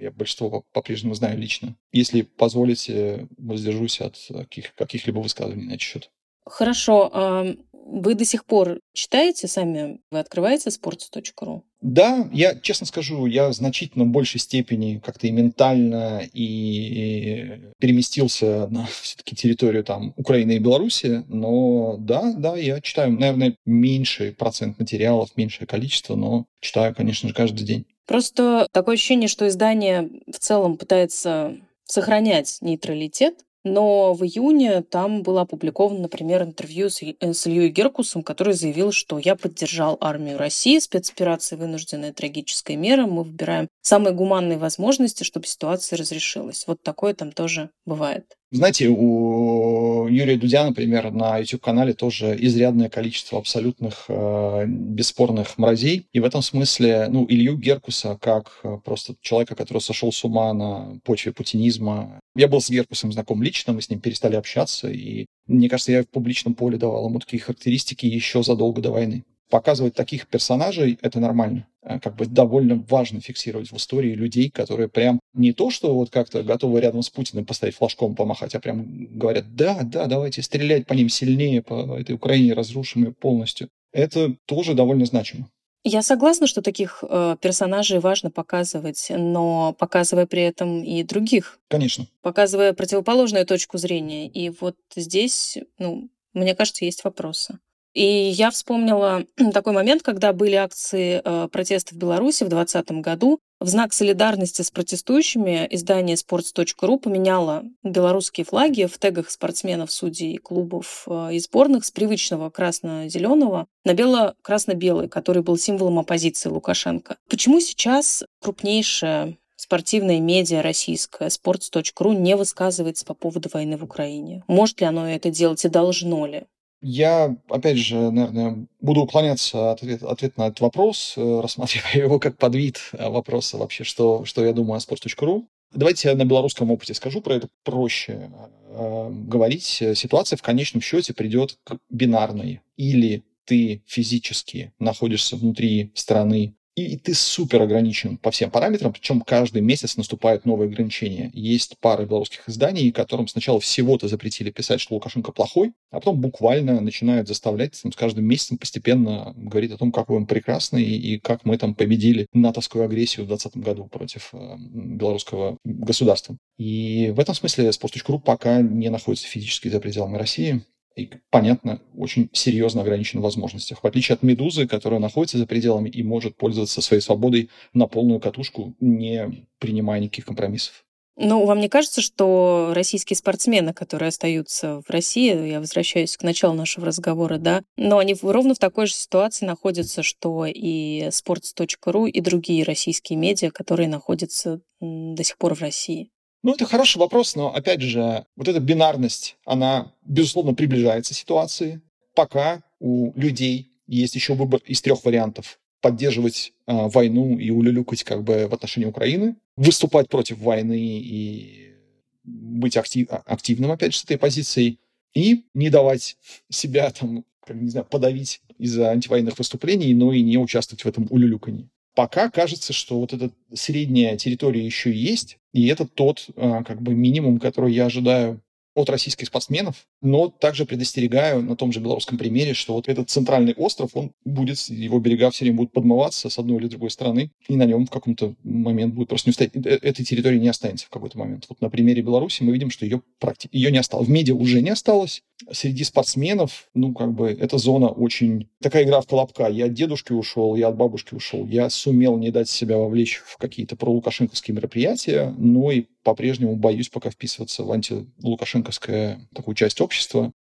Я 0.04 0.12
большинство 0.12 0.64
по-прежнему 0.74 1.14
знаю 1.14 1.38
лично. 1.38 1.76
Если 1.92 2.22
позволите, 2.22 3.28
воздержусь 3.38 4.02
от 4.02 4.18
каких- 4.30 4.76
каких-либо 4.76 5.20
высказываний 5.20 5.66
на 5.66 5.72
этот 5.72 5.82
счет. 5.82 6.12
Хорошо. 6.46 7.56
Вы 7.86 8.16
до 8.16 8.24
сих 8.24 8.46
пор 8.46 8.80
читаете 8.94 9.48
сами? 9.48 10.00
Вы 10.10 10.20
открываете 10.20 10.70
sports.ru? 10.70 11.64
Да, 11.82 12.30
я, 12.32 12.56
честно 12.56 12.86
скажу, 12.86 13.26
я 13.26 13.50
в 13.50 13.54
значительно 13.54 14.06
большей 14.06 14.40
степени 14.40 15.02
как-то 15.04 15.28
и 15.28 15.32
ментально, 15.32 16.22
и 16.32 17.72
переместился 17.80 18.68
на 18.70 18.86
все-таки 19.02 19.36
территорию 19.36 19.84
там 19.84 20.14
Украины 20.16 20.54
и 20.54 20.60
Беларуси, 20.60 21.26
но 21.28 21.98
да, 22.00 22.34
да, 22.34 22.56
я 22.58 22.80
читаю, 22.80 23.12
наверное, 23.12 23.58
меньший 23.66 24.32
процент 24.32 24.80
материалов, 24.80 25.36
меньшее 25.36 25.68
количество, 25.68 26.16
но 26.16 26.46
читаю, 26.62 26.96
конечно 26.96 27.28
же, 27.28 27.36
каждый 27.36 27.66
день. 27.66 27.86
Просто 28.06 28.68
такое 28.72 28.96
ощущение, 28.96 29.28
что 29.28 29.48
издание 29.48 30.10
в 30.28 30.40
целом 30.40 30.78
пытается 30.78 31.58
сохранять 31.86 32.58
нейтралитет, 32.62 33.46
но 33.64 34.14
в 34.14 34.24
июне 34.24 34.82
там 34.82 35.24
было 35.24 35.42
опубликовано, 35.42 36.02
например, 36.02 36.44
интервью 36.44 36.90
с, 36.90 37.02
э, 37.02 37.16
с 37.34 37.48
Ильей 37.48 37.70
Геркусом, 37.70 38.22
который 38.22 38.54
заявил, 38.54 38.92
что 38.92 39.20
я 39.20 39.36
поддержал 39.36 39.98
армию 40.02 40.38
России, 40.38 40.80
спецоперации 40.80 41.56
вынужденная 41.56 42.12
трагическая 42.12 42.76
мера, 42.76 43.06
мы 43.06 43.24
выбираем 43.24 43.70
самые 43.82 44.14
гуманные 44.14 44.58
возможности, 44.58 45.24
чтобы 45.24 45.46
ситуация 45.48 45.98
разрешилась. 45.98 46.68
Вот 46.68 46.82
такое 46.84 47.14
там 47.14 47.32
тоже 47.32 47.70
бывает. 47.86 48.38
Знаете, 48.56 48.88
у 48.88 50.08
Юрия 50.08 50.38
Дудя, 50.38 50.64
например, 50.64 51.12
на 51.12 51.40
YouTube-канале 51.40 51.96
тоже 51.96 52.38
изрядное 52.40 52.88
количество 52.88 53.40
абсолютных 53.40 54.06
э, 54.08 54.66
бесспорных 54.68 55.58
мразей. 55.58 56.06
И 56.14 56.20
в 56.20 56.24
этом 56.24 56.44
смысле, 56.44 57.08
ну, 57.10 57.26
Илью 57.28 57.58
Геркуса, 57.58 58.16
как 58.22 58.60
э, 58.64 58.78
просто 58.86 59.16
человека, 59.22 59.56
который 59.56 59.80
сошел 59.80 60.12
с 60.12 60.24
ума 60.24 60.54
на 60.54 61.00
почве 61.04 61.32
путинизма. 61.32 62.20
Я 62.36 62.48
был 62.48 62.62
с 62.62 62.70
Геркусом 62.70 63.12
знаком 63.12 63.42
лично, 63.42 63.74
мы 63.74 63.82
с 63.82 63.90
ним 63.90 64.00
перестали 64.00 64.36
общаться, 64.36 64.88
и 64.88 65.26
мне 65.48 65.68
кажется, 65.68 65.92
я 65.92 66.04
в 66.04 66.10
публичном 66.10 66.54
поле 66.54 66.78
давал 66.78 67.10
ему 67.10 67.18
такие 67.18 67.42
характеристики 67.42 68.06
еще 68.06 68.44
задолго 68.44 68.84
до 68.84 68.92
войны 68.92 69.24
показывать 69.50 69.94
таких 69.94 70.28
персонажей, 70.28 70.98
это 71.02 71.20
нормально. 71.20 71.68
Э, 71.82 72.00
как 72.00 72.16
бы 72.16 72.26
довольно 72.26 72.84
важно 72.90 73.20
фиксировать 73.22 73.72
в 73.72 73.78
истории 73.78 74.14
людей, 74.14 74.50
которые 74.50 74.90
прям 74.90 75.20
не 75.34 75.54
то, 75.54 75.70
что 75.70 75.94
вот 75.94 76.10
как-то 76.10 76.44
готовы 76.44 76.82
рядом 76.82 77.02
с 77.02 77.10
Путиным 77.10 77.46
поставить 77.46 77.76
флажком 77.76 78.16
помахать, 78.16 78.56
а 78.56 78.60
прям 78.60 79.08
говорят, 79.18 79.56
да, 79.56 79.82
да, 79.84 80.08
давайте 80.08 80.42
стрелять 80.42 80.88
по 80.88 80.94
ним 80.94 81.10
сильнее, 81.10 81.62
по 81.62 81.98
этой 81.98 82.16
Украине 82.16 82.54
разрушим 82.54 83.04
ее 83.04 83.12
полностью. 83.12 83.70
Это 83.92 84.36
тоже 84.46 84.74
довольно 84.74 85.06
значимо. 85.06 85.50
Я 85.86 86.02
согласна, 86.02 86.48
что 86.48 86.62
таких 86.62 87.04
э, 87.08 87.36
персонажей 87.42 88.00
важно 88.00 88.32
показывать, 88.32 89.08
но 89.10 89.76
показывая 89.78 90.26
при 90.26 90.42
этом 90.42 90.82
и 90.82 91.04
других. 91.04 91.60
Конечно. 91.68 92.08
Показывая 92.22 92.72
противоположную 92.72 93.46
точку 93.46 93.78
зрения. 93.78 94.28
И 94.30 94.50
вот 94.50 94.78
здесь, 94.96 95.58
ну, 95.78 96.10
мне 96.34 96.56
кажется, 96.56 96.86
есть 96.86 97.04
вопросы. 97.04 97.60
И 97.94 98.06
я 98.06 98.50
вспомнила 98.50 99.26
такой 99.54 99.74
момент, 99.74 100.02
когда 100.02 100.34
были 100.34 100.56
акции 100.56 101.22
э, 101.24 101.48
протеста 101.50 101.94
в 101.94 101.98
Беларуси 101.98 102.44
в 102.44 102.50
2020 102.50 103.02
году. 103.02 103.40
В 103.60 103.68
знак 103.68 103.94
солидарности 103.94 104.62
с 104.62 104.72
протестующими 104.72 105.68
издание 105.72 106.18
sports.ru 106.18 107.00
поменяло 107.00 107.64
белорусские 107.84 108.46
флаги 108.46 108.88
в 108.88 108.98
тегах 108.98 109.30
спортсменов, 109.30 109.92
судей, 109.92 110.38
клубов 110.38 111.06
э, 111.08 111.30
и 111.34 111.40
сборных 111.40 111.86
с 111.86 111.92
привычного 111.92 112.50
красно-зеленого 112.50 113.68
на 113.86 113.94
бело-красно-белый, 113.94 115.08
который 115.08 115.44
был 115.44 115.58
символом 115.58 116.00
оппозиции 116.00 116.50
Лукашенко. 116.50 117.18
Почему 117.30 117.60
сейчас 117.60 118.24
крупнейшая 118.42 119.38
спортивная 119.56 120.20
медиа 120.20 120.62
российская, 120.62 121.30
sports.ru, 121.30 122.16
не 122.16 122.36
высказывается 122.36 123.06
по 123.06 123.14
поводу 123.14 123.50
войны 123.54 123.78
в 123.78 123.84
Украине? 123.84 124.44
Может 124.48 124.82
ли 124.82 124.88
оно 124.88 125.08
это 125.08 125.30
делать 125.30 125.64
и 125.64 125.70
должно 125.70 126.26
ли? 126.26 126.44
Я, 126.86 127.38
опять 127.48 127.78
же, 127.78 128.12
наверное, 128.12 128.68
буду 128.82 129.02
уклоняться 129.02 129.72
от 129.72 129.82
ответа, 129.82 130.10
ответа 130.10 130.34
на 130.38 130.48
этот 130.48 130.60
вопрос, 130.60 131.14
э, 131.16 131.40
рассматривая 131.42 131.96
его 132.04 132.20
как 132.20 132.38
подвид 132.38 132.78
э, 132.92 133.10
вопроса 133.10 133.58
вообще, 133.58 133.86
что, 133.86 134.26
что 134.26 134.44
я 134.46 134.52
думаю 134.52 134.76
о 134.76 134.80
sports.ru. 134.80 135.46
Давайте 135.74 136.10
я 136.10 136.16
на 136.16 136.26
белорусском 136.26 136.70
опыте 136.72 136.94
скажу 136.94 137.22
про 137.22 137.36
это 137.36 137.48
проще. 137.64 138.30
Э, 138.68 139.10
говорить, 139.10 139.64
ситуация 139.64 140.36
в 140.36 140.42
конечном 140.42 140.82
счете 140.82 141.14
придет 141.14 141.58
к 141.64 141.78
бинарной. 141.90 142.60
Или 142.76 143.24
ты 143.46 143.82
физически 143.86 144.74
находишься 144.78 145.38
внутри 145.38 145.94
страны 145.96 146.54
и 146.76 146.98
ты 146.98 147.14
супер 147.14 147.62
ограничен 147.62 148.18
по 148.18 148.32
всем 148.32 148.50
параметрам, 148.50 148.92
причем 148.92 149.22
каждый 149.22 149.62
месяц 149.62 149.96
наступают 149.96 150.46
новые 150.46 150.68
ограничения. 150.68 151.30
Есть 151.34 151.78
пара 151.80 152.06
белорусских 152.06 152.50
изданий, 152.50 152.92
которым 152.92 153.28
сначала 153.28 153.60
всего-то 153.60 154.08
запретили 154.08 154.50
писать, 154.50 154.82
что 154.82 154.96
Лукашенко 154.96 155.32
плохой, 155.32 155.74
а 155.92 156.00
потом 156.00 156.20
буквально 156.20 156.82
начинают 156.82 157.28
заставлять 157.28 157.80
там, 157.82 157.92
с 157.92 157.96
каждым 157.96 158.26
месяцем 158.26 158.58
постепенно 158.58 159.34
говорить 159.36 159.72
о 159.72 159.78
том, 159.78 159.92
какой 159.92 160.18
он 160.18 160.26
прекрасный 160.26 160.84
и 160.84 161.20
как 161.20 161.46
мы 161.46 161.58
там 161.58 161.76
победили 161.76 162.26
натовскую 162.34 162.86
агрессию 162.86 163.26
в 163.26 163.28
2020 163.28 163.64
году 163.64 163.86
против 163.86 164.30
э, 164.34 164.56
белорусского 164.58 165.58
государства. 165.64 166.38
И 166.58 167.14
в 167.16 167.20
этом 167.20 167.36
смысле 167.36 167.70
Sports.ru 167.70 168.20
пока 168.20 168.62
не 168.62 168.90
находится 168.90 169.28
физически 169.28 169.68
за 169.68 169.80
пределами 169.80 170.18
России 170.18 170.64
и, 170.96 171.10
понятно, 171.30 171.82
очень 171.98 172.30
серьезно 172.34 172.82
ограничен 172.82 173.20
в 173.20 173.24
возможностях. 173.24 173.84
В 173.84 173.88
отличие 173.88 174.14
от 174.14 174.24
«Медузы», 174.24 174.68
которая 174.68 175.00
находится 175.00 175.38
за 175.38 175.48
пределами 175.48 175.90
и 175.90 176.04
может 176.04 176.36
пользоваться 176.36 176.82
своей 176.82 177.02
свободой 177.02 177.50
на 177.74 177.88
полную 177.88 178.20
катушку, 178.20 178.76
не 178.80 179.48
принимая 179.60 180.00
никаких 180.00 180.26
компромиссов. 180.26 180.86
Ну, 181.16 181.46
вам 181.46 181.60
не 181.60 181.70
кажется, 181.70 182.02
что 182.02 182.72
российские 182.74 183.16
спортсмены, 183.16 183.72
которые 183.74 184.10
остаются 184.10 184.82
в 184.82 184.90
России, 184.90 185.48
я 185.48 185.60
возвращаюсь 185.60 186.18
к 186.18 186.24
началу 186.24 186.56
нашего 186.56 186.88
разговора, 186.88 187.38
да, 187.38 187.62
но 187.78 188.00
они 188.00 188.16
ровно 188.20 188.56
в 188.56 188.60
такой 188.60 188.88
же 188.88 188.94
ситуации 188.94 189.46
находятся, 189.46 190.02
что 190.02 190.48
и 190.48 191.10
sports.ru, 191.10 192.10
и 192.10 192.20
другие 192.20 192.64
российские 192.64 193.20
медиа, 193.20 193.52
которые 193.52 193.90
находятся 193.90 194.62
до 194.82 195.24
сих 195.24 195.38
пор 195.38 195.54
в 195.54 195.62
России? 195.62 196.10
Ну, 196.44 196.54
это 196.54 196.66
хороший 196.66 196.98
вопрос, 196.98 197.36
но, 197.36 197.56
опять 197.56 197.82
же, 197.82 198.26
вот 198.36 198.50
эта 198.50 198.60
бинарность, 198.60 199.38
она, 199.46 199.94
безусловно, 200.06 200.54
приближается 200.54 201.14
ситуации. 201.14 201.82
Пока 202.16 202.62
у 202.80 203.14
людей 203.16 203.72
есть 203.88 204.16
еще 204.16 204.34
выбор 204.34 204.60
из 204.66 204.82
трех 204.82 205.06
вариантов. 205.06 205.58
Поддерживать 205.82 206.52
э, 206.68 206.88
войну 206.90 207.38
и 207.38 207.50
улюлюкать 207.50 208.04
как 208.04 208.24
бы 208.24 208.48
в 208.48 208.54
отношении 208.54 208.86
Украины, 208.86 209.38
выступать 209.56 210.10
против 210.10 210.38
войны 210.40 210.78
и 210.78 211.76
быть 212.24 212.76
актив, 212.76 213.08
активным, 213.10 213.72
опять 213.72 213.94
же, 213.94 214.00
с 214.00 214.04
этой 214.04 214.18
позицией, 214.18 214.80
и 215.14 215.46
не 215.54 215.70
давать 215.70 216.18
себя 216.50 216.90
там, 216.92 217.24
как, 217.46 217.56
не 217.56 217.70
знаю, 217.70 217.86
подавить 217.86 218.42
из-за 218.58 218.90
антивоенных 218.90 219.38
выступлений, 219.38 219.94
но 219.94 220.12
и 220.12 220.22
не 220.22 220.38
участвовать 220.38 220.84
в 220.84 220.88
этом 220.88 221.08
улюлюкании. 221.10 221.70
Пока 221.96 222.30
кажется, 222.30 222.74
что 222.74 223.00
вот 223.00 223.14
эта 223.14 223.32
средняя 223.54 224.18
территория 224.18 224.66
еще 224.66 224.92
есть, 224.92 225.38
и 225.52 225.68
это 225.68 225.86
тот 225.86 226.28
а, 226.36 226.64
как 226.64 226.82
бы 226.82 226.94
минимум, 226.96 227.40
который 227.40 227.74
я 227.74 227.86
ожидаю 227.86 228.42
от 228.74 228.90
российских 228.90 229.28
спортсменов, 229.28 229.88
но 230.04 230.30
также 230.30 230.66
предостерегаю 230.66 231.42
на 231.42 231.56
том 231.56 231.72
же 231.72 231.80
белорусском 231.80 232.18
примере, 232.18 232.54
что 232.54 232.74
вот 232.74 232.90
этот 232.90 233.10
центральный 233.10 233.54
остров, 233.54 233.92
он 233.94 234.12
будет, 234.26 234.58
его 234.68 235.00
берега 235.00 235.32
все 235.32 235.46
время 235.46 235.58
будут 235.58 235.72
подмываться 235.72 236.30
с 236.30 236.38
одной 236.38 236.58
или 236.58 236.68
другой 236.68 236.92
стороны, 236.92 237.32
и 237.48 237.56
на 237.56 237.66
нем 237.66 237.86
в 237.86 237.90
каком-то 237.90 238.36
момент 238.44 238.94
будет 238.94 239.08
просто 239.08 239.30
не 239.30 239.32
устоять. 239.32 239.56
Э, 239.56 239.80
этой 239.82 240.04
территории 240.04 240.40
не 240.40 240.50
останется 240.50 240.86
в 240.86 240.90
какой-то 240.90 241.18
момент. 241.18 241.46
Вот 241.50 241.62
на 241.62 241.70
примере 241.70 242.02
Беларуси 242.02 242.44
мы 242.44 242.52
видим, 242.52 242.70
что 242.70 242.86
ее, 242.86 243.02
практи... 243.20 243.48
ее 243.52 243.72
не 243.72 243.78
осталось. 243.78 244.08
В 244.08 244.12
медиа 244.12 244.36
уже 244.36 244.62
не 244.62 244.70
осталось. 244.70 245.24
Среди 245.52 245.84
спортсменов, 245.84 246.70
ну, 246.74 246.94
как 246.94 247.14
бы, 247.14 247.30
эта 247.30 247.58
зона 247.58 247.88
очень... 247.88 248.50
Такая 248.62 248.84
игра 248.84 249.02
в 249.02 249.08
колобка. 249.08 249.48
Я 249.48 249.66
от 249.66 249.74
дедушки 249.74 250.12
ушел, 250.12 250.56
я 250.56 250.68
от 250.68 250.76
бабушки 250.76 251.16
ушел. 251.16 251.46
Я 251.48 251.70
сумел 251.70 252.18
не 252.18 252.32
дать 252.32 252.50
себя 252.50 252.78
вовлечь 252.78 253.22
в 253.26 253.38
какие-то 253.38 253.76
пролукашенковские 253.76 254.56
мероприятия, 254.56 255.34
но 255.38 255.72
и 255.72 255.86
по-прежнему 256.04 256.56
боюсь 256.56 256.90
пока 256.90 257.10
вписываться 257.10 257.64
в 257.64 257.72
антилукашенковское 257.72 259.28
такую 259.34 259.56
часть 259.56 259.82
общества. 259.82 259.93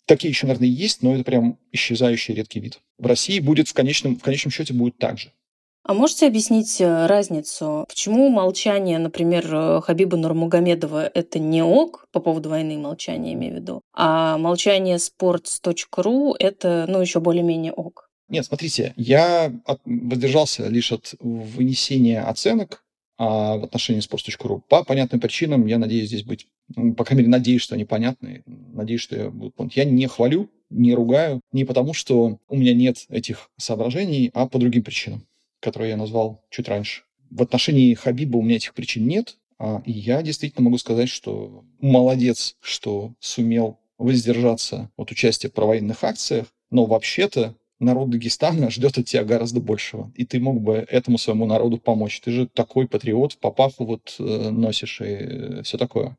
Такие 0.07 0.29
еще, 0.29 0.45
наверное, 0.45 0.69
есть, 0.69 1.01
но 1.01 1.15
это 1.15 1.23
прям 1.23 1.57
исчезающий 1.71 2.35
редкий 2.35 2.59
вид. 2.59 2.79
В 2.99 3.07
России 3.07 3.39
будет 3.39 3.67
в 3.67 3.73
конечном, 3.73 4.17
в 4.17 4.21
конечном 4.21 4.51
счете 4.51 4.73
будет 4.73 4.97
так 4.97 5.17
же. 5.17 5.31
А 5.83 5.93
можете 5.93 6.25
объяснить 6.25 6.81
э, 6.81 7.05
разницу? 7.05 7.85
Почему 7.87 8.29
молчание, 8.29 8.97
например, 8.97 9.47
э, 9.53 9.81
Хабиба 9.81 10.17
Нурмагомедова– 10.17 11.05
это 11.13 11.37
не 11.37 11.63
ок, 11.63 12.07
по 12.11 12.19
поводу 12.19 12.49
войны 12.49 12.77
молчание 12.77 13.35
имею 13.35 13.53
в 13.53 13.55
виду, 13.57 13.81
а 13.93 14.39
молчание 14.39 14.97
sports.ru– 14.97 16.33
это, 16.39 16.85
ну, 16.87 17.01
еще 17.01 17.19
более-менее 17.19 17.71
ок? 17.71 18.09
Нет, 18.29 18.45
смотрите, 18.45 18.93
я 18.95 19.53
от, 19.65 19.81
воздержался 19.85 20.67
лишь 20.67 20.91
от 20.91 21.13
вынесения 21.19 22.23
оценок 22.23 22.83
в 23.17 23.63
отношении 23.63 24.01
sports.ru. 24.01 24.61
По 24.67 24.83
понятным 24.83 25.21
причинам 25.21 25.65
я 25.65 25.77
надеюсь 25.77 26.07
здесь 26.07 26.23
быть, 26.23 26.47
ну, 26.75 26.93
по 26.93 27.05
крайней 27.05 27.21
мере, 27.21 27.31
надеюсь, 27.31 27.61
что 27.61 27.75
они 27.75 27.85
понятны, 27.85 28.43
надеюсь, 28.45 29.01
что 29.01 29.15
я 29.15 29.29
буду 29.29 29.51
понят. 29.51 29.73
Я 29.73 29.85
не 29.85 30.07
хвалю, 30.07 30.49
не 30.69 30.93
ругаю, 30.93 31.41
не 31.51 31.63
потому, 31.63 31.93
что 31.93 32.39
у 32.47 32.55
меня 32.55 32.73
нет 32.73 33.05
этих 33.09 33.49
соображений, 33.57 34.31
а 34.33 34.47
по 34.47 34.59
другим 34.59 34.83
причинам, 34.83 35.25
которые 35.59 35.91
я 35.91 35.97
назвал 35.97 36.43
чуть 36.49 36.67
раньше. 36.67 37.03
В 37.29 37.41
отношении 37.41 37.93
Хабиба 37.93 38.37
у 38.37 38.41
меня 38.41 38.57
этих 38.57 38.73
причин 38.73 39.07
нет, 39.07 39.37
а, 39.57 39.81
я 39.85 40.21
действительно 40.21 40.65
могу 40.65 40.77
сказать, 40.77 41.09
что 41.09 41.63
молодец, 41.79 42.55
что 42.59 43.13
сумел 43.19 43.79
воздержаться 43.97 44.91
от 44.97 45.11
участия 45.11 45.49
в 45.49 45.53
провоенных 45.53 46.03
акциях, 46.03 46.47
Но 46.69 46.85
вообще-то 46.85 47.55
народ 47.79 48.09
Дагестана 48.09 48.69
ждет 48.69 48.97
от 48.97 49.05
тебя 49.05 49.23
гораздо 49.23 49.59
большего. 49.59 50.11
И 50.15 50.25
ты 50.25 50.39
мог 50.39 50.61
бы 50.61 50.85
этому 50.89 51.17
своему 51.17 51.45
народу 51.45 51.77
помочь. 51.77 52.21
Ты 52.21 52.31
же 52.31 52.47
такой 52.47 52.87
патриот, 52.87 53.33
в 53.33 53.39
вот 53.79 54.15
э, 54.19 54.49
носишь 54.49 55.01
и 55.01 55.05
э, 55.05 55.61
все 55.63 55.77
такое. 55.77 56.15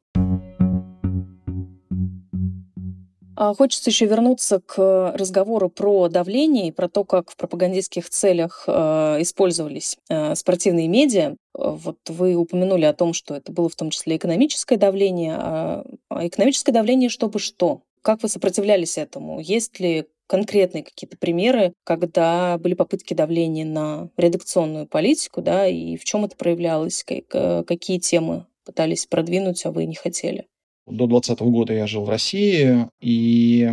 А 3.38 3.52
хочется 3.52 3.90
еще 3.90 4.06
вернуться 4.06 4.60
к 4.64 5.12
разговору 5.14 5.68
про 5.68 6.08
давление 6.08 6.68
и 6.68 6.72
про 6.72 6.88
то, 6.88 7.04
как 7.04 7.30
в 7.30 7.36
пропагандистских 7.36 8.08
целях 8.08 8.64
э, 8.66 8.72
использовались 9.20 9.98
спортивные 10.34 10.88
медиа. 10.88 11.36
Вот 11.52 11.98
вы 12.08 12.34
упомянули 12.34 12.86
о 12.86 12.94
том, 12.94 13.12
что 13.12 13.34
это 13.34 13.52
было 13.52 13.68
в 13.68 13.76
том 13.76 13.90
числе 13.90 14.16
экономическое 14.16 14.78
давление. 14.78 15.36
А, 15.38 15.84
а 16.08 16.26
экономическое 16.26 16.72
давление, 16.72 17.10
чтобы 17.10 17.38
что? 17.38 17.82
Как 18.06 18.22
вы 18.22 18.28
сопротивлялись 18.28 18.98
этому? 18.98 19.40
Есть 19.40 19.80
ли 19.80 20.06
конкретные 20.28 20.84
какие-то 20.84 21.16
примеры, 21.18 21.72
когда 21.82 22.56
были 22.56 22.74
попытки 22.74 23.14
давления 23.14 23.64
на 23.64 24.10
редакционную 24.16 24.86
политику, 24.86 25.42
да, 25.42 25.66
и 25.66 25.96
в 25.96 26.04
чем 26.04 26.24
это 26.24 26.36
проявлялось, 26.36 27.04
какие 27.04 27.98
темы 27.98 28.46
пытались 28.64 29.06
продвинуть, 29.06 29.66
а 29.66 29.72
вы 29.72 29.86
не 29.86 29.96
хотели? 29.96 30.46
До 30.86 31.08
2020 31.08 31.40
года 31.40 31.72
я 31.72 31.88
жил 31.88 32.04
в 32.04 32.08
России, 32.08 32.86
и 33.00 33.68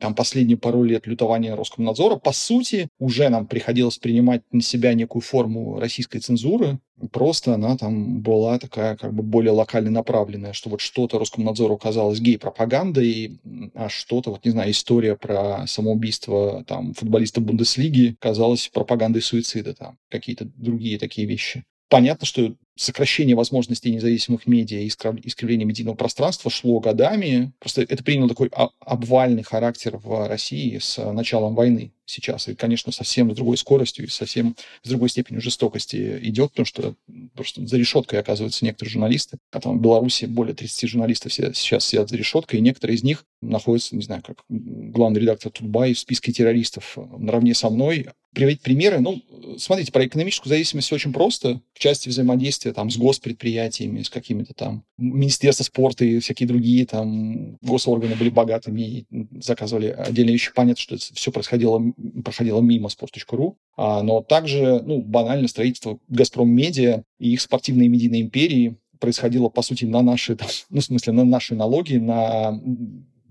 там 0.00 0.14
последние 0.14 0.56
пару 0.56 0.82
лет 0.82 1.06
лютования 1.06 1.54
Роскомнадзора, 1.54 2.16
по 2.16 2.32
сути, 2.32 2.88
уже 2.98 3.28
нам 3.28 3.46
приходилось 3.46 3.98
принимать 3.98 4.42
на 4.50 4.62
себя 4.62 4.94
некую 4.94 5.20
форму 5.20 5.78
российской 5.78 6.20
цензуры. 6.20 6.78
Просто 7.12 7.54
она 7.54 7.76
там 7.76 8.22
была 8.22 8.58
такая 8.58 8.96
как 8.96 9.12
бы 9.12 9.22
более 9.22 9.52
локально 9.52 9.90
направленная, 9.90 10.54
что 10.54 10.70
вот 10.70 10.80
что-то 10.80 11.18
Роскомнадзору 11.18 11.76
казалось 11.76 12.20
гей-пропагандой, 12.20 13.40
а 13.74 13.90
что-то, 13.90 14.30
вот 14.30 14.44
не 14.44 14.52
знаю, 14.52 14.70
история 14.70 15.16
про 15.16 15.66
самоубийство 15.66 16.64
там 16.66 16.94
футболиста 16.94 17.42
Бундеслиги 17.42 18.16
казалась 18.18 18.70
пропагандой 18.72 19.20
суицида, 19.20 19.74
там 19.74 19.98
какие-то 20.08 20.46
другие 20.56 20.98
такие 20.98 21.26
вещи. 21.26 21.64
Понятно, 21.90 22.26
что 22.26 22.54
сокращение 22.76 23.36
возможностей 23.36 23.90
независимых 23.90 24.46
медиа 24.46 24.80
и 24.80 24.88
искривление 24.88 25.66
медийного 25.66 25.94
пространства 25.94 26.50
шло 26.50 26.80
годами. 26.80 27.52
Просто 27.60 27.82
это 27.82 28.02
приняло 28.02 28.28
такой 28.28 28.50
обвальный 28.80 29.42
характер 29.42 29.96
в 29.96 30.26
России 30.28 30.78
с 30.78 30.98
началом 31.12 31.54
войны 31.54 31.92
сейчас. 32.06 32.48
И, 32.48 32.54
конечно, 32.54 32.92
совсем 32.92 33.32
с 33.32 33.34
другой 33.34 33.56
скоростью 33.56 34.04
и 34.04 34.08
совсем 34.08 34.56
с 34.82 34.88
другой 34.88 35.08
степенью 35.08 35.40
жестокости 35.40 36.18
идет, 36.22 36.50
потому 36.50 36.66
что 36.66 36.94
просто 37.34 37.66
за 37.66 37.78
решеткой 37.78 38.20
оказываются 38.20 38.64
некоторые 38.64 38.92
журналисты. 38.92 39.38
А 39.52 39.60
там 39.60 39.78
в 39.78 39.80
Беларуси 39.80 40.26
более 40.26 40.54
30 40.54 40.90
журналистов 40.90 41.32
сейчас 41.32 41.84
сидят 41.84 42.10
за 42.10 42.16
решеткой, 42.16 42.58
и 42.58 42.62
некоторые 42.62 42.96
из 42.96 43.02
них 43.02 43.24
находятся, 43.40 43.96
не 43.96 44.02
знаю, 44.02 44.22
как 44.22 44.44
главный 44.48 45.20
редактор 45.20 45.52
Тутбай 45.52 45.94
в 45.94 45.98
списке 45.98 46.32
террористов 46.32 46.98
наравне 47.18 47.54
со 47.54 47.70
мной. 47.70 48.08
Приводить 48.34 48.62
примеры, 48.62 48.98
ну, 48.98 49.22
смотрите, 49.58 49.92
про 49.92 50.04
экономическую 50.04 50.50
зависимость 50.50 50.92
очень 50.92 51.12
просто. 51.12 51.60
В 51.72 51.78
части 51.78 52.08
взаимодействия 52.08 52.63
взаимодействие 52.64 52.72
там 52.72 52.90
с 52.90 52.96
госпредприятиями, 52.96 54.02
с 54.02 54.10
какими-то 54.10 54.54
там 54.54 54.84
Министерство 54.96 55.64
спорта 55.64 56.04
и 56.04 56.18
всякие 56.18 56.46
другие 56.46 56.86
там 56.86 57.56
госорганы 57.62 58.16
были 58.16 58.30
богатыми 58.30 58.80
и 58.80 59.06
заказывали 59.40 59.88
отдельные 59.88 60.34
вещи. 60.34 60.52
Понятно, 60.54 60.80
что 60.80 60.94
это 60.94 61.04
все 61.14 61.30
происходило, 61.30 61.82
проходило 62.24 62.60
мимо 62.60 62.88
sport.ru. 62.88 63.54
А, 63.76 64.02
но 64.02 64.22
также, 64.22 64.82
ну, 64.84 65.02
банально 65.02 65.48
строительство 65.48 65.98
«Газпром 66.08 66.48
Медиа» 66.48 67.02
и 67.18 67.32
их 67.32 67.40
спортивной 67.40 67.88
медийной 67.88 68.22
империи 68.22 68.76
происходило, 69.00 69.48
по 69.48 69.62
сути, 69.62 69.84
на 69.84 70.02
наши, 70.02 70.36
ну, 70.70 70.80
в 70.80 70.84
смысле, 70.84 71.12
на 71.12 71.24
наши 71.24 71.54
налоги, 71.54 71.96
на 71.96 72.60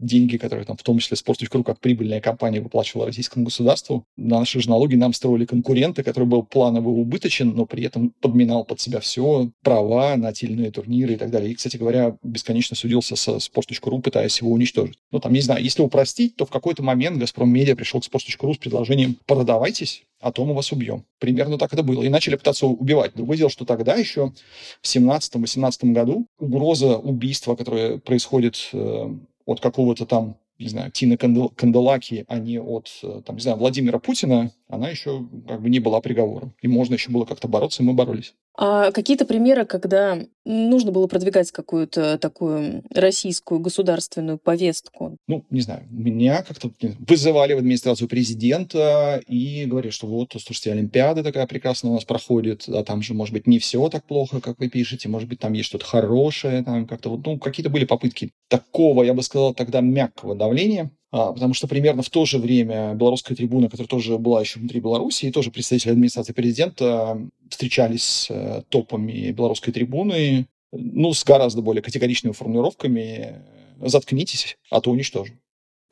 деньги, 0.06 0.38
которые 0.38 0.66
там 0.66 0.78
в 0.78 0.84
том 0.84 0.99
числе 0.99 1.18
Sport.ru 1.18 1.64
как 1.64 1.80
прибыльная 1.80 2.22
компания 2.22 2.62
выплачивала 2.62 3.08
российскому 3.08 3.45
государству. 3.45 4.06
На 4.18 4.39
наши 4.39 4.62
же 4.62 4.70
налоги 4.70 4.95
нам 4.95 5.14
строили 5.14 5.45
конкуренты, 5.45 6.04
который 6.04 6.26
был 6.26 6.43
планово 6.43 6.89
убыточен, 6.89 7.54
но 7.56 7.66
при 7.66 7.84
этом 7.84 8.14
подминал 8.22 8.66
под 8.66 8.80
себя 8.80 8.99
все, 8.99 9.49
права 9.64 10.16
на 10.18 10.32
иные 10.41 10.72
турниры 10.72 11.14
и 11.14 11.18
так 11.18 11.32
далее. 11.32 11.51
И, 11.51 11.56
кстати 11.56 11.78
говоря, 11.78 12.18
бесконечно 12.24 12.76
судился 12.76 13.16
со 13.16 13.38
Sport.ru, 13.38 14.01
пытаясь 14.01 14.39
его 14.41 14.51
уничтожить. 14.51 14.97
Ну, 15.12 15.20
там, 15.20 15.34
не 15.34 15.41
знаю, 15.41 15.64
если 15.64 15.82
упростить, 15.82 16.36
то 16.36 16.45
в 16.45 16.49
какой-то 16.49 16.84
момент 16.84 17.18
Газпром 17.18 17.49
Медиа 17.49 17.76
пришел 17.76 18.01
к 18.01 18.06
Sport.ru 18.06 18.54
с 18.54 18.58
предложением 18.58 19.18
«продавайтесь, 19.26 20.04
а 20.20 20.32
то 20.32 20.45
мы 20.45 20.54
вас 20.54 20.72
убьем». 20.72 21.06
Примерно 21.20 21.58
так 21.58 21.74
это 21.74 21.84
было. 21.84 22.04
И 22.04 22.10
начали 22.10 22.36
пытаться 22.36 22.66
убивать. 22.66 23.14
Другое 23.16 23.38
дело, 23.38 23.49
что 23.49 23.66
тогда 23.66 23.95
еще 23.95 24.34
в 24.82 24.95
17-18 24.95 25.91
году 25.93 26.28
угроза 26.39 26.97
убийства, 26.97 27.56
которое 27.56 27.97
происходит 27.97 28.70
э, 28.74 29.10
от 29.46 29.60
какого-то 29.60 30.06
там, 30.06 30.38
не 30.60 30.68
знаю, 30.68 30.91
Тины 30.91 31.18
Канделаки, 31.18 32.26
а 32.28 32.38
не 32.38 32.60
от, 32.60 32.89
э, 33.04 33.22
там, 33.26 33.36
не 33.36 33.41
знаю, 33.41 33.58
Владимира 33.58 34.00
Путина, 34.00 34.52
она 34.68 34.89
еще 34.89 35.28
как 35.48 35.62
бы 35.62 35.70
не 35.70 35.80
была 35.80 36.02
приговором. 36.02 36.54
И 36.62 36.68
можно 36.68 36.94
еще 36.94 37.12
было 37.12 37.26
как-то 37.26 37.48
бороться, 37.48 37.84
и 37.84 37.86
мы 37.86 37.94
боролись. 37.94 38.34
А 38.56 38.91
какие-то 38.91 39.26
примеры, 39.26 39.66
когда 39.66 40.20
нужно 40.45 40.91
было 40.91 41.08
продвигать 41.08 41.51
какую-то 41.51 42.20
такую 42.20 42.84
российскую 42.93 43.60
государственную 43.60 44.38
повестку? 44.38 45.18
Ну, 45.28 45.43
не 45.49 45.62
знаю, 45.62 45.84
меня 45.89 46.43
как-то 46.43 46.72
вызывали 46.99 47.54
в 47.54 47.58
администрацию 47.58 48.08
президента 48.08 49.22
и 49.28 49.66
говорили, 49.66 49.91
что 49.91 50.06
вот, 50.06 50.34
слушайте, 50.39 50.72
Олимпиада 50.72 51.24
такая 51.24 51.47
прекрасная 51.47 51.91
у 51.91 51.95
нас 51.95 52.06
проходит, 52.06 52.66
а 52.68 52.84
там 52.84 53.01
же, 53.01 53.16
может 53.16 53.34
быть, 53.34 53.47
не 53.47 53.58
все 53.58 53.89
так 53.89 54.06
плохо, 54.06 54.39
как 54.39 54.60
вы 54.60 54.70
пишете, 54.70 55.10
может 55.10 55.28
быть, 55.28 55.39
там 55.39 55.54
есть 55.54 55.70
что-то 55.70 55.86
хорошее, 55.86 56.64
там 56.64 56.86
как-то 56.86 57.10
вот, 57.10 57.26
ну, 57.26 57.39
какие-то 57.39 57.72
были 57.72 57.86
попытки 57.86 58.34
такого, 58.49 59.01
я 59.04 59.16
бы 59.16 59.24
сказал, 59.24 59.56
тогда 59.56 59.82
мягкого 59.82 60.36
давления. 60.36 60.91
А, 61.14 61.32
потому 61.32 61.53
что 61.53 61.68
примерно 61.68 62.01
в 62.01 62.09
то 62.09 62.26
же 62.26 62.39
время 62.39 62.95
белорусская 62.95 63.36
трибуна, 63.36 63.70
которая 63.70 63.88
тоже 63.88 64.18
была 64.18 64.41
еще 64.41 64.57
внутри 64.57 64.80
Беларуси, 64.80 65.28
и 65.28 65.32
тоже 65.32 65.51
представители 65.51 65.91
администрации 65.91 66.34
президента 66.34 67.20
встречались 67.49 68.03
с 68.03 68.28
э, 68.32 68.64
топами 68.70 69.30
белорусской 69.30 69.72
трибуны, 69.72 70.47
ну, 70.72 71.14
с 71.14 71.24
гораздо 71.24 71.61
более 71.61 71.84
категоричными 71.84 72.34
формулировками 72.34 73.43
«заткнитесь, 73.80 74.57
а 74.72 74.82
то 74.82 74.89
уничтожим». 74.89 75.39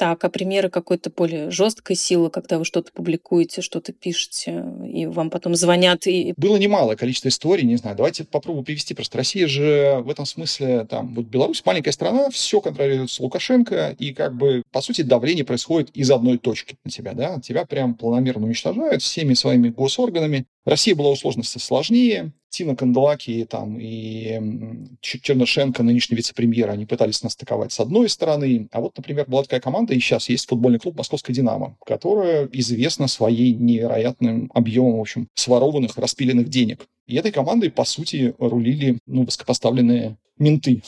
Так, 0.02 0.24
а 0.24 0.30
примеры 0.32 0.72
какой-то 0.72 1.12
более 1.12 1.52
жесткой 1.52 1.96
силы, 1.96 2.32
когда 2.32 2.58
вы 2.58 2.66
что-то 2.66 2.92
публикуете, 2.92 3.62
что-то 3.62 3.94
пишете, 3.94 4.66
и 4.92 5.06
вам 5.06 5.30
потом 5.30 5.54
звонят 5.54 6.08
и... 6.08 6.34
Было 6.38 6.58
немалое 6.58 6.96
количество 6.96 7.28
историй, 7.28 7.66
не 7.66 7.76
знаю, 7.76 7.96
давайте 7.96 8.24
попробую 8.24 8.64
привести. 8.64 8.96
Просто 8.96 9.20
Россия 9.20 9.46
же 9.48 10.02
в 10.04 10.10
этом 10.10 10.26
смысле, 10.26 10.88
там, 10.90 11.14
вот 11.14 11.28
Беларусь 11.28 11.62
маленькая 11.64 11.92
страна, 11.92 12.32
все 12.32 12.62
контролируется 12.62 13.22
Лукашенко, 13.22 13.96
и 14.00 14.12
как 14.12 14.36
бы, 14.36 14.64
по 14.72 14.82
сути, 14.82 15.04
давление 15.04 15.46
происходит 15.46 15.92
из 15.92 16.10
одной 16.10 16.40
точки 16.40 16.78
на 16.84 16.90
тебя, 16.90 17.14
да, 17.14 17.40
тебя 17.40 17.66
прям 17.66 17.94
планомерно 17.94 18.48
уничтожают 18.48 19.04
всеми 19.04 19.36
своими 19.36 19.70
госорганами, 19.70 20.48
Россия 20.66 20.96
была 20.96 21.12
у 21.12 21.16
сложности 21.16 21.60
сложнее. 21.60 22.34
Тина 22.52 22.76
Канделаки 22.76 23.48
там, 23.50 23.78
и 23.80 24.98
Чернышенко, 25.02 25.84
нынешний 25.84 26.18
вице-премьер, 26.18 26.70
они 26.70 26.86
пытались 26.86 27.24
нас 27.24 27.34
атаковать 27.36 27.72
с 27.72 27.80
одной 27.80 28.10
стороны. 28.10 28.68
А 28.72 28.82
вот, 28.82 28.96
например, 28.98 29.26
была 29.28 29.44
такая 29.44 29.62
команда, 29.62 29.94
и 29.94 30.00
сейчас 30.00 30.30
есть 30.30 30.48
футбольный 30.48 30.80
клуб 30.80 30.98
«Московская 30.98 31.34
Динамо», 31.34 31.78
которая 31.86 32.48
известна 32.52 33.08
своей 33.08 33.54
невероятным 33.54 34.52
объемом, 34.54 34.98
в 34.98 35.02
общем, 35.02 35.28
сворованных, 35.34 35.98
распиленных 35.98 36.50
денег. 36.50 36.86
И 37.08 37.16
этой 37.16 37.32
командой, 37.32 37.72
по 37.72 37.86
сути, 37.86 38.36
рулили 38.38 39.00
ну, 39.08 39.24
высокопоставленные 39.24 40.18
менты 40.38 40.82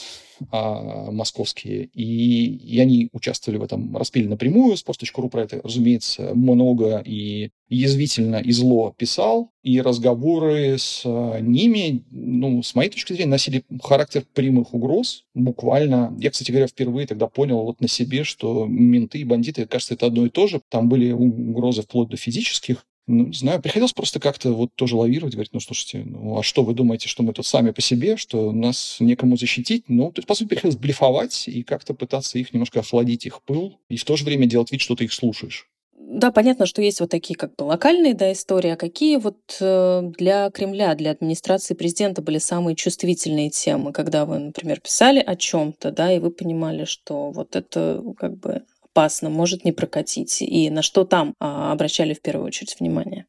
а, 0.50 1.10
московские. 1.10 1.84
И, 1.94 2.56
и 2.56 2.80
они 2.80 3.08
участвовали 3.12 3.58
в 3.58 3.62
этом 3.62 3.96
распиле 3.96 4.28
напрямую. 4.28 4.74
Sports.ru 4.74 5.30
про 5.30 5.42
это, 5.42 5.60
разумеется, 5.62 6.34
много 6.34 7.02
и 7.04 7.50
язвительно 7.68 8.36
и 8.36 8.50
зло 8.52 8.94
писал. 8.96 9.50
И 9.62 9.80
разговоры 9.80 10.76
с 10.76 11.02
а, 11.04 11.38
ними, 11.54 12.02
ну, 12.10 12.62
с 12.62 12.74
моей 12.74 12.90
точки 12.90 13.12
зрения, 13.12 13.30
носили 13.30 13.64
характер 13.82 14.24
прямых 14.34 14.74
угроз. 14.74 15.24
Буквально. 15.34 16.14
Я, 16.18 16.30
кстати 16.30 16.50
говоря, 16.50 16.66
впервые 16.66 17.06
тогда 17.06 17.26
понял 17.28 17.62
вот 17.62 17.80
на 17.80 17.88
себе, 17.88 18.24
что 18.24 18.66
менты 18.66 19.18
и 19.18 19.24
бандиты, 19.24 19.66
кажется, 19.66 19.94
это 19.94 20.06
одно 20.06 20.26
и 20.26 20.30
то 20.30 20.46
же. 20.46 20.60
Там 20.68 20.88
были 20.88 21.12
угрозы 21.12 21.82
вплоть 21.82 22.08
до 22.08 22.16
физических 22.16 22.84
ну, 23.06 23.26
не 23.26 23.34
знаю, 23.34 23.60
приходилось 23.60 23.92
просто 23.92 24.18
как-то 24.18 24.52
вот 24.52 24.74
тоже 24.74 24.96
лавировать, 24.96 25.34
говорить, 25.34 25.52
ну, 25.52 25.60
слушайте, 25.60 26.04
ну, 26.06 26.38
а 26.38 26.42
что 26.42 26.64
вы 26.64 26.72
думаете, 26.72 27.08
что 27.08 27.22
мы 27.22 27.34
тут 27.34 27.44
сами 27.44 27.70
по 27.70 27.82
себе, 27.82 28.16
что 28.16 28.50
нас 28.50 28.96
некому 28.98 29.36
защитить? 29.36 29.84
Ну, 29.88 30.10
то 30.10 30.20
есть, 30.20 30.26
по 30.26 30.34
сути, 30.34 30.48
приходилось 30.48 30.78
блефовать 30.78 31.46
и 31.46 31.62
как-то 31.62 31.92
пытаться 31.92 32.38
их 32.38 32.54
немножко 32.54 32.80
охладить, 32.80 33.26
их 33.26 33.42
пыл, 33.42 33.78
и 33.90 33.96
в 33.96 34.04
то 34.04 34.16
же 34.16 34.24
время 34.24 34.46
делать 34.46 34.72
вид, 34.72 34.80
что 34.80 34.96
ты 34.96 35.04
их 35.04 35.12
слушаешь. 35.12 35.68
Да, 36.06 36.30
понятно, 36.30 36.66
что 36.66 36.82
есть 36.82 37.00
вот 37.00 37.10
такие 37.10 37.34
как 37.34 37.56
бы 37.56 37.64
локальные 37.64 38.14
да, 38.14 38.30
истории, 38.30 38.70
а 38.70 38.76
какие 38.76 39.16
вот 39.16 39.38
э, 39.60 40.02
для 40.18 40.50
Кремля, 40.50 40.94
для 40.94 41.10
администрации 41.10 41.74
президента 41.74 42.20
были 42.20 42.38
самые 42.38 42.76
чувствительные 42.76 43.48
темы, 43.48 43.92
когда 43.92 44.26
вы, 44.26 44.38
например, 44.38 44.80
писали 44.80 45.18
о 45.18 45.34
чем-то, 45.34 45.92
да, 45.92 46.12
и 46.12 46.18
вы 46.18 46.30
понимали, 46.30 46.84
что 46.84 47.30
вот 47.30 47.56
это 47.56 48.02
как 48.18 48.36
бы 48.38 48.62
опасно, 48.82 49.30
может 49.30 49.64
не 49.64 49.72
прокатить, 49.72 50.42
и 50.42 50.68
на 50.68 50.82
что 50.82 51.04
там 51.04 51.34
а, 51.40 51.72
обращали 51.72 52.12
в 52.12 52.20
первую 52.20 52.46
очередь 52.46 52.76
внимание? 52.78 53.26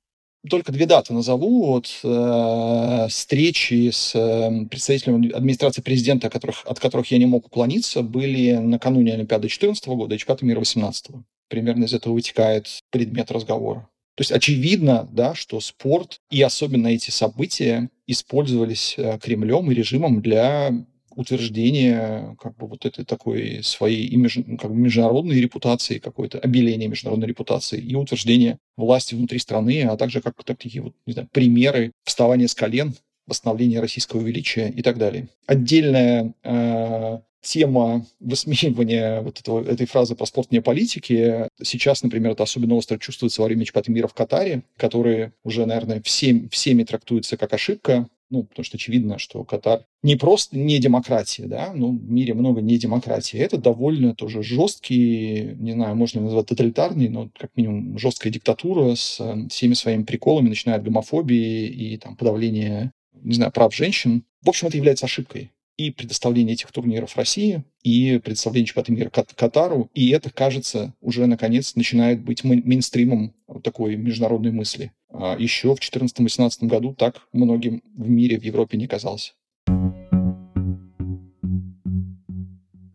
Только 0.49 0.71
две 0.71 0.85
даты 0.85 1.13
назову. 1.13 1.65
Вот, 1.65 1.87
э, 2.03 3.07
встречи 3.09 3.89
с 3.89 4.13
э, 4.13 4.65
представителями 4.69 5.31
администрации 5.31 5.81
президента, 5.81 6.29
которых, 6.29 6.63
от 6.65 6.79
которых 6.79 7.09
я 7.09 7.17
не 7.17 7.25
мог 7.25 7.47
уклониться, 7.47 8.03
были 8.03 8.51
накануне 8.51 9.13
Олимпиады 9.13 9.43
2014 9.43 9.87
года 9.87 10.13
и 10.13 10.17
чемпионата 10.17 10.45
мира 10.45 10.57
2018. 10.57 11.25
Примерно 11.47 11.85
из 11.85 11.93
этого 11.93 12.13
вытекает 12.13 12.67
предмет 12.91 13.31
разговора. 13.31 13.89
То 14.15 14.21
есть 14.21 14.31
очевидно, 14.31 15.07
да, 15.11 15.35
что 15.35 15.59
спорт 15.59 16.21
и 16.29 16.41
особенно 16.41 16.87
эти 16.87 17.11
события 17.11 17.89
использовались 18.07 18.95
э, 18.97 19.19
Кремлем 19.21 19.69
и 19.69 19.75
режимом 19.75 20.21
для 20.21 20.71
утверждения 21.15 22.35
как 22.41 22.55
бы 22.57 22.67
вот 22.67 22.85
этой 22.85 23.05
такой 23.05 23.61
своей 23.63 24.05
имидж, 24.07 24.41
как 24.59 24.71
бы 24.71 24.77
международной 24.77 25.39
репутации, 25.39 25.99
какой-то 25.99 26.39
обеления 26.39 26.87
международной 26.87 27.27
репутации 27.27 27.79
и 27.79 27.95
утверждения 27.95 28.57
власти 28.77 29.15
внутри 29.15 29.39
страны, 29.39 29.83
а 29.83 29.97
также 29.97 30.21
как 30.21 30.41
такие 30.43 30.81
вот, 30.81 30.93
не 31.05 31.13
знаю, 31.13 31.29
примеры 31.31 31.91
вставания 32.03 32.47
с 32.47 32.55
колен, 32.55 32.95
восстановления 33.27 33.79
российского 33.79 34.21
величия 34.21 34.69
и 34.69 34.81
так 34.81 34.97
далее. 34.97 35.27
Отдельная 35.47 36.33
э, 36.43 37.19
тема 37.45 38.05
высмеивания 38.19 39.21
вот 39.21 39.39
этого, 39.39 39.63
этой 39.63 39.85
фразы 39.85 40.15
про 40.15 40.25
спорт 40.25 40.49
вне 40.49 40.61
политики 40.61 41.47
сейчас, 41.61 42.01
например, 42.03 42.31
это 42.31 42.43
особенно 42.43 42.75
остро 42.75 42.97
чувствуется 42.97 43.41
во 43.41 43.47
время 43.47 43.63
чемпионата 43.65 43.91
мира 43.91 44.07
в 44.07 44.13
Катаре, 44.13 44.63
который 44.77 45.31
уже, 45.43 45.65
наверное, 45.65 46.01
всем, 46.01 46.49
всеми 46.49 46.83
трактуется 46.83 47.37
как 47.37 47.53
ошибка, 47.53 48.07
ну, 48.31 48.43
потому 48.43 48.63
что 48.63 48.77
очевидно, 48.77 49.19
что 49.19 49.43
Катар 49.43 49.85
не 50.01 50.15
просто 50.15 50.57
не 50.57 50.79
демократия, 50.79 51.45
да, 51.45 51.71
ну, 51.75 51.95
в 51.95 52.09
мире 52.09 52.33
много 52.33 52.61
не 52.61 52.79
демократии. 52.79 53.37
Это 53.37 53.57
довольно 53.57 54.15
тоже 54.15 54.41
жесткий, 54.41 55.55
не 55.59 55.73
знаю, 55.73 55.95
можно 55.95 56.21
назвать 56.21 56.47
тоталитарный, 56.47 57.09
но 57.09 57.29
как 57.37 57.51
минимум 57.55 57.99
жесткая 57.99 58.33
диктатура 58.33 58.95
с 58.95 59.19
э, 59.19 59.47
всеми 59.49 59.75
своими 59.75 60.03
приколами, 60.03 60.49
начиная 60.49 60.77
от 60.77 60.83
гомофобии 60.83 61.67
и 61.67 61.97
там 61.97 62.15
подавления, 62.15 62.91
не 63.21 63.35
знаю, 63.35 63.51
прав 63.51 63.75
женщин. 63.75 64.23
В 64.41 64.49
общем, 64.49 64.67
это 64.67 64.77
является 64.77 65.05
ошибкой 65.05 65.51
и 65.77 65.91
предоставление 65.91 66.53
этих 66.53 66.71
турниров 66.71 67.17
России, 67.17 67.63
и 67.83 68.17
предоставление 68.19 68.67
чемпионата 68.67 68.91
мира 68.91 69.09
Катару, 69.09 69.89
и 69.93 70.09
это, 70.09 70.29
кажется, 70.31 70.93
уже, 71.01 71.25
наконец, 71.27 71.75
начинает 71.75 72.21
быть 72.21 72.43
мейнстримом 72.43 73.33
такой 73.63 73.95
международной 73.95 74.51
мысли. 74.51 74.91
А 75.09 75.35
еще 75.37 75.75
в 75.75 75.79
2014-2018 75.79 76.67
году 76.67 76.93
так 76.93 77.27
многим 77.31 77.81
в 77.95 78.09
мире, 78.09 78.39
в 78.39 78.43
Европе 78.43 78.77
не 78.77 78.87
казалось. 78.87 79.35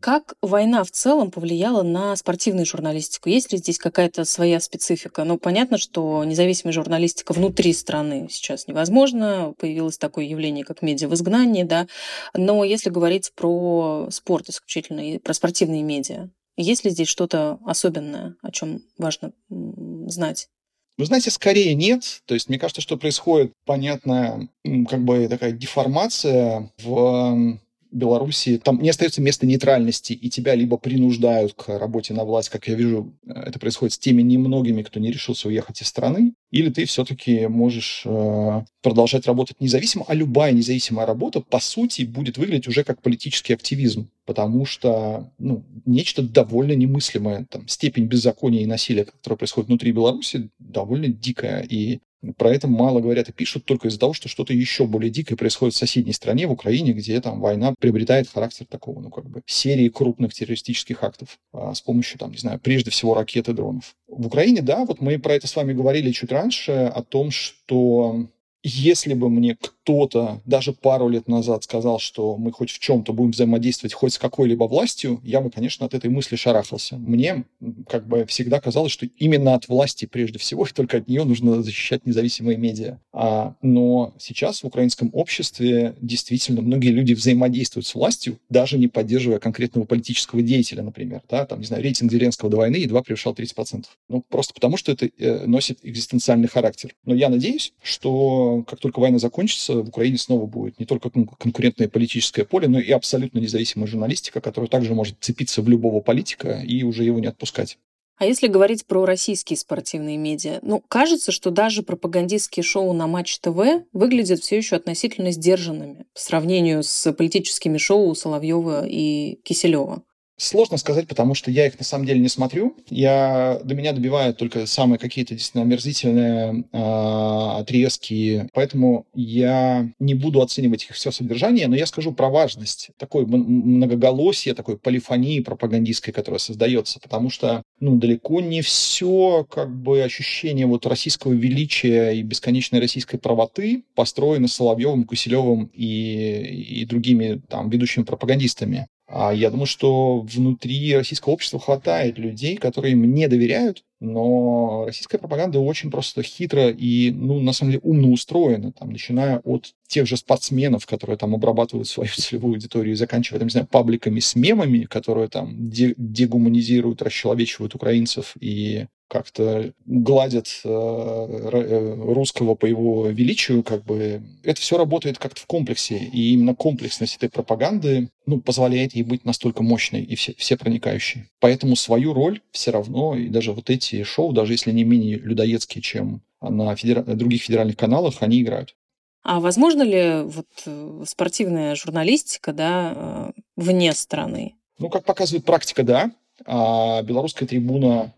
Как 0.01 0.35
война 0.41 0.83
в 0.83 0.91
целом 0.91 1.31
повлияла 1.31 1.83
на 1.83 2.17
спортивную 2.17 2.65
журналистику? 2.65 3.29
Есть 3.29 3.53
ли 3.53 3.59
здесь 3.59 3.77
какая-то 3.77 4.25
своя 4.25 4.59
специфика? 4.59 5.25
Ну, 5.25 5.37
понятно, 5.39 5.77
что 5.77 6.25
независимая 6.25 6.73
журналистика 6.73 7.33
внутри 7.33 7.75
страны 7.75 8.27
сейчас 8.31 8.67
невозможно. 8.67 9.55
Появилось 9.59 9.99
такое 9.99 10.25
явление, 10.25 10.65
как 10.65 10.81
медиа 10.81 11.09
в 11.09 11.15
изгнании, 11.15 11.65
да. 11.65 11.87
Но 12.35 12.65
если 12.65 12.89
говорить 12.89 13.33
про 13.35 14.09
спорт 14.11 14.49
исключительно 14.49 15.01
и 15.01 15.19
про 15.19 15.35
спортивные 15.35 15.83
медиа, 15.83 16.31
есть 16.57 16.85
ли 16.85 16.91
здесь 16.91 17.09
что-то 17.09 17.59
особенное, 17.67 18.37
о 18.43 18.51
чем 18.51 18.83
важно 18.97 19.33
знать? 19.51 20.49
Вы 20.97 21.05
знаете, 21.05 21.31
скорее 21.31 21.75
нет. 21.75 22.23
То 22.25 22.35
есть 22.35 22.49
мне 22.49 22.59
кажется, 22.59 22.81
что 22.81 22.97
происходит 22.97 23.53
понятная 23.67 24.49
как 24.89 25.05
бы 25.05 25.29
такая 25.29 25.53
деформация 25.53 26.71
в 26.79 27.59
Беларуси 27.93 28.61
там 28.63 28.81
не 28.81 28.91
остается 28.91 29.21
места 29.21 29.47
нейтральности, 29.47 30.13
и 30.13 30.31
тебя 30.31 30.55
либо 30.55 30.77
принуждают 30.77 31.55
к 31.55 31.79
работе 31.79 32.15
на 32.15 32.25
власть, 32.25 32.49
как 32.49 32.69
я 32.69 32.75
вижу, 32.75 33.15
э, 33.27 33.33
это 33.33 33.59
происходит 33.59 33.95
с 33.95 33.99
теми 33.99 34.23
немногими, 34.23 34.83
кто 34.83 35.01
не 35.01 35.11
решился 35.11 35.49
уехать 35.49 35.83
из 35.83 35.89
страны, 35.89 36.35
или 36.51 36.71
ты 36.71 36.85
все-таки 36.85 37.47
можешь 37.47 38.03
э, 38.05 38.63
продолжать 38.83 39.27
работать 39.27 39.61
независимо, 39.61 40.05
а 40.09 40.15
любая 40.15 40.53
независимая 40.53 41.07
работа, 41.07 41.41
по 41.41 41.61
сути, 41.61 42.03
будет 42.03 42.39
выглядеть 42.39 42.69
уже 42.69 42.85
как 42.85 43.03
политический 43.03 43.55
активизм, 43.55 44.11
потому 44.27 44.65
что 44.65 45.31
ну, 45.39 45.65
нечто 45.87 46.23
довольно 46.23 46.73
немыслимое, 46.73 47.47
там, 47.51 47.67
степень 47.69 48.07
беззакония 48.07 48.63
и 48.63 48.67
насилия, 48.67 49.05
которое 49.05 49.37
происходит 49.37 49.69
внутри 49.69 49.93
Беларуси, 49.93 50.51
довольно 50.59 51.09
дикая, 51.09 51.63
и 51.63 52.01
про 52.37 52.53
это 52.53 52.69
мало 52.69 53.01
говорят 53.01 53.29
и 53.29 53.33
пишут 53.33 53.65
только 53.65 53.89
из-за 53.89 53.99
того, 53.99 54.13
что 54.13 54.29
что-то 54.29 54.53
еще 54.53 54.87
более 54.87 55.11
дикое 55.11 55.37
происходит 55.37 55.75
в 55.75 55.79
соседней 55.79 56.13
стране, 56.13 56.47
в 56.47 56.53
Украине, 56.53 56.93
где 56.93 57.21
там 57.21 57.41
война 57.41 57.75
приобретает 57.79 58.29
характер 58.29 58.67
такого, 58.69 59.01
ну, 59.01 59.11
как 59.11 59.29
бы, 59.29 59.43
серии 59.47 59.89
крупных 59.89 60.35
террористических 60.35 61.03
актов 61.03 61.39
а, 61.53 61.75
с 61.75 61.81
помощью, 61.81 62.19
там, 62.19 62.33
не 62.33 62.39
знаю, 62.39 62.61
прежде 62.61 62.91
всего 62.91 63.15
ракет 63.15 63.49
и 63.49 63.53
дронов. 63.53 63.95
В 64.07 64.27
Украине, 64.27 64.61
да, 64.63 64.85
вот 64.85 65.01
мы 65.01 65.19
про 65.19 65.35
это 65.35 65.47
с 65.47 65.57
вами 65.57 65.73
говорили 65.73 66.13
чуть 66.13 66.33
раньше, 66.33 66.73
о 66.73 67.03
том, 67.03 67.31
что 67.31 68.27
если 68.63 69.15
бы 69.15 69.31
мне 69.31 69.57
кто-то 69.57 70.41
даже 70.45 70.73
пару 70.73 71.09
лет 71.09 71.29
назад 71.29 71.65
сказал, 71.65 71.99
что 71.99 72.37
мы 72.37 72.53
хоть 72.53 72.71
в 72.71 72.79
чем-то 72.79 73.13
будем 73.13 73.31
взаимодействовать 73.31 73.95
хоть 73.95 74.13
с 74.13 74.19
какой-либо 74.19 74.65
властью, 74.65 75.21
я 75.25 75.41
бы, 75.41 75.51
конечно, 75.51 75.87
от 75.87 75.95
этой 75.95 76.11
мысли 76.11 76.37
шарахался. 76.37 76.97
Мне 76.97 77.45
как 77.89 78.07
бы 78.07 78.27
всегда 78.27 78.61
казалось, 78.61 78.93
что 78.93 79.07
именно 79.07 79.55
от 79.55 79.69
власти 79.69 80.07
прежде 80.07 80.39
всего, 80.39 80.67
и 80.67 80.73
только 80.73 80.99
от 80.99 81.09
нее 81.09 81.25
нужно 81.25 81.63
защищать 81.63 82.07
независимые 82.07 82.59
медиа. 82.59 82.99
А, 83.13 83.55
но 83.63 84.15
сейчас 84.19 84.63
в 84.63 84.67
украинском 84.67 85.11
обществе 85.13 85.95
действительно 86.01 86.61
многие 86.61 86.91
люди 86.91 87.15
взаимодействуют 87.15 87.87
с 87.87 87.95
властью, 87.95 88.39
даже 88.49 88.79
не 88.79 88.89
поддерживая 88.89 89.39
конкретного 89.39 89.87
политического 89.87 90.43
деятеля, 90.43 90.83
например. 90.83 91.23
Да? 91.29 91.47
Там, 91.47 91.61
не 91.61 91.67
знаю, 91.67 91.83
рейтинг 91.83 92.13
Зеленского 92.13 92.51
до 92.51 92.59
войны 92.59 92.77
едва 92.77 93.03
превышал 93.03 93.33
30%. 93.33 93.87
Ну, 94.09 94.23
просто 94.29 94.53
потому, 94.55 94.77
что 94.77 94.93
это 94.93 95.07
э, 95.07 95.47
носит 95.47 95.79
экзистенциальный 95.83 96.49
характер. 96.49 96.95
Но 97.05 97.15
я 97.15 97.29
надеюсь, 97.29 97.73
что 97.83 98.50
как 98.67 98.79
только 98.79 99.01
война 99.01 99.19
закончится, 99.19 99.83
в 99.83 99.89
Украине 99.89 100.19
снова 100.19 100.47
будет 100.47 100.79
не 100.79 100.87
только 100.87 101.11
конкурентное 101.11 101.89
политическое 101.89 102.45
поле, 102.45 102.69
но 102.69 102.79
и 102.81 102.91
абсолютно 102.91 103.39
независимая 103.39 103.87
журналистика, 103.87 104.41
которая 104.41 104.69
также 104.69 104.95
может 104.95 105.17
цепиться 105.21 105.63
в 105.63 105.69
любого 105.69 106.01
политика 106.01 106.61
и 106.65 106.83
уже 106.83 107.05
его 107.05 107.19
не 107.21 107.27
отпускать. 107.27 107.79
А 108.21 108.27
если 108.27 108.49
говорить 108.49 108.85
про 108.85 109.07
российские 109.07 109.57
спортивные 109.57 110.19
медиа, 110.19 110.59
ну, 110.61 110.83
кажется, 110.89 111.33
что 111.33 111.51
даже 111.51 111.83
пропагандистские 111.83 112.63
шоу 112.63 112.93
на 112.93 113.07
Матч 113.07 113.39
ТВ 113.39 113.87
выглядят 113.95 114.41
все 114.41 114.59
еще 114.59 114.77
относительно 114.77 115.31
сдержанными 115.31 116.05
по 116.13 116.21
сравнению 116.21 116.83
с 116.83 117.11
политическими 117.15 117.79
шоу 117.79 118.15
Соловьева 118.15 118.87
и 118.87 119.39
Киселева. 119.43 120.03
Сложно 120.41 120.79
сказать, 120.79 121.07
потому 121.07 121.35
что 121.35 121.51
я 121.51 121.67
их 121.67 121.79
на 121.79 121.85
самом 121.85 122.07
деле 122.07 122.19
не 122.19 122.31
смотрю. 122.31 122.75
Я, 122.89 123.61
до 123.63 123.75
меня 123.75 123.93
добивают 123.93 124.39
только 124.39 124.65
самые 124.65 124.99
какие-то 124.99 125.35
действительно 125.35 125.65
омерзительные 125.65 126.65
э, 126.73 127.61
отрезки. 127.61 128.49
Поэтому 128.55 129.05
я 129.13 129.93
не 129.99 130.15
буду 130.15 130.41
оценивать 130.41 130.85
их 130.85 130.93
все 130.93 131.11
содержание, 131.11 131.69
но 131.69 131.77
я 131.77 131.85
скажу 131.85 132.13
про 132.13 132.31
важность 132.31 132.89
такой 132.97 133.27
многоголосия, 133.27 134.55
такой 134.55 134.79
полифонии 134.79 135.41
пропагандистской, 135.41 136.15
которая 136.15 136.39
создается. 136.39 137.01
Потому 137.01 137.29
что 137.29 137.63
ну, 137.79 137.97
далеко 137.97 138.41
не 138.41 138.63
все 138.63 139.47
как 139.51 139.71
бы 139.71 140.03
ощущение 140.03 140.65
вот 140.65 140.87
российского 140.87 141.35
величия 141.35 142.13
и 142.13 142.23
бесконечной 142.23 142.81
российской 142.81 143.19
правоты 143.19 143.83
построено 143.95 144.49
Соловьевым, 144.49 145.05
Куселевым 145.05 145.71
и, 145.75 146.81
и 146.81 146.87
другими 146.87 147.43
там 147.47 147.69
ведущими 147.69 148.05
пропагандистами. 148.05 148.87
А 149.13 149.35
я 149.35 149.51
думаю, 149.51 149.67
что 149.67 150.21
внутри 150.21 150.95
российского 150.95 151.33
общества 151.33 151.59
хватает 151.59 152.17
людей, 152.17 152.57
которые 152.57 152.93
им 152.93 153.13
не 153.13 153.27
доверяют, 153.27 153.85
но 154.01 154.85
российская 154.87 155.19
пропаганда 155.19 155.61
очень 155.61 155.91
просто 155.91 156.23
хитро 156.23 156.71
и, 156.71 157.11
ну, 157.11 157.41
на 157.41 157.53
самом 157.53 157.73
деле, 157.73 157.83
умно 157.85 158.09
устроена, 158.09 158.73
там, 158.73 158.91
начиная 158.91 159.39
от 159.41 159.75
тех 159.87 160.07
же 160.07 160.17
спортсменов, 160.17 160.87
которые 160.87 161.17
там 161.19 161.35
обрабатывают 161.35 161.87
свою 161.87 162.11
целевую 162.17 162.55
аудиторию, 162.55 162.95
и 162.95 162.97
заканчивая, 162.97 163.39
там, 163.39 163.49
не 163.49 163.53
знаю, 163.53 163.67
пабликами 163.67 164.21
с 164.21 164.35
мемами, 164.35 164.85
которые 164.85 165.29
там 165.29 165.55
дегуманизируют, 165.71 167.03
расчеловечивают 167.03 167.75
украинцев 167.75 168.35
и 168.41 168.87
как-то 169.11 169.73
гладят 169.87 170.47
э, 170.65 170.69
э, 170.69 171.95
русского 171.99 172.55
по 172.55 172.65
его 172.65 173.09
величию, 173.09 173.65
как 173.65 173.85
бы 173.85 174.23
это 174.45 174.61
все 174.61 174.79
работает 174.79 175.19
как-то 175.19 175.41
в 175.41 175.47
комплексе, 175.47 175.99
и 175.99 176.33
именно 176.33 176.55
комплексность 176.55 177.17
этой 177.17 177.29
пропаганды 177.29 178.11
ну, 178.27 178.41
позволяет 178.41 178.95
ей 178.95 179.03
быть 179.03 179.25
настолько 179.25 179.65
мощной 179.65 180.03
и 180.03 180.15
все, 180.15 180.33
все 180.39 180.57
проникающей. 180.57 181.25
Поэтому 181.41 181.75
свою 181.75 182.15
роль 182.15 182.41
все 182.53 182.71
равно, 182.71 183.17
и 183.17 183.29
даже 183.29 183.53
вот 183.53 183.69
эти 183.69 183.90
шоу, 184.05 184.33
даже 184.33 184.53
если 184.53 184.71
они 184.71 184.85
менее 184.85 185.19
людоедские, 185.19 185.83
чем 185.83 186.23
на 186.41 186.75
федера... 186.77 187.03
других 187.03 187.43
федеральных 187.43 187.77
каналах, 187.77 188.15
они 188.21 188.43
играют. 188.43 188.75
А 189.23 189.41
возможно 189.41 189.83
ли 189.83 190.23
вот 190.25 190.47
э, 190.65 191.05
спортивная 191.07 191.75
журналистика, 191.75 192.53
да, 192.53 193.33
вне 193.57 193.93
страны? 193.93 194.55
Ну, 194.79 194.89
как 194.89 195.05
показывает 195.05 195.45
практика, 195.45 195.83
да. 195.83 196.11
А 196.47 197.03
белорусская 197.03 197.47
трибуна 197.47 198.15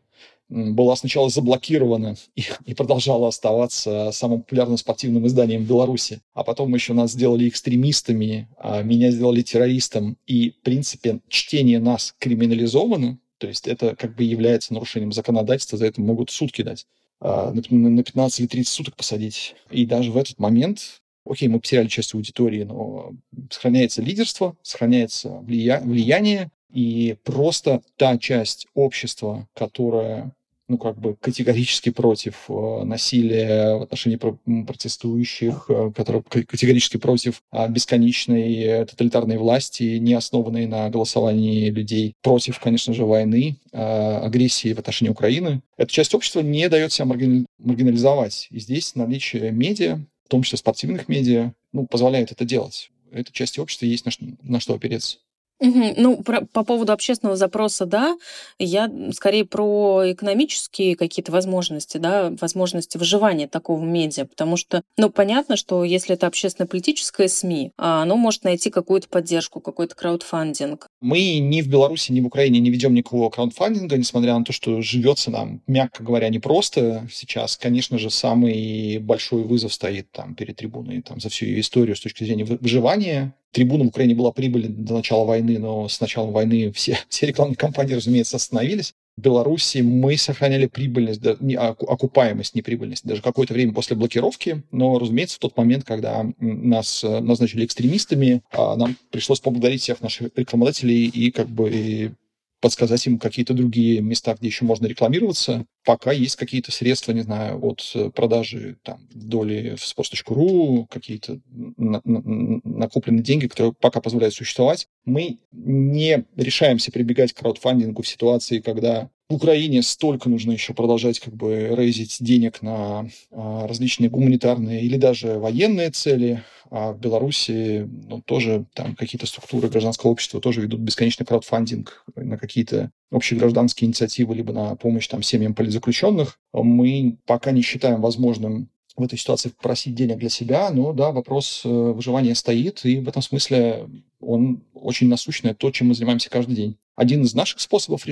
была 0.53 0.95
сначала 0.97 1.29
заблокирована 1.29 2.17
и, 2.37 2.45
и 2.67 2.75
продолжала 2.75 3.29
оставаться 3.29 4.11
самым 4.13 4.43
популярным 4.43 4.77
спортивным 4.77 5.27
изданием 5.27 5.65
в 5.65 5.69
Беларуси. 5.69 6.21
А 6.35 6.45
потом 6.45 6.75
еще 6.75 6.93
нас 6.93 7.13
сделали 7.13 7.49
экстремистами, 7.49 8.49
а 8.59 8.83
меня 8.83 9.11
сделали 9.11 9.43
террористом. 9.43 10.17
И, 10.27 10.51
в 10.51 10.61
принципе, 10.61 11.21
чтение 11.29 11.81
нас 11.81 12.15
криминализовано, 12.19 13.19
то 13.43 13.49
есть 13.49 13.67
это 13.67 13.97
как 13.97 14.15
бы 14.15 14.23
является 14.23 14.73
нарушением 14.73 15.11
законодательства, 15.11 15.77
за 15.77 15.87
это 15.87 16.01
могут 16.01 16.31
сутки 16.31 16.63
дать 16.63 16.87
а, 17.21 17.53
на 17.53 18.05
15 18.05 18.39
или 18.39 18.47
30 18.47 18.73
суток 18.73 18.95
посадить. 18.95 19.57
И 19.69 19.85
даже 19.85 20.13
в 20.13 20.17
этот 20.17 20.39
момент, 20.39 21.01
окей, 21.27 21.49
мы 21.49 21.59
потеряли 21.59 21.89
часть 21.89 22.15
аудитории, 22.15 22.63
но 22.63 23.11
сохраняется 23.51 24.01
лидерство, 24.01 24.57
сохраняется 24.63 25.43
влия- 25.45 25.83
влияние, 25.83 26.53
И 26.73 27.17
просто 27.25 27.83
та 27.97 28.17
часть 28.17 28.69
общества, 28.75 29.49
которая 29.55 30.33
ну, 30.69 30.79
как 30.79 30.99
бы 30.99 31.17
категорически 31.17 31.91
против 31.91 32.45
э, 32.49 32.85
насилия 32.85 33.77
в 33.77 33.83
отношении 33.83 34.17
протестующих, 34.17 35.67
э, 35.69 35.93
которые 35.95 36.23
категорически 36.23 36.97
против 36.97 37.43
а, 37.51 37.69
бесконечной 37.69 38.55
э, 38.63 38.87
тоталитарной 38.87 39.37
власти, 39.37 39.99
не 39.99 40.15
основанной 40.15 40.67
на 40.67 40.89
голосовании 40.89 41.71
людей, 41.71 42.15
против, 42.23 42.59
конечно 42.61 42.95
же, 42.95 43.05
войны, 43.05 43.57
агрессии 43.73 44.73
в 44.75 44.79
отношении 44.79 45.11
Украины. 45.11 45.63
Эта 45.77 45.91
часть 45.91 46.15
общества 46.15 46.41
не 46.41 46.69
дает 46.69 46.93
себя 46.93 47.07
маргинализовать. 47.07 48.49
И 48.51 48.59
здесь 48.61 48.95
наличие 48.95 49.51
медиа, 49.51 49.99
в 50.25 50.29
том 50.29 50.43
числе 50.43 50.59
спортивных 50.59 51.09
медиа, 51.09 51.53
ну, 51.73 51.87
позволяет 51.87 52.33
это 52.33 52.45
делать. 52.45 52.91
Эта 53.11 53.33
часть 53.33 53.59
общества 53.59 53.87
есть 53.87 54.05
на 54.07 54.13
на 54.43 54.61
что 54.61 54.75
опереться. 54.75 55.19
Ну, 55.61 56.23
про- 56.23 56.45
по 56.53 56.65
поводу 56.65 56.93
общественного 56.93 57.37
запроса, 57.37 57.87
да, 57.87 58.17
я 58.59 58.91
скорее 59.13 59.45
про 59.45 60.03
экономические 60.07 60.97
какие-то 60.97 61.31
возможности, 61.31 61.99
да, 61.99 62.33
возможности 62.41 62.99
выживания 62.99 63.47
такого 63.47 63.85
медиа, 63.85 64.25
потому 64.25 64.57
что, 64.57 64.83
ну, 64.97 65.09
понятно, 65.11 65.57
что 65.57 65.85
если 65.85 66.15
это 66.15 66.27
общественно-политическое 66.27 67.29
СМИ, 67.29 67.71
а, 67.79 68.03
оно 68.03 68.17
может 68.17 68.43
найти 68.43 68.71
какую-то 68.71 69.09
поддержку, 69.09 69.61
какой-то 69.61 69.95
краудфандинг. 69.95 70.89
Мы 71.01 71.39
ни 71.39 71.63
в 71.63 71.69
Беларуси, 71.69 72.11
ни 72.11 72.21
в 72.21 72.27
Украине 72.27 72.59
не 72.59 72.71
ведем 72.71 72.95
никакого 72.95 73.31
краудфандинга, 73.31 73.97
несмотря 73.97 74.37
на 74.37 74.45
то, 74.45 74.53
что 74.53 74.83
живется 74.83 75.31
нам, 75.31 75.63
мягко 75.69 76.03
говоря, 76.03 76.29
непросто 76.29 77.07
сейчас. 77.13 77.57
Конечно 77.57 77.99
же, 77.99 78.11
самый 78.11 78.99
большой 78.99 79.45
вызов 79.45 79.73
стоит 79.73 80.11
там 80.11 80.35
перед 80.35 80.57
трибуной 80.57 81.03
там, 81.03 81.21
за 81.21 81.29
всю 81.29 81.47
ее 81.47 81.61
историю 81.61 81.95
с 81.95 82.01
точки 82.01 82.25
зрения 82.25 82.45
выживания 82.45 83.35
трибуна 83.53 83.85
в 83.85 83.89
Украине 83.89 84.15
была 84.15 84.33
прибыльной 84.33 84.71
до 84.71 84.95
начала 84.95 85.25
войны, 85.25 85.59
но 85.59 85.89
с 85.89 86.01
начала 86.01 86.31
войны 86.31 86.73
все, 86.73 86.99
все 87.09 87.27
рекламные 87.27 87.57
кампании, 87.57 87.95
разумеется, 87.95 88.37
остановились. 88.37 88.95
В 89.17 89.21
Беларуси 89.21 89.79
мы 89.79 90.17
сохраняли 90.17 90.67
прибыльность, 90.67 91.21
не, 91.41 91.55
окупаемость, 91.55 92.55
не 92.55 92.63
прибыльность, 92.63 93.05
даже 93.05 93.21
какое-то 93.21 93.53
время 93.53 93.75
после 93.75 93.95
блокировки, 93.95 94.63
но, 94.71 94.99
разумеется, 94.99 95.37
в 95.37 95.41
тот 95.41 95.55
момент, 95.55 95.85
когда 95.85 96.25
нас 96.41 97.05
э, 97.05 97.21
назначили 97.21 97.67
экстремистами, 97.67 98.41
а, 98.53 98.75
нам 98.75 98.97
пришлось 99.11 99.41
поблагодарить 99.41 99.83
всех 99.83 100.01
наших 100.01 100.31
рекламодателей 100.35 101.09
и 101.09 101.31
как 101.31 101.47
бы 101.49 102.15
подсказать 102.63 103.05
им 103.09 103.19
какие-то 103.19 103.55
другие 103.55 104.01
места, 104.01 104.35
где 104.35 104.47
еще 104.47 104.65
можно 104.65 104.87
рекламироваться, 104.87 105.67
пока 105.85 106.13
есть 106.13 106.37
какие-то 106.37 106.71
средства, 106.71 107.11
не 107.11 107.23
знаю, 107.23 107.59
от 107.63 107.83
э, 107.97 108.11
продажи 108.11 108.77
там, 108.85 109.01
доли 109.13 109.75
в 109.77 109.83
sports.ru, 109.83 110.87
какие-то 110.89 111.41
на, 111.51 112.01
на, 112.05 112.61
накопленные 112.63 113.25
деньги, 113.25 113.49
которые 113.49 113.75
пока 113.75 114.01
позволяют 114.01 114.35
существовать. 114.35 114.87
Мы 115.05 115.39
не 115.51 116.25
решаемся 116.37 116.93
прибегать 116.93 117.33
к 117.33 117.39
краудфандингу 117.39 118.03
в 118.03 118.09
ситуации, 118.09 118.61
когда 118.61 119.11
Украине 119.33 119.83
столько 119.83 120.29
нужно 120.29 120.53
еще 120.53 120.75
продолжать 120.75 121.21
как 121.21 121.35
бы 121.35 121.75
рейзить 121.77 122.19
денег 122.21 122.63
на 122.63 123.09
а, 123.31 123.67
различные 123.67 124.11
гуманитарные 124.11 124.83
или 124.83 124.97
даже 124.97 125.39
военные 125.39 125.91
цели, 125.91 126.43
а 126.71 126.93
в 126.93 126.99
Беларуси 127.01 127.89
ну, 128.09 128.23
тоже 128.23 128.65
там 128.75 128.97
какие-то 128.97 129.27
структуры 129.27 129.69
гражданского 129.69 130.11
общества 130.11 130.41
тоже 130.41 130.63
ведут 130.63 130.81
бесконечный 130.81 131.27
краудфандинг 131.27 132.05
на 132.17 132.39
какие-то 132.39 132.91
общегражданские 133.11 133.89
инициативы, 133.89 134.35
либо 134.35 134.53
на 134.53 134.75
помощь 134.77 135.07
там 135.07 135.23
семьям 135.23 135.55
политзаключенных. 135.55 136.39
Мы 136.53 137.19
пока 137.27 137.51
не 137.51 137.63
считаем 137.63 138.01
возможным 138.01 138.71
в 138.97 139.03
этой 139.03 139.19
ситуации 139.19 139.53
просить 139.61 139.95
денег 139.95 140.19
для 140.19 140.29
себя, 140.29 140.71
но 140.71 140.93
да, 140.93 141.13
вопрос 141.13 141.63
э, 141.65 141.69
выживания 141.69 142.35
стоит, 142.35 142.85
и 142.85 143.01
в 143.01 143.09
этом 143.09 143.23
смысле 143.23 143.89
он 144.21 144.63
очень 144.75 145.09
насущный, 145.09 145.55
то, 145.55 145.71
чем 145.71 145.89
мы 145.89 145.95
занимаемся 145.95 146.31
каждый 146.31 146.55
день. 146.55 146.77
Один 146.95 147.23
из 147.23 147.35
наших 147.35 147.61
способов 147.61 148.07
э, 148.07 148.11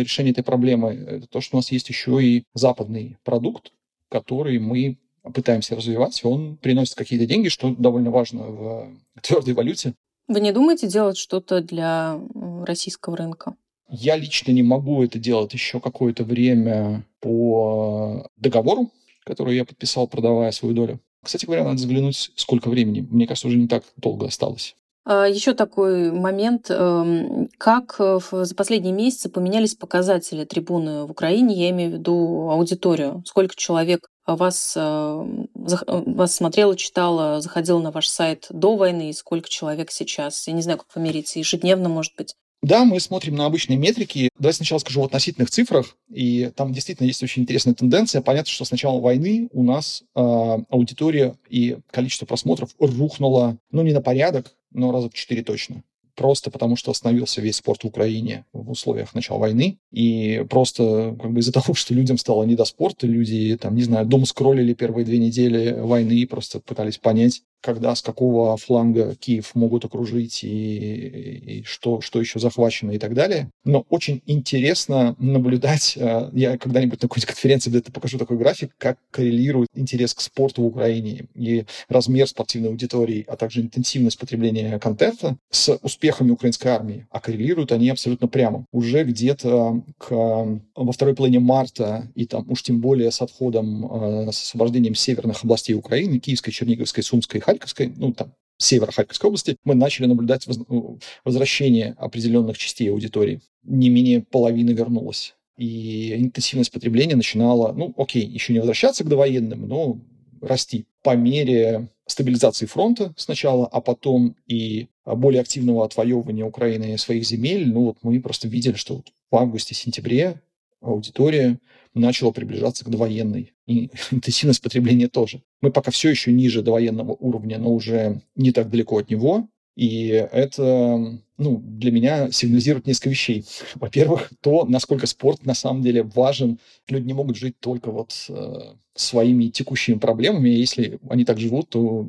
решения 0.00 0.30
этой 0.30 0.44
проблемы– 0.44 0.92
это 1.08 1.26
то, 1.26 1.40
что 1.40 1.56
у 1.56 1.58
нас 1.58 1.70
есть 1.70 1.88
еще 1.88 2.22
и 2.22 2.44
западный 2.54 3.18
продукт, 3.24 3.72
который 4.08 4.58
мы 4.58 4.98
пытаемся 5.34 5.76
развивать, 5.76 6.24
он 6.24 6.56
приносит 6.56 6.94
какие-то 6.94 7.26
деньги, 7.26 7.48
что 7.48 7.74
довольно 7.76 8.10
важно 8.10 8.42
в 8.42 8.96
твердой 9.22 9.54
валюте. 9.54 9.94
Вы 10.28 10.40
не 10.40 10.52
думаете 10.52 10.88
делать 10.88 11.16
что-то 11.16 11.60
для 11.60 12.18
российского 12.64 13.16
рынка? 13.16 13.54
Я 13.88 14.16
лично 14.16 14.52
не 14.52 14.62
могу 14.62 15.02
это 15.02 15.18
делать 15.18 15.52
еще 15.52 15.78
какое-то 15.78 16.24
время 16.24 17.04
по 17.20 18.26
договору, 18.36 18.90
который 19.24 19.56
я 19.56 19.64
подписал, 19.64 20.08
продавая 20.08 20.50
свою 20.52 20.74
долю. 20.74 21.00
Кстати 21.22 21.44
говоря, 21.44 21.64
надо 21.64 21.76
взглянуть, 21.76 22.32
сколько 22.34 22.68
времени. 22.68 23.06
Мне 23.08 23.26
кажется, 23.26 23.48
уже 23.48 23.58
не 23.58 23.68
так 23.68 23.84
долго 23.96 24.26
осталось. 24.26 24.74
А, 25.04 25.26
Еще 25.26 25.54
такой 25.54 26.12
момент, 26.12 26.70
эм, 26.70 27.48
как 27.58 27.96
э, 27.98 28.20
за 28.30 28.54
последние 28.54 28.92
месяцы 28.92 29.28
поменялись 29.28 29.74
показатели 29.74 30.44
трибуны 30.44 31.04
в 31.06 31.10
Украине, 31.10 31.56
я 31.56 31.70
имею 31.70 31.90
в 31.90 31.94
виду 31.94 32.50
аудиторию. 32.50 33.22
Сколько 33.26 33.56
человек 33.56 34.08
вас, 34.26 34.74
эм, 34.76 35.48
э, 35.56 36.02
вас 36.06 36.36
смотрело, 36.36 36.76
читало, 36.76 37.40
заходило 37.40 37.80
на 37.80 37.90
ваш 37.90 38.08
сайт 38.08 38.46
до 38.50 38.76
войны, 38.76 39.10
и 39.10 39.12
сколько 39.12 39.48
человек 39.48 39.90
сейчас? 39.90 40.46
Я 40.46 40.52
не 40.52 40.62
знаю, 40.62 40.78
как 40.78 40.86
вы 40.94 41.08
ежедневно, 41.08 41.88
может 41.88 42.12
быть? 42.16 42.36
Да, 42.62 42.84
мы 42.84 43.00
смотрим 43.00 43.34
на 43.34 43.46
обычные 43.46 43.76
метрики. 43.76 44.28
Давайте 44.38 44.58
сначала 44.58 44.78
скажу 44.78 45.00
в 45.00 45.04
относительных 45.04 45.50
цифрах. 45.50 45.96
И 46.08 46.52
там 46.54 46.72
действительно 46.72 47.08
есть 47.08 47.20
очень 47.24 47.42
интересная 47.42 47.74
тенденция. 47.74 48.22
Понятно, 48.22 48.52
что 48.52 48.64
с 48.64 48.70
начала 48.70 49.00
войны 49.00 49.48
у 49.52 49.64
нас 49.64 50.04
э, 50.14 50.20
аудитория 50.20 51.34
и 51.48 51.78
количество 51.90 52.24
просмотров 52.24 52.70
рухнуло, 52.78 53.58
ну, 53.72 53.82
не 53.82 53.92
на 53.92 54.00
порядок, 54.00 54.54
но 54.74 54.92
раза 54.92 55.08
в 55.08 55.14
четыре 55.14 55.42
точно 55.42 55.82
просто 56.14 56.50
потому, 56.50 56.76
что 56.76 56.90
остановился 56.90 57.40
весь 57.40 57.56
спорт 57.56 57.82
в 57.82 57.86
Украине 57.86 58.44
в 58.52 58.70
условиях 58.70 59.14
начала 59.14 59.38
войны. 59.38 59.78
И 59.90 60.44
просто 60.48 61.16
как 61.20 61.32
бы 61.32 61.40
из-за 61.40 61.52
того, 61.60 61.74
что 61.74 61.94
людям 61.94 62.18
стало 62.18 62.44
не 62.44 62.54
до 62.54 62.64
спорта, 62.64 63.06
люди, 63.06 63.56
там, 63.60 63.74
не 63.74 63.82
знаю, 63.82 64.06
дом 64.06 64.24
скроллили 64.24 64.74
первые 64.74 65.04
две 65.04 65.18
недели 65.18 65.72
войны 65.72 66.12
и 66.12 66.26
просто 66.26 66.60
пытались 66.60 66.98
понять, 66.98 67.42
когда, 67.62 67.94
с 67.94 68.02
какого 68.02 68.56
фланга 68.56 69.14
Киев 69.14 69.54
могут 69.54 69.84
окружить 69.84 70.44
и, 70.44 70.48
и 70.48 71.62
что, 71.64 72.00
что 72.00 72.20
еще 72.20 72.38
захвачено 72.38 72.90
и 72.90 72.98
так 72.98 73.14
далее. 73.14 73.50
Но 73.64 73.86
очень 73.88 74.22
интересно 74.26 75.14
наблюдать, 75.18 75.96
э, 75.96 76.30
я 76.32 76.58
когда-нибудь 76.58 77.00
на 77.00 77.08
какой-нибудь 77.08 77.26
конференции 77.26 77.70
где-то 77.70 77.92
покажу 77.92 78.18
такой 78.18 78.36
график, 78.36 78.72
как 78.78 78.98
коррелирует 79.10 79.68
интерес 79.74 80.12
к 80.14 80.20
спорту 80.20 80.62
в 80.62 80.66
Украине 80.66 81.26
и 81.34 81.64
размер 81.88 82.26
спортивной 82.26 82.70
аудитории, 82.70 83.24
а 83.28 83.36
также 83.36 83.60
интенсивность 83.60 84.18
потребления 84.18 84.78
контента 84.78 85.36
с 85.50 85.78
успехами 85.82 86.30
украинской 86.30 86.68
армии. 86.68 87.06
А 87.10 87.20
коррелируют 87.20 87.72
они 87.72 87.90
абсолютно 87.90 88.28
прямо. 88.28 88.66
Уже 88.72 89.04
где-то 89.04 89.82
к, 89.98 90.10
во 90.10 90.92
второй 90.92 91.14
половине 91.14 91.38
марта 91.38 92.10
и 92.14 92.26
там 92.26 92.50
уж 92.50 92.62
тем 92.62 92.80
более 92.80 93.10
с 93.10 93.22
отходом, 93.22 94.26
э, 94.26 94.32
с 94.32 94.42
освобождением 94.42 94.94
северных 94.94 95.44
областей 95.44 95.74
Украины, 95.74 96.18
Киевской, 96.18 96.50
Черниговской, 96.50 97.04
Сумской 97.04 97.40
Харьковской, 97.52 97.92
ну, 97.96 98.12
там, 98.12 98.34
севера 98.58 98.92
Харьковской 98.92 99.28
области, 99.28 99.56
мы 99.64 99.74
начали 99.74 100.06
наблюдать 100.06 100.46
ну, 100.46 100.98
возвращение 101.24 101.94
определенных 101.98 102.58
частей 102.58 102.90
аудитории. 102.90 103.40
Не 103.62 103.90
менее 103.90 104.22
половины 104.22 104.70
вернулось. 104.70 105.34
И 105.56 106.14
интенсивность 106.16 106.72
потребления 106.72 107.16
начинала, 107.16 107.72
ну, 107.72 107.92
окей, 107.96 108.24
еще 108.24 108.52
не 108.52 108.60
возвращаться 108.60 109.04
к 109.04 109.08
довоенным, 109.08 109.68
но 109.68 109.98
расти 110.40 110.86
по 111.02 111.14
мере 111.14 111.88
стабилизации 112.06 112.66
фронта 112.66 113.12
сначала, 113.16 113.66
а 113.66 113.80
потом 113.80 114.36
и 114.46 114.88
более 115.04 115.40
активного 115.40 115.84
отвоевывания 115.84 116.44
Украины 116.44 116.96
своих 116.98 117.24
земель. 117.24 117.68
Ну, 117.68 117.84
вот 117.84 117.98
мы 118.02 118.20
просто 118.20 118.48
видели, 118.48 118.74
что 118.74 119.02
в 119.30 119.36
августе-сентябре 119.36 120.40
аудитория 120.82 121.58
начала 121.94 122.32
приближаться 122.32 122.84
к 122.84 122.90
довоенной. 122.90 123.52
И 123.66 123.90
интенсивность 124.10 124.62
потребления 124.62 125.08
тоже. 125.08 125.42
Мы 125.60 125.70
пока 125.70 125.90
все 125.90 126.10
еще 126.10 126.32
ниже 126.32 126.62
довоенного 126.62 127.12
уровня, 127.12 127.58
но 127.58 127.72
уже 127.72 128.20
не 128.36 128.52
так 128.52 128.70
далеко 128.70 128.98
от 128.98 129.10
него. 129.10 129.48
И 129.74 130.08
это 130.08 131.18
ну, 131.38 131.58
для 131.64 131.90
меня 131.90 132.30
сигнализирует 132.30 132.86
несколько 132.86 133.10
вещей. 133.10 133.44
Во-первых, 133.74 134.30
то, 134.40 134.64
насколько 134.66 135.06
спорт 135.06 135.44
на 135.44 135.54
самом 135.54 135.82
деле 135.82 136.02
важен. 136.02 136.58
Люди 136.88 137.06
не 137.06 137.14
могут 137.14 137.36
жить 137.36 137.58
только 137.58 137.90
вот 137.90 138.12
э, 138.28 138.58
своими 138.94 139.48
текущими 139.48 139.98
проблемами. 139.98 140.50
Если 140.50 140.98
они 141.08 141.24
так 141.24 141.38
живут, 141.38 141.70
то 141.70 142.08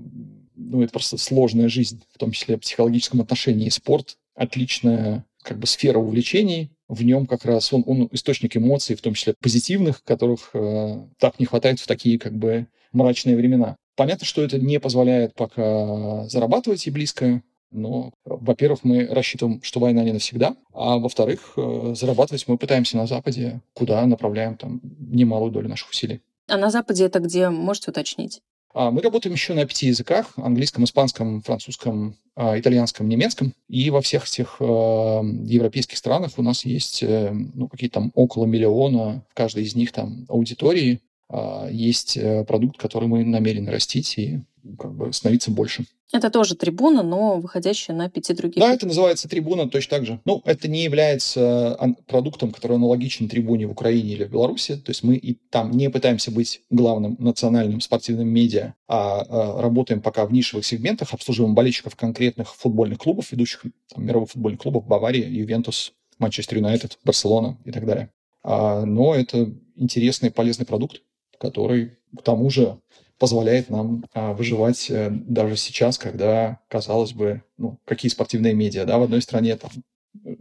ну, 0.55 0.81
это 0.81 0.91
просто 0.91 1.17
сложная 1.17 1.69
жизнь, 1.69 2.03
в 2.13 2.17
том 2.17 2.31
числе 2.31 2.57
в 2.57 2.61
психологическом 2.61 3.21
отношении. 3.21 3.69
Спорт– 3.69 4.17
отличная 4.35 5.25
как 5.41 5.59
бы 5.59 5.67
сфера 5.67 5.99
увлечений, 5.99 6.71
в 6.93 7.03
нем 7.03 7.25
как 7.25 7.45
раз 7.45 7.73
он, 7.73 7.83
он 7.85 8.09
источник 8.11 8.55
эмоций, 8.55 8.95
в 8.95 9.01
том 9.01 9.13
числе 9.13 9.35
позитивных, 9.39 10.03
которых 10.03 10.51
э, 10.53 10.99
так 11.19 11.39
не 11.39 11.45
хватает 11.45 11.79
в 11.79 11.87
такие 11.87 12.19
как 12.19 12.33
бы 12.33 12.67
мрачные 12.91 13.35
времена. 13.35 13.75
Понятно, 13.95 14.25
что 14.25 14.43
это 14.43 14.59
не 14.59 14.79
позволяет 14.79 15.35
пока 15.35 16.27
зарабатывать 16.27 16.87
и 16.87 16.91
близко, 16.91 17.41
но, 17.71 18.11
во-первых, 18.23 18.83
мы 18.83 19.07
рассчитываем, 19.07 19.61
что 19.63 19.79
война 19.79 20.03
не 20.03 20.11
навсегда, 20.11 20.55
а 20.73 20.97
во-вторых, 20.97 21.53
э, 21.57 21.93
зарабатывать 21.95 22.47
мы 22.47 22.57
пытаемся 22.57 22.97
на 22.97 23.07
Западе, 23.07 23.61
куда 23.73 24.05
направляем 24.05 24.55
там 24.55 24.79
немалую 24.83 25.51
долю 25.51 25.69
наших 25.69 25.89
усилий. 25.89 26.21
А 26.47 26.57
на 26.57 26.69
Западе 26.69 27.05
это 27.05 27.19
где, 27.19 27.49
можете 27.49 27.91
уточнить? 27.91 28.41
А 28.73 28.89
мы 28.89 29.01
работаем 29.01 29.33
еще 29.33 29.53
на 29.53 29.65
пяти 29.65 29.87
языках. 29.87 30.33
Английском, 30.35 30.83
испанском, 30.83 31.41
французском, 31.41 32.15
а, 32.35 32.59
итальянском, 32.59 33.07
немецком. 33.07 33.53
И 33.67 33.91
во 33.91 34.01
всех 34.01 34.27
этих 34.27 34.57
э, 34.59 34.63
европейских 34.63 35.97
странах 35.97 36.31
у 36.37 36.41
нас 36.41 36.65
есть 36.65 37.03
э, 37.03 37.31
ну, 37.31 37.67
какие-то 37.67 37.99
там 37.99 38.11
около 38.15 38.45
миллиона 38.45 39.23
в 39.29 39.35
каждой 39.35 39.63
из 39.63 39.75
них 39.75 39.91
там 39.91 40.25
аудитории. 40.27 41.01
Э, 41.29 41.67
есть 41.71 42.17
продукт, 42.47 42.77
который 42.77 43.07
мы 43.07 43.23
намерены 43.23 43.69
растить 43.69 44.17
и 44.17 44.41
как 44.79 44.93
бы 44.95 45.13
становиться 45.13 45.51
больше. 45.51 45.85
Это 46.13 46.29
тоже 46.29 46.55
трибуна, 46.55 47.01
но 47.01 47.39
выходящая 47.39 47.97
на 47.97 48.07
пяти 48.07 48.35
других. 48.35 48.61
Да, 48.61 48.71
это 48.71 48.85
называется 48.85 49.27
трибуна 49.27 49.67
точно 49.67 49.97
так 49.97 50.05
же. 50.05 50.19
Ну, 50.25 50.43
это 50.45 50.67
не 50.67 50.83
является 50.83 51.75
продуктом, 52.05 52.51
который 52.51 52.77
аналогичен 52.77 53.27
трибуне 53.27 53.65
в 53.65 53.71
Украине 53.71 54.11
или 54.13 54.23
в 54.23 54.29
Беларуси. 54.29 54.75
То 54.75 54.91
есть 54.91 55.03
мы 55.03 55.15
и 55.15 55.39
там 55.49 55.71
не 55.71 55.89
пытаемся 55.89 56.29
быть 56.29 56.61
главным 56.69 57.17
национальным 57.17 57.81
спортивным 57.81 58.27
медиа, 58.27 58.75
а, 58.87 59.25
а 59.27 59.61
работаем 59.61 60.01
пока 60.01 60.27
в 60.27 60.31
нишевых 60.31 60.63
сегментах, 60.65 61.13
обслуживаем 61.13 61.55
болельщиков 61.55 61.95
конкретных 61.95 62.55
футбольных 62.55 62.99
клубов, 62.99 63.31
ведущих 63.31 63.63
там, 63.91 64.05
мировых 64.05 64.29
футбольных 64.29 64.61
клубов 64.61 64.85
Бавария, 64.85 65.27
Ювентус, 65.27 65.93
Манчестер 66.19 66.57
Юнайтед, 66.57 66.99
Барселона 67.03 67.57
и 67.65 67.71
так 67.71 67.87
далее. 67.87 68.11
А, 68.43 68.85
но 68.85 69.15
это 69.15 69.51
интересный 69.75 70.29
полезный 70.29 70.67
продукт, 70.67 71.01
который 71.39 71.97
к 72.15 72.21
тому 72.21 72.51
же 72.51 72.77
позволяет 73.23 73.69
нам 73.69 74.03
а, 74.13 74.33
выживать 74.33 74.91
а, 74.91 75.07
даже 75.09 75.55
сейчас, 75.55 75.97
когда, 75.97 76.59
казалось 76.67 77.13
бы, 77.13 77.41
ну, 77.57 77.79
какие 77.85 78.11
спортивные 78.11 78.53
медиа, 78.53 78.83
да, 78.83 78.97
в 78.97 79.03
одной 79.03 79.21
стране 79.21 79.55
там 79.55 79.71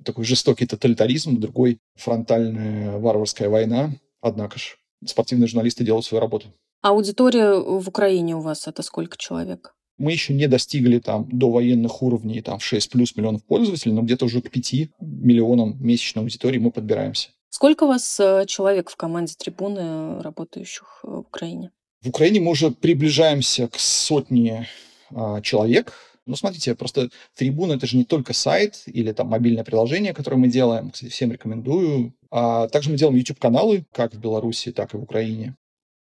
такой 0.05 0.25
жестокий 0.25 0.67
тоталитаризм, 0.67 1.37
в 1.37 1.39
другой 1.39 1.79
фронтальная 1.95 2.99
варварская 2.99 3.49
война, 3.49 3.93
однако 4.21 4.59
же 4.59 4.75
спортивные 5.07 5.47
журналисты 5.47 5.85
делают 5.85 6.05
свою 6.05 6.21
работу. 6.21 6.49
А 6.83 6.89
аудитория 6.89 7.55
в 7.55 7.89
Украине 7.89 8.35
у 8.35 8.41
вас 8.41 8.67
это 8.67 8.83
сколько 8.83 9.17
человек? 9.17 9.77
Мы 9.97 10.11
еще 10.11 10.35
не 10.35 10.49
достигли 10.49 10.99
там 10.99 11.29
до 11.31 11.53
военных 11.53 12.03
уровней 12.03 12.43
там 12.43 12.59
6 12.59 12.91
плюс 12.91 13.15
миллионов 13.15 13.45
пользователей, 13.45 13.93
но 13.93 14.03
где-то 14.03 14.25
уже 14.25 14.43
к 14.43 14.51
5 14.51 14.75
миллионам 14.99 15.77
месячной 15.79 16.25
аудитории 16.25 16.59
мы 16.59 16.73
подбираемся. 16.73 17.29
Сколько 17.49 17.85
у 17.85 17.87
вас 17.87 18.19
э, 18.19 18.45
человек 18.49 18.91
в 18.91 18.97
команде 18.97 19.35
трибуны, 19.39 20.21
работающих 20.21 21.05
э, 21.05 21.07
в 21.07 21.19
Украине? 21.21 21.71
В 22.03 22.09
Украине 22.09 22.41
мы 22.41 22.51
уже 22.51 22.73
приближаемся 22.73 23.69
к 23.69 23.79
сотне 23.79 24.69
а, 25.11 25.41
человек. 25.41 25.93
Ну, 26.27 26.35
смотрите, 26.35 26.75
просто 26.75 27.11
Трибуна— 27.37 27.73
это 27.75 27.87
же 27.87 27.97
не 27.97 28.05
только 28.05 28.33
сайт 28.33 28.83
или 28.87 29.13
там 29.13 29.29
мобильное 29.29 29.63
приложение, 29.63 30.13
которое 30.13 30.37
мы 30.37 30.49
делаем. 30.49 30.91
Кстати, 30.91 31.11
всем 31.11 31.31
рекомендую. 31.31 32.13
А 32.31 32.67
также 32.69 32.91
мы 32.91 32.97
делаем 32.97 33.17
YouTube-каналы, 33.17 33.85
как 33.93 34.15
в 34.15 34.19
Беларуси, 34.19 34.73
так 34.73 34.95
и 34.95 34.97
в 34.97 35.03
Украине. 35.03 35.55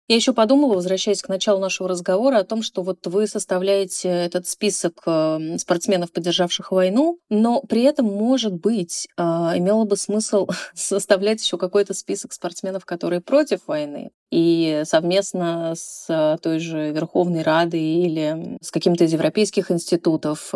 Я 0.08 0.14
еще 0.14 0.32
подумала, 0.32 0.74
возвращаясь 0.74 1.20
к 1.20 1.28
началу 1.28 1.58
нашего 1.58 1.88
разговора, 1.88 2.38
о 2.38 2.44
том, 2.44 2.62
что 2.62 2.82
вот 2.82 3.04
вы 3.06 3.26
составляете 3.26 4.08
этот 4.08 4.46
список 4.46 5.02
эм, 5.04 5.58
спортсменов, 5.58 6.12
поддержавших 6.12 6.70
войну, 6.70 7.18
но 7.28 7.60
при 7.62 7.82
этом, 7.82 8.06
может 8.06 8.54
быть, 8.54 9.08
а, 9.16 9.54
имело 9.58 9.84
бы 9.84 9.96
смысл 9.96 10.46
составлять 10.74 11.42
еще 11.42 11.58
какой-то 11.58 11.92
список 11.92 12.32
спортсменов, 12.32 12.84
которые 12.84 13.20
против 13.20 13.66
войны, 13.66 14.10
и 14.30 14.82
совместно 14.84 15.74
с 15.74 16.38
той 16.40 16.60
же 16.60 16.92
Верховной 16.92 17.42
Радой 17.42 17.82
или 17.82 18.58
с 18.60 18.70
каким-то 18.70 19.04
из 19.04 19.12
европейских 19.12 19.70
институтов 19.72 20.52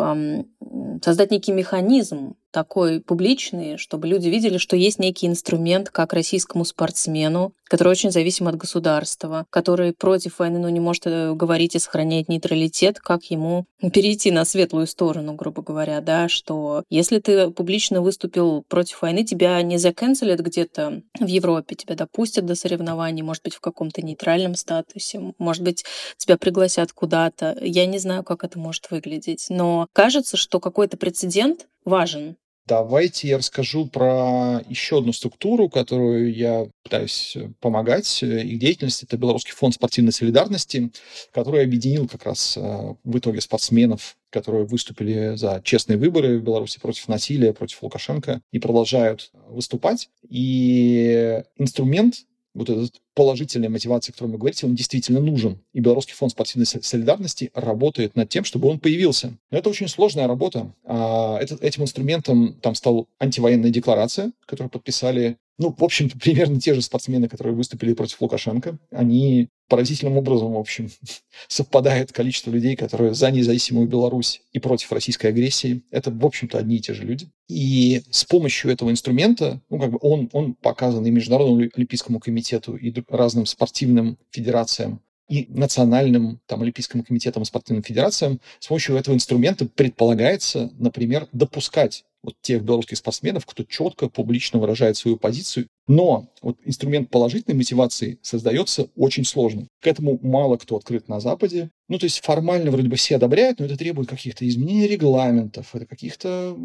создать 1.01 1.31
некий 1.31 1.51
механизм 1.51 2.35
такой 2.51 3.01
публичный, 3.01 3.77
чтобы 3.77 4.07
люди 4.07 4.27
видели, 4.27 4.57
что 4.57 4.75
есть 4.75 4.99
некий 4.99 5.27
инструмент, 5.27 5.89
как 5.89 6.13
российскому 6.13 6.65
спортсмену, 6.65 7.53
который 7.71 7.89
очень 7.89 8.11
зависим 8.11 8.49
от 8.49 8.57
государства, 8.57 9.45
который 9.49 9.93
против 9.93 10.39
войны, 10.39 10.59
но 10.59 10.69
не 10.69 10.81
может 10.81 11.07
э, 11.07 11.33
говорить 11.33 11.73
и 11.75 11.79
сохранять 11.79 12.27
нейтралитет, 12.27 12.99
как 12.99 13.23
ему 13.25 13.65
перейти 13.93 14.29
на 14.29 14.43
светлую 14.43 14.87
сторону, 14.87 15.33
грубо 15.35 15.61
говоря, 15.61 16.01
да, 16.01 16.27
что 16.27 16.83
если 16.89 17.19
ты 17.19 17.49
публично 17.49 18.01
выступил 18.01 18.63
против 18.67 19.01
войны, 19.01 19.23
тебя 19.23 19.61
не 19.61 19.77
заканцелят 19.77 20.41
где-то 20.41 21.01
в 21.17 21.25
Европе, 21.25 21.75
тебя 21.75 21.95
допустят 21.95 22.45
до 22.45 22.55
соревнований, 22.55 23.21
может 23.21 23.43
быть, 23.43 23.55
в 23.55 23.61
каком-то 23.61 24.01
нейтральном 24.01 24.55
статусе, 24.55 25.33
может 25.37 25.63
быть, 25.63 25.85
тебя 26.17 26.37
пригласят 26.37 26.91
куда-то. 26.91 27.57
Я 27.61 27.85
не 27.85 27.99
знаю, 27.99 28.23
как 28.23 28.43
это 28.43 28.59
может 28.59 28.91
выглядеть, 28.91 29.45
но 29.47 29.87
кажется, 29.93 30.35
что 30.35 30.59
какой-то 30.59 30.97
прецедент 30.97 31.67
важен. 31.85 32.37
Давайте 32.67 33.27
я 33.27 33.37
расскажу 33.37 33.87
про 33.87 34.61
еще 34.69 34.99
одну 34.99 35.13
структуру, 35.13 35.67
которую 35.67 36.33
я 36.33 36.67
пытаюсь 36.83 37.35
помогать. 37.59 38.21
Их 38.21 38.59
деятельность— 38.59 39.03
это 39.03 39.17
Белорусский 39.17 39.53
фонд 39.53 39.73
спортивной 39.73 40.13
солидарности, 40.13 40.91
который 41.33 41.63
объединил 41.63 42.07
как 42.07 42.23
раз 42.23 42.55
э, 42.55 42.61
в 43.03 43.17
итоге 43.17 43.41
спортсменов, 43.41 44.15
которые 44.29 44.65
выступили 44.65 45.35
за 45.35 45.59
честные 45.63 45.97
выборы 45.97 46.39
в 46.39 46.43
Беларуси 46.43 46.79
против 46.79 47.07
насилия, 47.07 47.51
против 47.51 47.81
Лукашенко, 47.81 48.41
и 48.51 48.59
продолжают 48.59 49.31
выступать. 49.49 50.09
И 50.29 51.43
инструмент 51.57 52.25
вот 52.53 52.69
этот 52.69 53.01
положительная 53.13 53.69
мотивация, 53.69 54.11
о 54.11 54.13
которой 54.13 54.31
вы 54.31 54.37
говорите, 54.37 54.65
он 54.65 54.75
действительно 54.75 55.19
нужен. 55.19 55.59
И 55.73 55.79
Белорусский 55.79 56.15
фонд 56.15 56.31
спортивной 56.31 56.65
солидарности 56.65 57.51
работает 57.53 58.15
над 58.15 58.29
тем, 58.29 58.43
чтобы 58.43 58.67
он 58.67 58.79
появился. 58.79 59.33
Это 59.49 59.69
очень 59.69 59.87
сложная 59.87 60.27
работа. 60.27 60.73
А 60.85 61.37
этот, 61.39 61.63
этим 61.63 61.83
инструментом 61.83 62.55
там 62.61 62.75
стала 62.75 63.05
антивоенная 63.19 63.69
декларация, 63.69 64.31
которую 64.45 64.69
подписали 64.69 65.37
ну, 65.57 65.75
в 65.77 65.83
общем-то, 65.83 66.17
примерно 66.19 66.59
те 66.59 66.73
же 66.73 66.81
спортсмены, 66.81 67.29
которые 67.29 67.55
выступили 67.55 67.93
против 67.93 68.19
Лукашенко, 68.21 68.77
они 68.89 69.47
поразительным 69.71 70.17
образом, 70.17 70.51
в 70.51 70.57
общем, 70.57 70.89
совпадает 71.47 72.11
количество 72.11 72.51
людей, 72.51 72.75
которые 72.75 73.13
за 73.13 73.31
независимую 73.31 73.87
Беларусь 73.87 74.41
и 74.51 74.59
против 74.59 74.91
российской 74.91 75.27
агрессии. 75.27 75.83
Это, 75.91 76.11
в 76.11 76.25
общем-то, 76.25 76.57
одни 76.57 76.75
и 76.75 76.81
те 76.81 76.93
же 76.93 77.03
люди. 77.03 77.29
И 77.47 78.03
с 78.11 78.25
помощью 78.25 78.69
этого 78.69 78.91
инструмента, 78.91 79.61
ну, 79.69 79.79
как 79.79 79.91
бы 79.91 79.97
он, 80.01 80.29
он 80.33 80.55
показан 80.55 81.05
и 81.05 81.09
Международному 81.09 81.69
Олимпийскому 81.73 82.19
комитету, 82.19 82.75
и 82.75 82.93
разным 83.07 83.45
спортивным 83.45 84.17
федерациям, 84.29 84.99
и 85.29 85.47
национальным 85.47 86.41
там, 86.47 86.61
Олимпийским 86.63 87.03
комитетом 87.03 87.43
и 87.43 87.45
спортивным 87.45 87.83
федерациям, 87.83 88.41
с 88.59 88.67
помощью 88.67 88.97
этого 88.97 89.15
инструмента 89.15 89.65
предполагается, 89.65 90.69
например, 90.77 91.29
допускать 91.31 92.03
вот 92.23 92.35
тех 92.41 92.63
белорусских 92.63 92.97
спортсменов, 92.97 93.45
кто 93.45 93.63
четко, 93.63 94.09
публично 94.09 94.59
выражает 94.59 94.97
свою 94.97 95.17
позицию. 95.17 95.67
Но 95.87 96.27
вот 96.41 96.57
инструмент 96.63 97.09
положительной 97.09 97.57
мотивации 97.57 98.19
создается 98.21 98.87
очень 98.95 99.25
сложно. 99.25 99.67
К 99.81 99.87
этому 99.87 100.19
мало 100.21 100.57
кто 100.57 100.77
открыт 100.77 101.07
на 101.07 101.19
Западе. 101.19 101.69
Ну, 101.89 101.97
то 101.97 102.05
есть 102.05 102.23
формально 102.23 102.71
вроде 102.71 102.87
бы 102.87 102.95
все 102.95 103.17
одобряют, 103.17 103.59
но 103.59 103.65
это 103.65 103.75
требует 103.75 104.07
каких-то 104.07 104.47
изменений 104.47 104.87
регламентов, 104.87 105.75
это 105.75 105.85
каких-то 105.85 106.55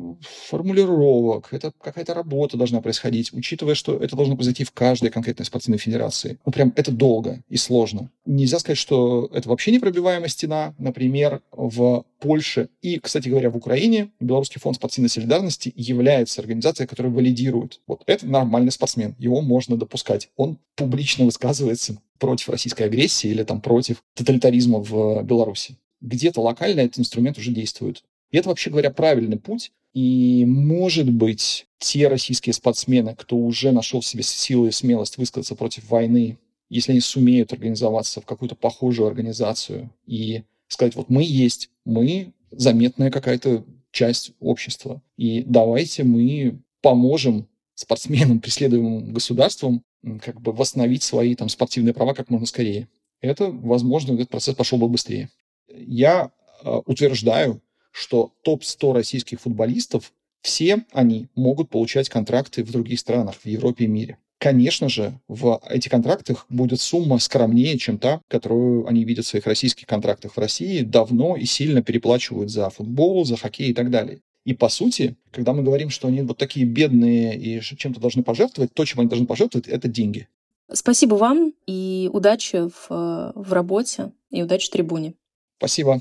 формулировок, 0.48 1.48
это 1.50 1.72
какая-то 1.82 2.14
работа 2.14 2.56
должна 2.56 2.80
происходить, 2.80 3.32
учитывая, 3.32 3.74
что 3.74 3.96
это 3.96 4.14
должно 4.14 4.36
произойти 4.36 4.62
в 4.62 4.70
каждой 4.70 5.10
конкретной 5.10 5.44
спортивной 5.44 5.78
федерации. 5.78 6.38
Ну, 6.46 6.52
прям 6.52 6.72
это 6.76 6.92
долго 6.92 7.42
и 7.48 7.56
сложно. 7.56 8.10
Нельзя 8.24 8.60
сказать, 8.60 8.78
что 8.78 9.28
это 9.32 9.48
вообще 9.48 9.72
непробиваемая 9.72 10.28
стена. 10.28 10.74
Например, 10.78 11.40
в 11.50 12.04
Польше 12.20 12.68
и, 12.80 12.98
кстати 12.98 13.28
говоря, 13.28 13.50
в 13.50 13.56
Украине 13.56 14.10
Белорусский 14.20 14.60
фонд 14.60 14.76
спортивной 14.76 15.10
солидарности 15.10 15.45
является 15.74 16.40
организацией, 16.40 16.86
которая 16.86 17.12
валидирует. 17.12 17.80
Вот 17.86 18.02
это 18.06 18.26
нормальный 18.26 18.72
спортсмен, 18.72 19.14
его 19.18 19.40
можно 19.40 19.76
допускать. 19.76 20.30
Он 20.36 20.58
публично 20.74 21.24
высказывается 21.24 22.00
против 22.18 22.48
российской 22.48 22.84
агрессии 22.84 23.28
или 23.28 23.42
там 23.42 23.60
против 23.60 24.02
тоталитаризма 24.14 24.80
в 24.80 25.22
Беларуси. 25.22 25.76
Где-то 26.00 26.40
локально 26.40 26.80
этот 26.80 27.00
инструмент 27.00 27.38
уже 27.38 27.50
действует. 27.52 28.02
И 28.30 28.36
это, 28.36 28.48
вообще 28.48 28.70
говоря, 28.70 28.90
правильный 28.90 29.38
путь. 29.38 29.72
И, 29.94 30.44
может 30.46 31.10
быть, 31.10 31.66
те 31.78 32.08
российские 32.08 32.52
спортсмены, 32.52 33.14
кто 33.14 33.36
уже 33.36 33.72
нашел 33.72 34.00
в 34.00 34.06
себе 34.06 34.22
силы 34.22 34.68
и 34.68 34.72
смелость 34.72 35.16
высказаться 35.16 35.54
против 35.54 35.88
войны, 35.88 36.38
если 36.68 36.92
они 36.92 37.00
сумеют 37.00 37.52
организоваться 37.52 38.20
в 38.20 38.26
какую-то 38.26 38.56
похожую 38.56 39.06
организацию 39.06 39.90
и 40.06 40.42
сказать, 40.68 40.96
вот 40.96 41.08
мы 41.08 41.22
есть, 41.22 41.70
мы 41.84 42.32
заметная 42.50 43.10
какая-то 43.10 43.64
часть 43.96 44.32
общества, 44.40 45.02
и 45.16 45.42
давайте 45.46 46.04
мы 46.04 46.60
поможем 46.82 47.48
спортсменам, 47.74 48.40
преследуемым 48.40 49.12
государством, 49.12 49.82
как 50.22 50.40
бы 50.40 50.52
восстановить 50.52 51.02
свои 51.02 51.34
там 51.34 51.48
спортивные 51.48 51.94
права 51.94 52.12
как 52.12 52.28
можно 52.28 52.46
скорее. 52.46 52.88
Это, 53.22 53.50
возможно, 53.50 54.12
этот 54.12 54.28
процесс 54.28 54.54
пошел 54.54 54.78
бы 54.78 54.88
быстрее. 54.88 55.30
Я 55.68 56.30
э, 56.62 56.80
утверждаю, 56.84 57.62
что 57.90 58.34
топ-100 58.42 58.92
российских 58.92 59.40
футболистов, 59.40 60.12
все 60.42 60.84
они 60.92 61.28
могут 61.34 61.70
получать 61.70 62.10
контракты 62.10 62.62
в 62.62 62.70
других 62.70 63.00
странах, 63.00 63.36
в 63.36 63.46
Европе 63.46 63.84
и 63.84 63.88
мире. 63.88 64.18
Конечно 64.38 64.88
же, 64.88 65.18
в 65.28 65.60
этих 65.68 65.90
контрактах 65.90 66.46
будет 66.50 66.80
сумма 66.80 67.18
скромнее, 67.18 67.78
чем 67.78 67.98
та, 67.98 68.20
которую 68.28 68.86
они 68.86 69.04
видят 69.04 69.24
в 69.24 69.28
своих 69.28 69.46
российских 69.46 69.86
контрактах 69.86 70.36
в 70.36 70.38
России, 70.38 70.82
давно 70.82 71.36
и 71.36 71.46
сильно 71.46 71.82
переплачивают 71.82 72.50
за 72.50 72.68
футбол, 72.68 73.24
за 73.24 73.36
хоккей 73.36 73.70
и 73.70 73.74
так 73.74 73.90
далее. 73.90 74.20
И 74.44 74.54
по 74.54 74.68
сути, 74.68 75.16
когда 75.32 75.52
мы 75.52 75.62
говорим, 75.62 75.90
что 75.90 76.06
они 76.06 76.22
вот 76.22 76.36
такие 76.36 76.66
бедные 76.66 77.36
и 77.36 77.60
чем-то 77.60 77.98
должны 77.98 78.22
пожертвовать, 78.22 78.72
то, 78.74 78.84
чем 78.84 79.00
они 79.00 79.08
должны 79.08 79.26
пожертвовать, 79.26 79.66
это 79.68 79.88
деньги. 79.88 80.28
Спасибо 80.72 81.14
вам 81.14 81.52
и 81.66 82.10
удачи 82.12 82.68
в, 82.68 83.32
в 83.34 83.52
работе. 83.52 84.12
И 84.30 84.42
удачи 84.42 84.70
трибуне. 84.70 85.14
Спасибо. 85.58 86.00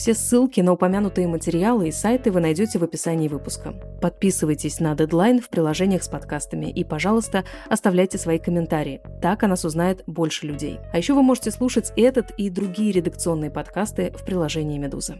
Все 0.00 0.14
ссылки 0.14 0.62
на 0.62 0.72
упомянутые 0.72 1.28
материалы 1.28 1.88
и 1.88 1.92
сайты 1.92 2.32
вы 2.32 2.40
найдете 2.40 2.78
в 2.78 2.82
описании 2.82 3.28
выпуска. 3.28 3.74
Подписывайтесь 4.00 4.80
на 4.80 4.94
Deadline 4.94 5.42
в 5.42 5.50
приложениях 5.50 6.02
с 6.02 6.08
подкастами 6.08 6.70
и, 6.70 6.84
пожалуйста, 6.84 7.44
оставляйте 7.68 8.16
свои 8.16 8.38
комментарии. 8.38 9.02
Так 9.20 9.42
о 9.42 9.46
нас 9.46 9.66
узнает 9.66 10.02
больше 10.06 10.46
людей. 10.46 10.78
А 10.94 10.96
еще 10.96 11.12
вы 11.12 11.22
можете 11.22 11.50
слушать 11.50 11.92
этот 11.96 12.30
и 12.38 12.48
другие 12.48 12.92
редакционные 12.92 13.50
подкасты 13.50 14.10
в 14.16 14.24
приложении 14.24 14.78
«Медуза». 14.78 15.18